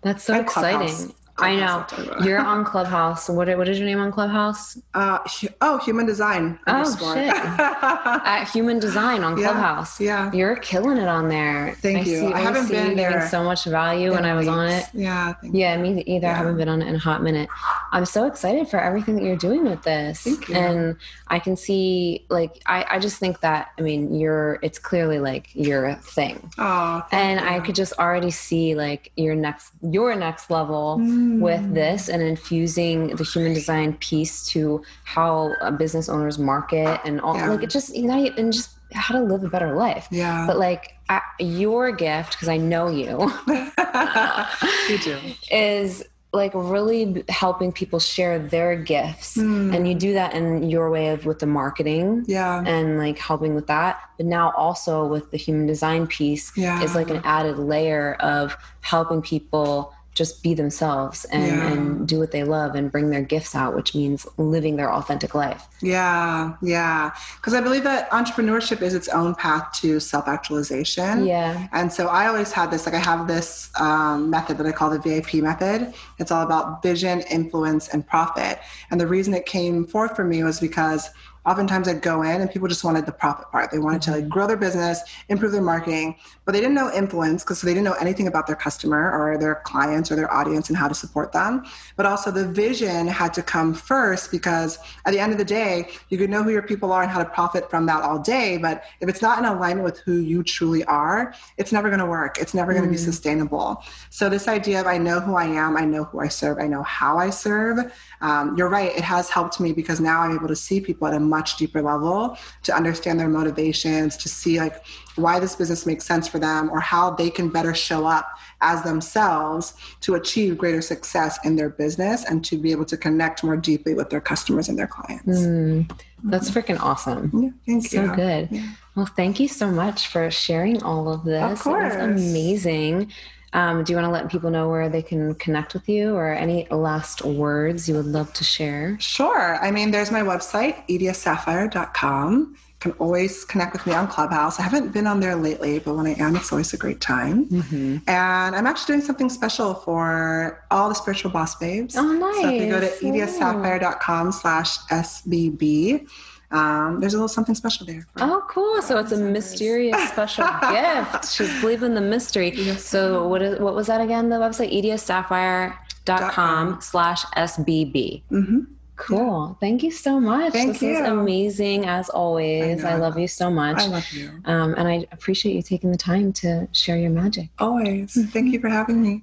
That's 0.02 0.24
so 0.24 0.34
exciting. 0.38 1.14
I 1.36 1.56
know. 1.56 1.84
You're 2.22 2.38
on 2.38 2.64
Clubhouse. 2.72 3.28
What 3.28 3.48
what 3.58 3.68
is 3.68 3.78
your 3.78 3.88
name 3.88 3.98
on 3.98 4.12
Clubhouse? 4.12 4.78
Uh, 4.94 5.18
oh, 5.60 5.78
Human 5.78 6.06
Design. 6.06 6.58
Oh 6.68 6.84
shit! 6.96 7.28
At 7.34 8.44
Human 8.52 8.78
Design 8.78 9.24
on 9.24 9.36
Clubhouse. 9.36 10.00
Yeah, 10.00 10.26
yeah, 10.26 10.32
you're 10.32 10.56
killing 10.56 10.96
it 10.96 11.08
on 11.08 11.28
there. 11.28 11.74
Thank 11.80 11.98
I 11.98 12.00
you. 12.02 12.20
See, 12.20 12.32
I, 12.32 12.40
haven't 12.40 12.68
been 12.68 12.90
you 12.90 12.96
there. 12.96 13.26
So 13.28 13.42
much 13.42 13.64
value 13.64 14.12
when 14.12 14.24
I 14.24 14.34
was 14.34 14.46
on 14.46 14.68
it. 14.68 14.86
Yeah. 14.94 15.34
yeah, 15.42 15.76
me 15.76 16.02
either. 16.02 16.26
Yeah. 16.26 16.32
I 16.32 16.36
haven't 16.36 16.56
been 16.56 16.68
on 16.68 16.82
it 16.82 16.88
in 16.88 16.94
a 16.94 16.98
hot 16.98 17.22
minute. 17.22 17.48
I'm 17.94 18.06
so 18.06 18.26
excited 18.26 18.66
for 18.66 18.80
everything 18.80 19.14
that 19.14 19.22
you're 19.22 19.36
doing 19.36 19.64
with 19.64 19.82
this. 19.84 20.22
Thank 20.22 20.48
you. 20.48 20.56
And 20.56 20.96
I 21.28 21.38
can 21.38 21.56
see, 21.56 22.26
like, 22.28 22.60
I 22.66 22.84
I 22.90 22.98
just 22.98 23.18
think 23.18 23.40
that 23.40 23.70
I 23.78 23.82
mean, 23.82 24.18
you're. 24.18 24.58
It's 24.62 24.80
clearly 24.80 25.20
like 25.20 25.54
your 25.54 25.94
thing. 25.94 26.50
Oh. 26.58 27.06
And 27.12 27.40
you. 27.40 27.46
I 27.46 27.60
could 27.60 27.76
just 27.76 27.92
already 27.94 28.32
see 28.32 28.74
like 28.74 29.12
your 29.16 29.36
next 29.36 29.72
your 29.80 30.16
next 30.16 30.50
level 30.50 30.98
mm. 31.00 31.38
with 31.38 31.72
this 31.72 32.08
and 32.08 32.20
infusing 32.20 33.14
the 33.14 33.22
human 33.22 33.54
design 33.54 33.94
piece 33.98 34.44
to 34.48 34.82
how 35.04 35.54
business 35.78 36.08
owners 36.08 36.36
market 36.36 37.00
and 37.04 37.20
all 37.20 37.36
yeah. 37.36 37.50
like 37.50 37.62
it 37.62 37.70
just 37.70 37.94
you 37.94 38.06
know 38.08 38.26
and 38.36 38.52
just 38.52 38.70
how 38.92 39.14
to 39.14 39.22
live 39.22 39.44
a 39.44 39.48
better 39.48 39.74
life. 39.74 40.08
Yeah. 40.10 40.46
But 40.46 40.58
like 40.58 40.94
I, 41.08 41.20
your 41.38 41.92
gift, 41.92 42.32
because 42.32 42.48
I 42.48 42.56
know 42.56 42.88
you, 42.88 43.32
you 44.88 44.98
do, 44.98 45.18
is 45.50 46.04
like 46.34 46.52
really 46.54 47.24
helping 47.28 47.72
people 47.72 48.00
share 48.00 48.38
their 48.38 48.76
gifts 48.76 49.36
mm. 49.36 49.74
and 49.74 49.86
you 49.86 49.94
do 49.94 50.12
that 50.12 50.34
in 50.34 50.68
your 50.68 50.90
way 50.90 51.08
of 51.08 51.24
with 51.24 51.38
the 51.38 51.46
marketing 51.46 52.24
yeah 52.26 52.62
and 52.66 52.98
like 52.98 53.18
helping 53.18 53.54
with 53.54 53.68
that 53.68 54.00
but 54.16 54.26
now 54.26 54.52
also 54.56 55.06
with 55.06 55.30
the 55.30 55.36
human 55.36 55.66
design 55.66 56.06
piece 56.06 56.52
yeah. 56.56 56.82
is 56.82 56.94
like 56.94 57.08
an 57.08 57.20
added 57.24 57.58
layer 57.58 58.14
of 58.14 58.56
helping 58.80 59.22
people 59.22 59.93
just 60.14 60.42
be 60.42 60.54
themselves 60.54 61.24
and, 61.26 61.46
yeah. 61.46 61.72
and 61.72 62.06
do 62.06 62.18
what 62.20 62.30
they 62.30 62.44
love 62.44 62.74
and 62.76 62.90
bring 62.90 63.10
their 63.10 63.22
gifts 63.22 63.54
out, 63.54 63.74
which 63.74 63.94
means 63.94 64.26
living 64.36 64.76
their 64.76 64.92
authentic 64.92 65.34
life. 65.34 65.66
Yeah, 65.82 66.54
yeah. 66.62 67.12
Because 67.36 67.52
I 67.52 67.60
believe 67.60 67.82
that 67.82 68.08
entrepreneurship 68.10 68.80
is 68.80 68.94
its 68.94 69.08
own 69.08 69.34
path 69.34 69.72
to 69.80 69.98
self 69.98 70.28
actualization. 70.28 71.26
Yeah. 71.26 71.68
And 71.72 71.92
so 71.92 72.06
I 72.06 72.28
always 72.28 72.52
had 72.52 72.70
this 72.70 72.86
like, 72.86 72.94
I 72.94 72.98
have 72.98 73.26
this 73.26 73.70
um, 73.78 74.30
method 74.30 74.56
that 74.58 74.66
I 74.66 74.72
call 74.72 74.90
the 74.90 75.00
VIP 75.00 75.34
method. 75.42 75.92
It's 76.18 76.30
all 76.30 76.44
about 76.44 76.82
vision, 76.82 77.22
influence, 77.22 77.88
and 77.88 78.06
profit. 78.06 78.60
And 78.90 79.00
the 79.00 79.06
reason 79.06 79.34
it 79.34 79.46
came 79.46 79.84
forth 79.84 80.14
for 80.14 80.24
me 80.24 80.44
was 80.44 80.60
because 80.60 81.10
oftentimes 81.46 81.88
I'd 81.88 82.02
go 82.02 82.22
in 82.22 82.40
and 82.40 82.50
people 82.50 82.68
just 82.68 82.84
wanted 82.84 83.06
the 83.06 83.12
profit 83.12 83.50
part. 83.50 83.70
They 83.70 83.78
wanted 83.78 84.02
mm-hmm. 84.02 84.12
to 84.12 84.20
like 84.20 84.28
grow 84.28 84.46
their 84.46 84.56
business, 84.56 85.00
improve 85.28 85.52
their 85.52 85.62
marketing, 85.62 86.16
but 86.44 86.52
they 86.52 86.60
didn't 86.60 86.74
know 86.74 86.92
influence 86.92 87.42
because 87.42 87.58
so 87.58 87.66
they 87.66 87.74
didn't 87.74 87.84
know 87.84 87.94
anything 87.94 88.26
about 88.26 88.46
their 88.46 88.56
customer 88.56 89.10
or 89.10 89.38
their 89.38 89.56
clients 89.64 90.10
or 90.10 90.16
their 90.16 90.32
audience 90.32 90.68
and 90.68 90.76
how 90.76 90.88
to 90.88 90.94
support 90.94 91.32
them. 91.32 91.64
But 91.96 92.06
also 92.06 92.30
the 92.30 92.46
vision 92.46 93.06
had 93.06 93.32
to 93.34 93.42
come 93.42 93.74
first 93.74 94.30
because 94.30 94.78
at 95.06 95.12
the 95.12 95.18
end 95.18 95.32
of 95.32 95.38
the 95.38 95.44
day, 95.44 95.88
you 96.08 96.18
could 96.18 96.30
know 96.30 96.42
who 96.42 96.50
your 96.50 96.62
people 96.62 96.92
are 96.92 97.02
and 97.02 97.10
how 97.10 97.22
to 97.22 97.28
profit 97.28 97.70
from 97.70 97.86
that 97.86 98.02
all 98.02 98.18
day. 98.18 98.58
But 98.58 98.84
if 99.00 99.08
it's 99.08 99.22
not 99.22 99.38
in 99.38 99.44
alignment 99.44 99.84
with 99.84 99.98
who 100.00 100.18
you 100.18 100.42
truly 100.42 100.84
are, 100.84 101.34
it's 101.56 101.72
never 101.72 101.88
going 101.88 102.00
to 102.00 102.06
work. 102.06 102.38
It's 102.38 102.54
never 102.54 102.72
going 102.72 102.84
to 102.84 102.88
mm. 102.88 102.92
be 102.92 102.98
sustainable. 102.98 103.82
So 104.10 104.28
this 104.28 104.48
idea 104.48 104.80
of 104.80 104.86
I 104.86 104.98
know 104.98 105.20
who 105.20 105.34
I 105.34 105.44
am, 105.44 105.76
I 105.76 105.84
know 105.84 106.04
who 106.04 106.20
I 106.20 106.28
serve, 106.28 106.58
I 106.58 106.66
know 106.66 106.82
how 106.82 107.18
I 107.18 107.30
serve. 107.30 107.92
Um, 108.20 108.56
you're 108.56 108.68
right. 108.68 108.94
It 108.96 109.04
has 109.04 109.28
helped 109.28 109.60
me 109.60 109.72
because 109.72 110.00
now 110.00 110.20
I'm 110.20 110.34
able 110.34 110.48
to 110.48 110.56
see 110.56 110.80
people 110.80 111.06
at 111.06 111.14
a 111.14 111.20
much 111.36 111.56
deeper 111.60 111.82
level 111.82 112.36
to 112.66 112.70
understand 112.80 113.18
their 113.20 113.32
motivations, 113.40 114.16
to 114.22 114.28
see 114.28 114.54
like 114.64 114.76
why 115.16 115.38
this 115.38 115.54
business 115.60 115.86
makes 115.86 116.04
sense 116.04 116.26
for 116.26 116.38
them 116.38 116.70
or 116.70 116.80
how 116.80 117.10
they 117.10 117.30
can 117.30 117.48
better 117.48 117.74
show 117.74 118.06
up 118.06 118.26
as 118.60 118.82
themselves 118.82 119.74
to 120.00 120.14
achieve 120.14 120.58
greater 120.58 120.82
success 120.82 121.38
in 121.44 121.56
their 121.56 121.68
business 121.68 122.24
and 122.24 122.44
to 122.44 122.56
be 122.56 122.72
able 122.72 122.84
to 122.84 122.96
connect 122.96 123.44
more 123.44 123.56
deeply 123.56 123.94
with 123.94 124.08
their 124.10 124.20
customers 124.20 124.68
and 124.68 124.78
their 124.78 124.86
clients. 124.86 125.40
Mm, 125.40 125.90
that's 126.24 126.50
freaking 126.50 126.80
awesome. 126.80 127.30
Yeah, 127.34 127.50
thank 127.66 127.86
so 127.86 128.00
you. 128.00 128.08
So 128.08 128.14
good. 128.14 128.48
Yeah. 128.50 128.68
Well, 128.94 129.06
thank 129.06 129.40
you 129.40 129.48
so 129.48 129.70
much 129.70 130.08
for 130.08 130.30
sharing 130.30 130.82
all 130.82 131.12
of 131.12 131.24
this. 131.24 131.52
Of 131.52 131.60
course. 131.60 131.94
It 131.94 132.12
was 132.12 132.30
amazing. 132.30 133.12
Um, 133.54 133.84
do 133.84 133.92
you 133.92 133.96
want 133.96 134.06
to 134.06 134.10
let 134.10 134.28
people 134.28 134.50
know 134.50 134.68
where 134.68 134.88
they 134.88 135.00
can 135.00 135.34
connect 135.36 135.74
with 135.74 135.88
you 135.88 136.14
or 136.14 136.32
any 136.32 136.66
last 136.70 137.24
words 137.24 137.88
you 137.88 137.94
would 137.94 138.06
love 138.06 138.32
to 138.34 138.44
share? 138.44 138.96
Sure. 139.00 139.58
I 139.62 139.70
mean, 139.70 139.92
there's 139.92 140.10
my 140.10 140.22
website, 140.22 140.86
ediasapphire.com. 140.88 142.56
You 142.56 142.74
can 142.80 142.92
always 142.98 143.44
connect 143.44 143.72
with 143.72 143.86
me 143.86 143.94
on 143.94 144.08
Clubhouse. 144.08 144.58
I 144.58 144.64
haven't 144.64 144.92
been 144.92 145.06
on 145.06 145.20
there 145.20 145.36
lately, 145.36 145.78
but 145.78 145.94
when 145.94 146.06
I 146.06 146.14
am, 146.14 146.34
it's 146.34 146.50
always 146.50 146.74
a 146.74 146.76
great 146.76 147.00
time. 147.00 147.46
Mm-hmm. 147.46 147.98
And 148.08 148.56
I'm 148.56 148.66
actually 148.66 148.96
doing 148.96 149.06
something 149.06 149.30
special 149.30 149.74
for 149.74 150.66
all 150.72 150.88
the 150.88 150.94
spiritual 150.94 151.30
boss 151.30 151.54
babes. 151.54 151.96
Oh, 151.96 152.02
nice. 152.02 152.42
So 152.42 152.48
if 152.50 152.60
you 152.60 152.68
go 152.68 152.80
to 152.80 152.88
ediasapphire.com 152.88 154.32
slash 154.32 154.78
SBB, 154.90 156.08
um, 156.54 157.00
there's 157.00 157.14
a 157.14 157.16
little 157.16 157.28
something 157.28 157.54
special 157.54 157.86
there. 157.86 158.06
oh, 158.18 158.44
cool! 158.48 158.80
So 158.82 158.98
it's 158.98 159.12
a 159.12 159.16
mysterious 159.16 160.08
special 160.08 160.46
gift. 160.70 161.32
She's 161.32 161.60
believing 161.60 161.94
the 161.94 162.00
mystery. 162.00 162.52
Yes, 162.54 162.84
so 162.84 163.26
what 163.28 163.42
is 163.42 163.58
what 163.58 163.74
was 163.74 163.86
that 163.88 164.00
again? 164.00 164.28
The 164.28 164.36
website 164.36 164.72
Edia 164.72 164.98
Sapphire 164.98 165.78
com 166.06 166.80
slash 166.80 167.24
SBB. 167.36 168.22
Mm-hmm. 168.30 168.60
Cool. 168.96 169.56
Thank 169.60 169.82
you 169.82 169.90
so 169.90 170.20
much. 170.20 170.52
Thank 170.52 170.74
this 170.74 170.82
you. 170.82 170.90
was 170.90 171.00
amazing 171.00 171.84
as 171.86 172.08
always. 172.08 172.84
I 172.84 172.92
I, 172.92 172.94
love 172.94 173.18
you 173.18 173.26
so 173.26 173.50
much. 173.50 173.78
I 173.78 173.86
love 173.86 174.08
you. 174.12 174.30
Um, 174.44 174.74
and 174.78 174.86
I 174.86 175.06
appreciate 175.10 175.56
you 175.56 175.62
taking 175.62 175.90
the 175.90 175.98
time 175.98 176.32
to 176.34 176.68
share 176.70 176.96
your 176.96 177.10
magic. 177.10 177.48
Always. 177.58 178.16
Thank 178.30 178.52
you 178.52 178.60
for 178.60 178.68
having 178.68 179.02
me. 179.02 179.22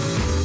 Bye. 0.01 0.40